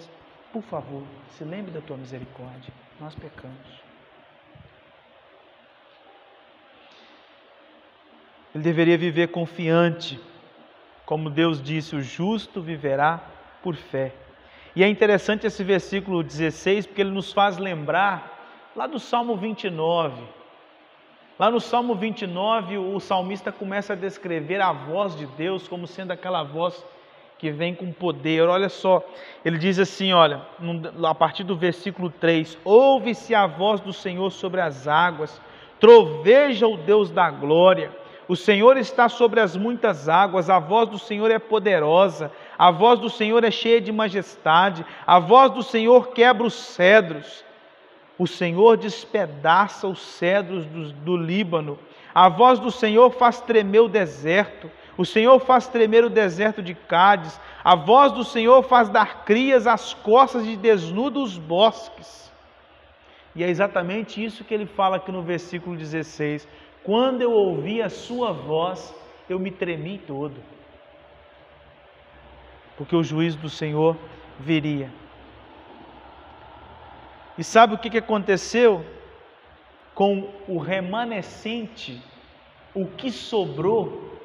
por 0.52 0.64
favor, 0.64 1.04
se 1.32 1.44
lembre 1.44 1.72
da 1.72 1.82
tua 1.82 1.98
misericórdia. 1.98 2.74
Nós 3.00 3.14
pecamos. 3.16 3.84
Ele 8.56 8.64
deveria 8.64 8.98
viver 8.98 9.30
confiante, 9.30 10.20
como 11.06 11.30
Deus 11.30 11.62
disse: 11.62 11.96
o 11.96 12.02
justo 12.02 12.62
viverá 12.62 13.22
por 13.62 13.76
fé. 13.76 14.14
E 14.76 14.84
é 14.84 14.88
interessante 14.88 15.46
esse 15.46 15.64
versículo 15.64 16.24
16, 16.24 16.88
porque 16.88 17.02
ele 17.02 17.12
nos 17.12 17.34
faz 17.34 17.58
lembrar 17.58 18.72
lá 18.76 18.88
do 18.88 19.00
Salmo 19.00 19.36
29 19.36 20.43
Lá 21.44 21.52
no 21.52 21.60
Salmo 21.60 21.94
29, 21.94 22.78
o 22.78 23.02
salmista 23.02 23.52
começa 23.52 23.92
a 23.92 23.96
descrever 23.98 24.62
a 24.62 24.72
voz 24.72 25.14
de 25.14 25.26
Deus 25.26 25.68
como 25.68 25.86
sendo 25.86 26.12
aquela 26.12 26.42
voz 26.42 26.86
que 27.38 27.52
vem 27.52 27.76
com 27.76 27.92
poder. 27.92 28.48
Olha 28.48 28.70
só, 28.70 29.04
ele 29.44 29.58
diz 29.58 29.78
assim: 29.78 30.14
olha, 30.14 30.42
a 31.04 31.14
partir 31.14 31.44
do 31.44 31.54
versículo 31.54 32.10
3: 32.10 32.58
Ouve-se 32.64 33.36
a 33.36 33.46
voz 33.46 33.82
do 33.82 33.92
Senhor 33.92 34.30
sobre 34.32 34.62
as 34.62 34.88
águas, 34.88 35.42
troveja 35.82 36.66
o 36.66 36.78
Deus 36.78 37.12
da 37.12 37.30
glória. 37.30 37.92
O 38.26 38.38
Senhor 38.38 38.78
está 38.78 39.10
sobre 39.10 39.42
as 39.42 39.54
muitas 39.58 40.08
águas, 40.08 40.50
a 40.50 40.60
voz 40.60 40.88
do 40.88 40.98
Senhor 40.98 41.30
é 41.30 41.40
poderosa, 41.40 42.32
a 42.58 42.72
voz 42.72 43.02
do 43.02 43.10
Senhor 43.10 43.44
é 43.44 43.52
cheia 43.52 43.82
de 43.82 43.92
majestade, 43.92 44.86
a 45.06 45.20
voz 45.20 45.52
do 45.52 45.62
Senhor 45.62 46.08
quebra 46.12 46.48
os 46.48 46.54
cedros. 46.54 47.44
O 48.18 48.28
Senhor 48.28 48.78
despedaça 48.78 49.88
os 49.88 50.00
cedros 50.00 50.66
do, 50.66 50.92
do 50.92 51.18
Líbano. 51.18 51.80
A 52.14 52.30
voz 52.30 52.60
do 52.60 52.70
Senhor 52.70 53.10
faz 53.10 53.42
tremer 53.42 53.82
o 53.82 53.90
deserto. 53.90 54.70
O 54.96 55.04
Senhor 55.04 55.40
faz 55.40 55.68
tremer 55.68 56.04
o 56.06 56.10
deserto 56.10 56.62
de 56.62 56.76
Cádiz. 56.76 57.40
A 57.64 57.76
voz 57.76 58.12
do 58.12 58.24
Senhor 58.24 58.62
faz 58.64 58.90
dar 58.90 59.26
crias 59.26 59.66
às 59.66 59.94
costas 59.94 60.46
de 60.46 60.56
desnudos 60.56 61.38
bosques. 61.40 62.32
E 63.36 63.44
é 63.44 63.50
exatamente 63.50 64.24
isso 64.24 64.44
que 64.44 64.54
ele 64.54 64.68
fala 64.68 64.98
aqui 64.98 65.12
no 65.12 65.24
versículo 65.24 65.76
16. 65.76 66.48
Quando 66.84 67.22
eu 67.22 67.32
ouvi 67.32 67.82
a 67.82 67.90
sua 67.90 68.32
voz, 68.32 68.94
eu 69.28 69.40
me 69.40 69.50
tremi 69.50 69.98
todo. 69.98 70.36
Porque 72.78 72.96
o 72.96 73.04
juízo 73.04 73.40
do 73.40 73.50
Senhor 73.50 73.98
viria. 74.40 74.92
E 77.38 77.44
sabe 77.44 77.74
o 77.74 77.78
que 77.78 77.98
aconteceu 77.98 78.86
com 79.96 80.32
o 80.48 80.58
remanescente? 80.58 82.02
O 82.74 82.88
que 82.88 83.12
sobrou, 83.12 84.20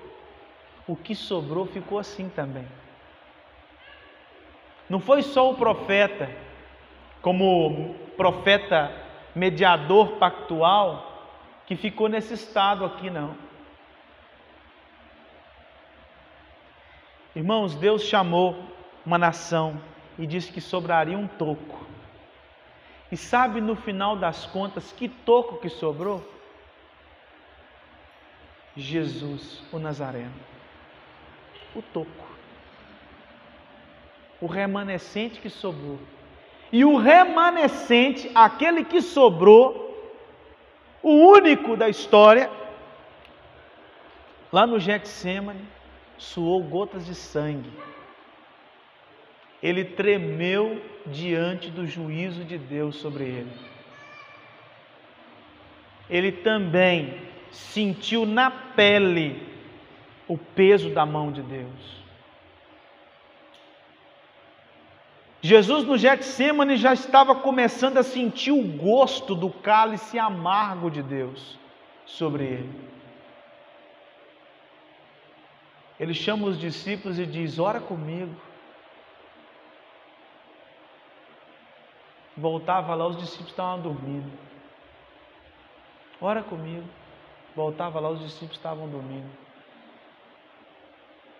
o 0.86 0.94
que 0.94 1.14
sobrou 1.14 1.66
ficou 1.66 1.98
assim 1.98 2.28
também. 2.28 2.66
Não 4.88 5.00
foi 5.00 5.22
só 5.22 5.50
o 5.50 5.54
profeta, 5.54 6.30
como 7.20 7.94
profeta 8.16 8.90
mediador 9.34 10.16
pactual, 10.16 11.04
que 11.66 11.76
ficou 11.76 12.08
nesse 12.08 12.34
estado 12.34 12.84
aqui, 12.84 13.10
não. 13.10 13.36
Irmãos, 17.36 17.74
Deus 17.74 18.02
chamou 18.02 18.56
uma 19.04 19.18
nação 19.18 19.80
e 20.18 20.26
disse 20.26 20.50
que 20.50 20.60
sobraria 20.60 21.16
um 21.16 21.26
toco. 21.26 21.86
E 23.10 23.16
sabe 23.16 23.60
no 23.60 23.74
final 23.74 24.16
das 24.16 24.44
contas 24.46 24.92
que 24.92 25.08
toco 25.08 25.58
que 25.58 25.68
sobrou? 25.68 26.26
Jesus, 28.76 29.62
o 29.72 29.78
Nazareno. 29.78 30.34
O 31.74 31.82
toco. 31.82 32.28
O 34.40 34.46
remanescente 34.46 35.40
que 35.40 35.48
sobrou. 35.48 35.98
E 36.70 36.84
o 36.84 36.96
remanescente, 36.96 38.30
aquele 38.34 38.84
que 38.84 39.00
sobrou, 39.00 39.86
o 41.02 41.10
único 41.10 41.76
da 41.76 41.88
história, 41.88 42.50
lá 44.52 44.66
no 44.66 44.78
Getsemane, 44.78 45.64
suou 46.18 46.62
gotas 46.62 47.06
de 47.06 47.14
sangue 47.14 47.72
ele 49.62 49.84
tremeu 49.84 50.80
diante 51.06 51.70
do 51.70 51.86
juízo 51.86 52.44
de 52.44 52.56
Deus 52.56 52.96
sobre 52.96 53.24
ele. 53.24 53.52
Ele 56.08 56.32
também 56.32 57.20
sentiu 57.50 58.24
na 58.24 58.50
pele 58.50 59.42
o 60.26 60.36
peso 60.38 60.90
da 60.90 61.04
mão 61.04 61.32
de 61.32 61.42
Deus. 61.42 61.98
Jesus 65.40 65.84
no 65.84 65.96
Getsemane 65.96 66.76
já 66.76 66.92
estava 66.92 67.34
começando 67.34 67.98
a 67.98 68.02
sentir 68.02 68.50
o 68.50 68.62
gosto 68.62 69.34
do 69.34 69.50
cálice 69.50 70.18
amargo 70.18 70.90
de 70.90 71.02
Deus 71.02 71.58
sobre 72.04 72.44
ele. 72.44 72.88
Ele 75.98 76.14
chama 76.14 76.46
os 76.46 76.58
discípulos 76.58 77.18
e 77.18 77.26
diz: 77.26 77.58
Ora 77.58 77.80
comigo. 77.80 78.34
Voltava 82.38 82.94
lá, 82.94 83.06
os 83.06 83.16
discípulos 83.16 83.50
estavam 83.50 83.80
dormindo. 83.80 84.30
Ora 86.20 86.42
comigo. 86.42 86.86
Voltava 87.56 87.98
lá, 87.98 88.08
os 88.10 88.20
discípulos 88.20 88.56
estavam 88.56 88.88
dormindo. 88.88 89.28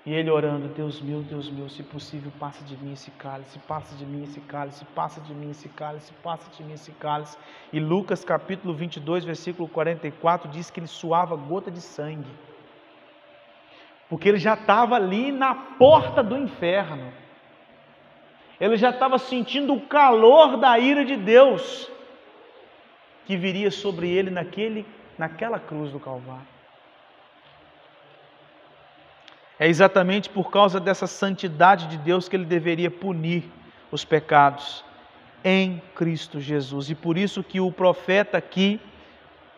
E 0.04 0.12
ele 0.12 0.30
orando, 0.30 0.68
Deus 0.68 1.00
meu, 1.00 1.22
Deus 1.22 1.50
meu, 1.50 1.68
se 1.68 1.82
possível, 1.82 2.32
passa 2.40 2.64
de 2.64 2.76
mim 2.78 2.94
esse 2.94 3.10
cálice, 3.12 3.58
passa 3.60 3.94
de 3.94 4.06
mim 4.06 4.24
esse 4.24 4.40
cálice, 4.40 4.84
passa 4.86 5.20
de 5.20 5.34
mim 5.34 5.50
esse 5.50 5.68
cálice, 5.68 6.12
passa 6.22 6.50
de 6.50 6.64
mim 6.64 6.72
esse 6.72 6.90
cálice. 6.92 7.36
E 7.72 7.78
Lucas 7.78 8.24
capítulo 8.24 8.74
22, 8.74 9.24
versículo 9.24 9.68
44 9.68 10.50
diz 10.50 10.70
que 10.70 10.80
ele 10.80 10.86
suava 10.86 11.36
gota 11.36 11.70
de 11.70 11.80
sangue. 11.80 12.30
Porque 14.08 14.28
ele 14.28 14.38
já 14.38 14.54
estava 14.54 14.96
ali 14.96 15.30
na 15.30 15.54
porta 15.54 16.22
do 16.22 16.36
inferno. 16.36 17.12
Ele 18.60 18.76
já 18.76 18.90
estava 18.90 19.18
sentindo 19.18 19.72
o 19.72 19.80
calor 19.80 20.56
da 20.56 20.78
ira 20.78 21.04
de 21.04 21.16
Deus 21.16 21.90
que 23.24 23.36
viria 23.36 23.70
sobre 23.70 24.08
ele 24.08 24.30
naquele, 24.30 24.86
naquela 25.18 25.60
cruz 25.60 25.92
do 25.92 26.00
Calvário. 26.00 26.46
É 29.58 29.68
exatamente 29.68 30.30
por 30.30 30.50
causa 30.50 30.80
dessa 30.80 31.06
santidade 31.06 31.88
de 31.88 31.98
Deus 31.98 32.28
que 32.28 32.36
ele 32.36 32.44
deveria 32.44 32.90
punir 32.90 33.44
os 33.90 34.04
pecados 34.04 34.84
em 35.44 35.82
Cristo 35.94 36.40
Jesus. 36.40 36.90
E 36.90 36.94
por 36.94 37.18
isso 37.18 37.42
que 37.42 37.60
o 37.60 37.70
profeta 37.70 38.38
aqui 38.38 38.80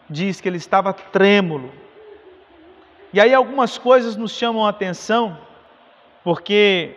diz 0.09 0.40
que 0.40 0.48
ele 0.48 0.57
estava 0.57 0.92
trêmulo. 0.92 1.70
E 3.12 3.20
aí 3.20 3.32
algumas 3.32 3.78
coisas 3.78 4.16
nos 4.16 4.32
chamam 4.32 4.66
a 4.66 4.70
atenção, 4.70 5.38
porque 6.24 6.96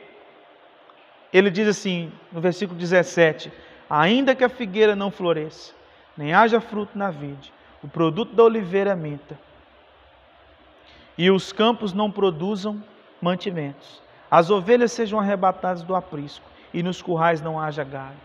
ele 1.33 1.49
diz 1.49 1.67
assim, 1.67 2.11
no 2.31 2.39
versículo 2.39 2.79
17: 2.79 3.51
Ainda 3.89 4.35
que 4.35 4.43
a 4.43 4.49
figueira 4.49 4.95
não 4.95 5.09
floresça, 5.09 5.73
nem 6.15 6.33
haja 6.33 6.61
fruto 6.61 6.97
na 6.97 7.09
vide, 7.09 7.51
o 7.81 7.87
produto 7.87 8.35
da 8.35 8.43
oliveira 8.43 8.95
minta, 8.95 9.37
e 11.17 11.31
os 11.31 11.51
campos 11.51 11.91
não 11.91 12.11
produzam 12.11 12.83
mantimentos. 13.19 14.01
As 14.29 14.49
ovelhas 14.49 14.91
sejam 14.91 15.19
arrebatadas 15.19 15.83
do 15.83 15.95
aprisco 15.95 16.45
e 16.73 16.81
nos 16.81 17.01
currais 17.01 17.41
não 17.41 17.59
haja 17.59 17.83
gado. 17.83 18.15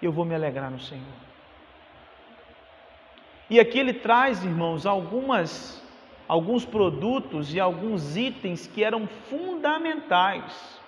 Eu 0.00 0.10
vou 0.10 0.24
me 0.24 0.34
alegrar 0.34 0.70
no 0.70 0.80
Senhor. 0.80 1.04
E 3.48 3.60
aqui 3.60 3.78
ele 3.78 3.92
traz, 3.92 4.42
irmãos, 4.44 4.86
algumas 4.86 5.80
alguns 6.26 6.64
produtos 6.64 7.52
e 7.52 7.60
alguns 7.60 8.16
itens 8.16 8.66
que 8.66 8.82
eram 8.82 9.06
fundamentais. 9.28 10.80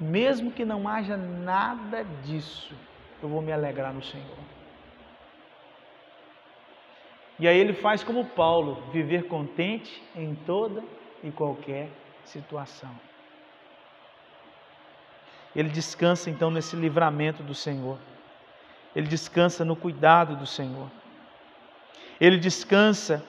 Mesmo 0.00 0.50
que 0.50 0.64
não 0.64 0.88
haja 0.88 1.16
nada 1.16 2.04
disso, 2.24 2.74
eu 3.22 3.28
vou 3.28 3.42
me 3.42 3.52
alegrar 3.52 3.92
no 3.92 4.02
Senhor. 4.02 4.38
E 7.38 7.46
aí 7.46 7.58
ele 7.58 7.74
faz 7.74 8.02
como 8.02 8.24
Paulo, 8.24 8.82
viver 8.92 9.26
contente 9.26 10.02
em 10.16 10.34
toda 10.34 10.82
e 11.22 11.30
qualquer 11.30 11.88
situação. 12.24 12.90
Ele 15.54 15.68
descansa 15.68 16.30
então 16.30 16.50
nesse 16.50 16.76
livramento 16.76 17.42
do 17.42 17.54
Senhor. 17.54 17.98
Ele 18.94 19.06
descansa 19.06 19.64
no 19.64 19.76
cuidado 19.76 20.36
do 20.36 20.46
Senhor. 20.46 20.90
Ele 22.20 22.38
descansa 22.38 23.24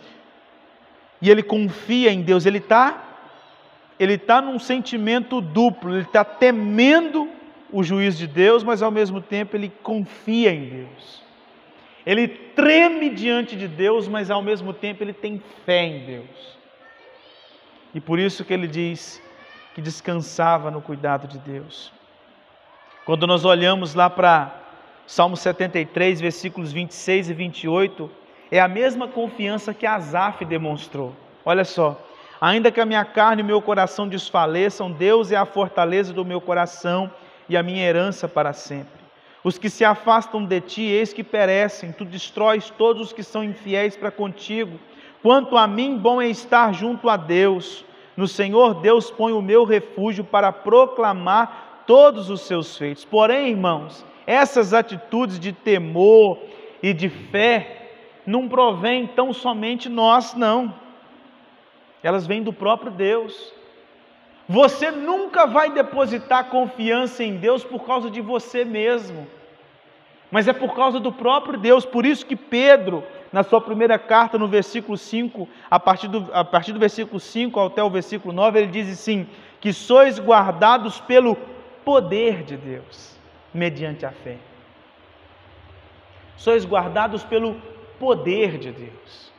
e 1.21 1.29
ele 1.29 1.43
confia 1.43 2.11
em 2.11 2.21
Deus. 2.21 2.45
Ele 2.45 2.57
está 2.57 3.10
ele 4.01 4.17
tá 4.17 4.41
num 4.41 4.57
sentimento 4.57 5.39
duplo. 5.39 5.93
Ele 5.93 6.01
está 6.01 6.25
temendo 6.25 7.29
o 7.71 7.83
juízo 7.83 8.17
de 8.17 8.25
Deus, 8.25 8.63
mas 8.63 8.81
ao 8.81 8.89
mesmo 8.89 9.21
tempo 9.21 9.55
ele 9.55 9.71
confia 9.83 10.51
em 10.51 10.67
Deus. 10.69 11.21
Ele 12.03 12.27
treme 12.27 13.11
diante 13.11 13.55
de 13.55 13.67
Deus, 13.67 14.07
mas 14.07 14.31
ao 14.31 14.41
mesmo 14.41 14.73
tempo 14.73 15.03
ele 15.03 15.13
tem 15.13 15.39
fé 15.67 15.83
em 15.83 15.99
Deus. 16.03 16.57
E 17.93 18.01
por 18.01 18.17
isso 18.17 18.43
que 18.43 18.51
ele 18.51 18.67
diz 18.67 19.21
que 19.75 19.81
descansava 19.83 20.71
no 20.71 20.81
cuidado 20.81 21.27
de 21.27 21.37
Deus. 21.37 21.93
Quando 23.05 23.27
nós 23.27 23.45
olhamos 23.45 23.93
lá 23.93 24.09
para 24.09 24.51
Salmo 25.05 25.37
73, 25.37 26.19
versículos 26.19 26.71
26 26.71 27.29
e 27.29 27.33
28, 27.35 28.09
é 28.49 28.59
a 28.59 28.67
mesma 28.67 29.07
confiança 29.07 29.75
que 29.75 29.85
Asaf 29.85 30.43
demonstrou. 30.43 31.15
Olha 31.45 31.63
só, 31.63 32.01
ainda 32.41 32.71
que 32.71 32.81
a 32.81 32.85
minha 32.85 33.05
carne 33.05 33.41
e 33.41 33.43
o 33.43 33.47
meu 33.47 33.61
coração 33.61 34.07
desfaleçam, 34.07 34.91
Deus 34.91 35.31
é 35.31 35.35
a 35.35 35.45
fortaleza 35.45 36.11
do 36.11 36.25
meu 36.25 36.41
coração 36.41 37.11
e 37.47 37.55
a 37.55 37.61
minha 37.61 37.83
herança 37.83 38.27
para 38.27 38.51
sempre. 38.51 38.99
Os 39.43 39.57
que 39.57 39.69
se 39.69 39.85
afastam 39.85 40.43
de 40.43 40.59
ti, 40.61 40.81
eis 40.81 41.13
que 41.13 41.23
perecem, 41.23 41.91
tu 41.91 42.03
destróis 42.03 42.71
todos 42.71 43.07
os 43.07 43.13
que 43.13 43.23
são 43.23 43.43
infiéis 43.43 43.95
para 43.95 44.11
contigo. 44.11 44.79
Quanto 45.21 45.57
a 45.57 45.67
mim, 45.67 45.97
bom 45.97 46.21
é 46.21 46.27
estar 46.27 46.73
junto 46.73 47.09
a 47.09 47.17
Deus. 47.17 47.85
No 48.17 48.27
Senhor 48.27 48.75
Deus 48.75 49.09
põe 49.09 49.33
o 49.33 49.41
meu 49.41 49.63
refúgio 49.63 50.23
para 50.23 50.51
proclamar 50.51 51.83
todos 51.87 52.29
os 52.29 52.41
seus 52.41 52.77
feitos. 52.77 53.05
Porém, 53.05 53.49
irmãos, 53.49 54.05
essas 54.27 54.73
atitudes 54.73 55.39
de 55.39 55.51
temor 55.51 56.37
e 56.81 56.93
de 56.93 57.09
fé 57.09 57.91
não 58.25 58.47
provêm 58.47 59.07
tão 59.07 59.33
somente 59.33 59.89
nós, 59.89 60.33
não. 60.35 60.73
Elas 62.03 62.25
vêm 62.25 62.41
do 62.41 62.51
próprio 62.51 62.91
Deus. 62.91 63.53
Você 64.47 64.91
nunca 64.91 65.45
vai 65.45 65.71
depositar 65.71 66.49
confiança 66.49 67.23
em 67.23 67.37
Deus 67.37 67.63
por 67.63 67.85
causa 67.85 68.09
de 68.09 68.19
você 68.19 68.65
mesmo, 68.65 69.27
mas 70.29 70.47
é 70.47 70.53
por 70.53 70.75
causa 70.75 70.99
do 70.99 71.11
próprio 71.11 71.57
Deus. 71.57 71.85
Por 71.85 72.05
isso 72.05 72.25
que 72.25 72.35
Pedro, 72.35 73.03
na 73.31 73.43
sua 73.43 73.61
primeira 73.61 73.97
carta, 73.97 74.37
no 74.37 74.47
versículo 74.47 74.97
5, 74.97 75.47
a 75.69 75.79
partir 75.79 76.07
do, 76.07 76.27
a 76.33 76.43
partir 76.43 76.73
do 76.73 76.79
versículo 76.79 77.19
5 77.19 77.59
até 77.59 77.83
o 77.83 77.89
versículo 77.89 78.33
9, 78.33 78.59
ele 78.59 78.67
diz 78.67 78.89
assim: 78.89 79.27
que 79.61 79.71
sois 79.71 80.19
guardados 80.19 80.99
pelo 80.99 81.37
poder 81.85 82.43
de 82.43 82.57
Deus, 82.57 83.15
mediante 83.53 84.05
a 84.05 84.11
fé. 84.11 84.37
Sois 86.35 86.65
guardados 86.65 87.23
pelo 87.23 87.55
poder 87.99 88.57
de 88.57 88.71
Deus. 88.71 89.30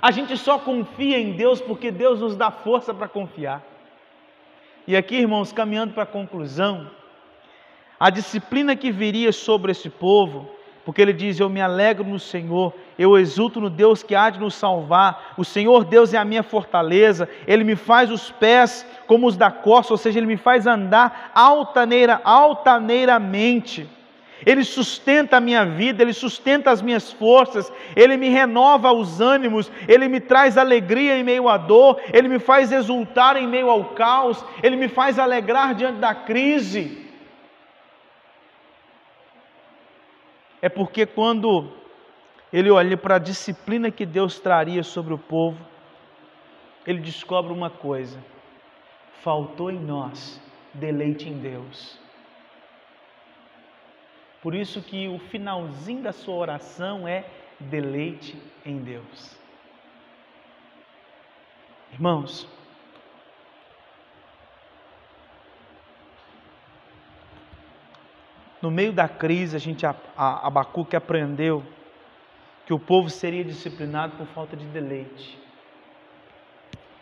A 0.00 0.10
gente 0.10 0.36
só 0.36 0.58
confia 0.58 1.18
em 1.18 1.32
Deus 1.32 1.60
porque 1.60 1.90
Deus 1.90 2.20
nos 2.20 2.36
dá 2.36 2.50
força 2.50 2.94
para 2.94 3.08
confiar. 3.08 3.62
E 4.86 4.96
aqui, 4.96 5.16
irmãos, 5.16 5.52
caminhando 5.52 5.92
para 5.92 6.04
a 6.04 6.06
conclusão, 6.06 6.90
a 7.98 8.10
disciplina 8.10 8.76
que 8.76 8.92
viria 8.92 9.32
sobre 9.32 9.72
esse 9.72 9.90
povo, 9.90 10.48
porque 10.84 11.02
ele 11.02 11.12
diz: 11.12 11.38
Eu 11.38 11.48
me 11.50 11.60
alegro 11.60 12.04
no 12.04 12.18
Senhor, 12.18 12.72
eu 12.98 13.18
exulto 13.18 13.60
no 13.60 13.68
Deus 13.68 14.02
que 14.02 14.14
há 14.14 14.30
de 14.30 14.38
nos 14.38 14.54
salvar. 14.54 15.34
O 15.36 15.44
Senhor 15.44 15.84
Deus 15.84 16.14
é 16.14 16.16
a 16.16 16.24
minha 16.24 16.42
fortaleza, 16.42 17.28
Ele 17.46 17.64
me 17.64 17.74
faz 17.74 18.10
os 18.10 18.30
pés 18.30 18.86
como 19.06 19.26
os 19.26 19.36
da 19.36 19.50
costa, 19.50 19.92
ou 19.92 19.98
seja, 19.98 20.18
Ele 20.18 20.26
me 20.26 20.36
faz 20.36 20.66
andar 20.66 21.32
altaneira, 21.34 22.20
altaneiramente. 22.24 23.97
Ele 24.46 24.64
sustenta 24.64 25.36
a 25.36 25.40
minha 25.40 25.64
vida, 25.64 26.02
Ele 26.02 26.12
sustenta 26.12 26.70
as 26.70 26.80
minhas 26.80 27.12
forças, 27.12 27.72
Ele 27.96 28.16
me 28.16 28.28
renova 28.28 28.92
os 28.92 29.20
ânimos, 29.20 29.70
Ele 29.86 30.08
me 30.08 30.20
traz 30.20 30.56
alegria 30.56 31.18
em 31.18 31.24
meio 31.24 31.48
à 31.48 31.56
dor, 31.56 32.00
Ele 32.12 32.28
me 32.28 32.38
faz 32.38 32.72
exultar 32.72 33.36
em 33.36 33.46
meio 33.46 33.68
ao 33.68 33.84
caos, 33.94 34.44
Ele 34.62 34.76
me 34.76 34.88
faz 34.88 35.18
alegrar 35.18 35.74
diante 35.74 35.98
da 35.98 36.14
crise. 36.14 37.06
É 40.60 40.68
porque 40.68 41.06
quando 41.06 41.72
ele 42.52 42.70
olha 42.70 42.96
para 42.96 43.16
a 43.16 43.20
disciplina 43.20 43.90
que 43.90 44.04
Deus 44.04 44.40
traria 44.40 44.82
sobre 44.82 45.14
o 45.14 45.18
povo, 45.18 45.58
ele 46.86 47.00
descobre 47.00 47.52
uma 47.52 47.70
coisa: 47.70 48.18
faltou 49.22 49.70
em 49.70 49.78
nós 49.78 50.40
deleite 50.74 51.28
em 51.28 51.38
Deus. 51.38 51.98
Por 54.42 54.54
isso 54.54 54.80
que 54.82 55.08
o 55.08 55.18
finalzinho 55.18 56.02
da 56.02 56.12
sua 56.12 56.34
oração 56.34 57.08
é 57.08 57.24
deleite 57.58 58.40
em 58.64 58.78
Deus. 58.78 59.36
Irmãos, 61.92 62.46
no 68.62 68.70
meio 68.70 68.92
da 68.92 69.08
crise, 69.08 69.56
a 69.56 69.58
gente, 69.58 69.84
a, 69.84 69.94
a 70.16 70.46
Abacuque 70.46 70.94
aprendeu 70.94 71.64
que 72.64 72.74
o 72.74 72.78
povo 72.78 73.08
seria 73.08 73.42
disciplinado 73.42 74.16
por 74.16 74.26
falta 74.28 74.56
de 74.56 74.66
deleite. 74.66 75.38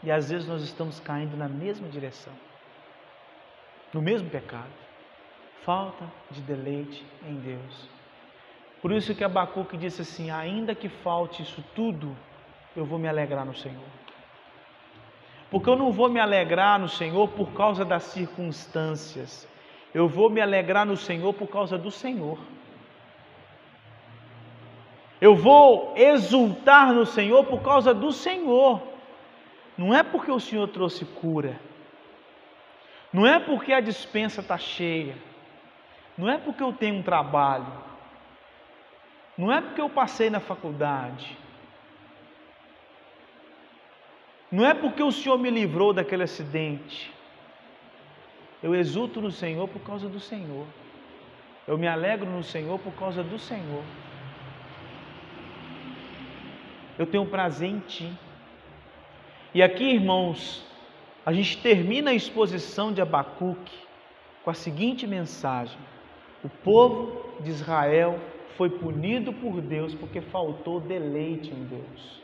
E 0.03 0.11
às 0.11 0.31
vezes 0.31 0.47
nós 0.47 0.63
estamos 0.63 1.01
caindo 1.01 1.37
na 1.37 1.49
mesma 1.49 1.89
direção, 1.89 2.33
no 3.93 4.01
mesmo 4.01 4.31
pecado. 4.31 4.86
Falta 5.65 6.05
de 6.31 6.41
deleite 6.41 7.05
em 7.27 7.35
Deus. 7.37 7.89
Por 8.81 8.93
isso 8.93 9.15
que 9.15 9.25
Abacuque 9.25 9.77
disse 9.77 10.03
assim: 10.03 10.31
ainda 10.31 10.75
que 10.75 10.89
falte 10.89 11.43
isso 11.43 11.65
tudo, 11.75 12.17
eu 12.77 12.85
vou 12.85 12.99
me 12.99 13.09
alegrar 13.09 13.45
no 13.45 13.55
Senhor. 13.55 13.83
Porque 15.51 15.69
eu 15.69 15.77
não 15.77 15.91
vou 15.91 16.09
me 16.09 16.21
alegrar 16.21 16.79
no 16.79 16.89
Senhor 16.89 17.29
por 17.29 17.53
causa 17.53 17.85
das 17.85 18.05
circunstâncias, 18.05 19.49
eu 19.95 20.09
vou 20.09 20.29
me 20.29 20.41
alegrar 20.41 20.85
no 20.85 20.97
Senhor 20.97 21.33
por 21.33 21.49
causa 21.49 21.79
do 21.79 21.91
Senhor. 21.91 22.39
Eu 25.21 25.35
vou 25.35 25.95
exultar 25.97 26.93
no 26.93 27.07
Senhor 27.07 27.45
por 27.45 27.63
causa 27.63 27.95
do 27.95 28.13
Senhor. 28.13 28.83
Não 29.77 29.95
é 29.95 30.03
porque 30.03 30.31
o 30.31 30.41
Senhor 30.41 30.69
trouxe 30.69 31.05
cura. 31.05 31.59
Não 33.13 33.27
é 33.27 33.39
porque 33.39 33.73
a 33.73 33.81
dispensa 33.81 34.43
está 34.43 34.59
cheia. 34.59 35.17
Não 36.17 36.31
é 36.31 36.39
porque 36.39 36.63
eu 36.63 36.73
tenho 36.73 36.97
um 36.97 37.03
trabalho. 37.03 37.67
Não 39.37 39.53
é 39.53 39.61
porque 39.61 39.81
eu 39.81 39.91
passei 39.91 40.31
na 40.31 40.41
faculdade. 40.41 41.37
Não 44.51 44.65
é 44.65 44.73
porque 44.73 45.03
o 45.03 45.13
Senhor 45.13 45.39
me 45.39 45.51
livrou 45.51 45.93
daquele 45.93 46.23
acidente. 46.23 47.13
Eu 48.63 48.75
exulto 48.75 49.21
no 49.21 49.31
Senhor 49.31 49.69
por 49.69 49.81
causa 49.83 50.09
do 50.09 50.19
Senhor. 50.19 50.67
Eu 51.67 51.77
me 51.77 51.87
alegro 51.87 52.31
no 52.31 52.43
Senhor 52.43 52.79
por 52.79 52.93
causa 52.95 53.23
do 53.23 53.39
Senhor. 53.39 53.83
Eu 56.99 57.07
tenho 57.07 57.27
prazer 57.27 57.69
em 57.69 57.81
Ti. 57.81 58.11
E 59.53 59.63
aqui, 59.63 59.85
irmãos, 59.85 60.67
a 61.25 61.33
gente 61.33 61.59
termina 61.59 62.11
a 62.11 62.15
exposição 62.15 62.93
de 62.93 63.03
Abacuque 63.03 63.77
com 64.43 64.51
a 64.51 64.55
seguinte 64.55 65.07
mensagem: 65.07 65.79
O 66.47 66.49
povo 66.63 67.41
de 67.41 67.51
Israel 67.51 68.21
foi 68.57 68.71
punido 68.71 69.33
por 69.33 69.61
Deus 69.61 69.93
porque 69.97 70.21
faltou 70.21 70.79
deleite 70.79 71.51
em 71.51 71.65
Deus. 71.65 72.23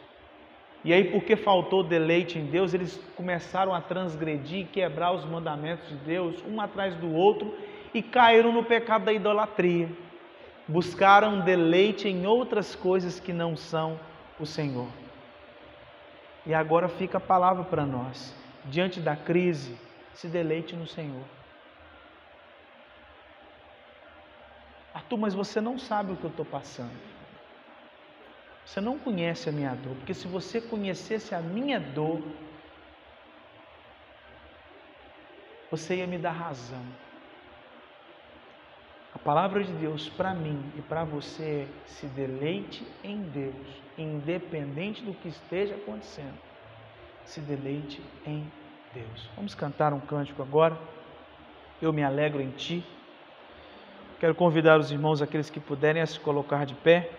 E 0.85 0.93
aí, 0.93 1.11
porque 1.11 1.35
faltou 1.35 1.83
deleite 1.83 2.39
em 2.39 2.47
Deus, 2.47 2.73
eles 2.73 2.97
começaram 3.17 3.75
a 3.75 3.81
transgredir 3.81 4.69
quebrar 4.69 5.11
os 5.13 5.25
mandamentos 5.25 5.89
de 5.89 5.97
Deus, 5.97 6.41
um 6.49 6.61
atrás 6.61 6.95
do 6.95 7.13
outro, 7.13 7.53
e 7.93 8.01
caíram 8.01 8.53
no 8.53 8.63
pecado 8.63 9.07
da 9.07 9.13
idolatria. 9.13 9.89
Buscaram 10.69 11.41
deleite 11.41 12.07
em 12.07 12.25
outras 12.25 12.77
coisas 12.77 13.19
que 13.19 13.33
não 13.33 13.57
são 13.57 13.99
o 14.39 14.47
Senhor. 14.47 14.87
E 16.47 16.55
agora 16.55 16.89
fica 16.89 17.19
a 17.19 17.21
palavra 17.21 17.65
para 17.65 17.85
nós. 17.85 18.33
Diante 18.67 19.01
da 19.01 19.17
crise, 19.17 19.77
se 20.15 20.29
deleite 20.29 20.77
no 20.77 20.87
Senhor. 20.87 21.42
Arthur, 24.95 25.19
mas 25.19 25.35
você 25.35 25.61
não 25.61 25.79
sabe 25.79 26.13
o 26.13 26.17
que 26.17 26.25
eu 26.25 26.31
estou 26.31 26.45
passando. 26.45 26.93
Você 28.65 28.81
não 28.81 28.99
conhece 28.99 29.49
a 29.49 29.53
minha 29.53 29.75
dor, 29.75 29.95
porque 29.97 30.15
se 30.15 30.29
você 30.29 30.61
conhecesse 30.61 31.35
a 31.35 31.41
minha 31.41 31.81
dor, 31.81 32.23
você 35.71 35.97
ia 35.97 36.07
me 36.07 36.19
dar 36.19 36.33
razão. 36.33 36.85
A 39.15 39.19
palavra 39.19 39.63
de 39.63 39.73
Deus 39.75 40.09
para 40.09 40.35
mim 40.35 40.73
e 40.77 40.83
para 40.83 41.05
você 41.05 41.69
é 41.69 41.89
se 41.89 42.07
deleite 42.07 42.87
em 43.03 43.23
Deus, 43.23 43.83
independente 43.97 45.03
do 45.03 45.15
que 45.15 45.29
esteja 45.29 45.75
acontecendo. 45.75 46.39
Se 47.25 47.41
deleite 47.41 48.03
em 48.27 48.51
Deus. 48.93 49.29
Vamos 49.37 49.55
cantar 49.55 49.93
um 49.93 50.01
cântico 50.01 50.43
agora. 50.43 50.79
Eu 51.81 51.93
me 51.93 52.03
alegro 52.03 52.41
em 52.41 52.51
ti. 52.51 52.85
Quero 54.23 54.37
convidar 54.37 54.79
os 54.79 54.93
irmãos, 54.93 55.21
aqueles 55.21 55.51
que 55.51 55.59
puderem, 55.59 56.01
a 56.01 56.07
se 56.07 56.21
colocar 56.21 56.65
de 56.65 56.77
pé. 56.77 57.11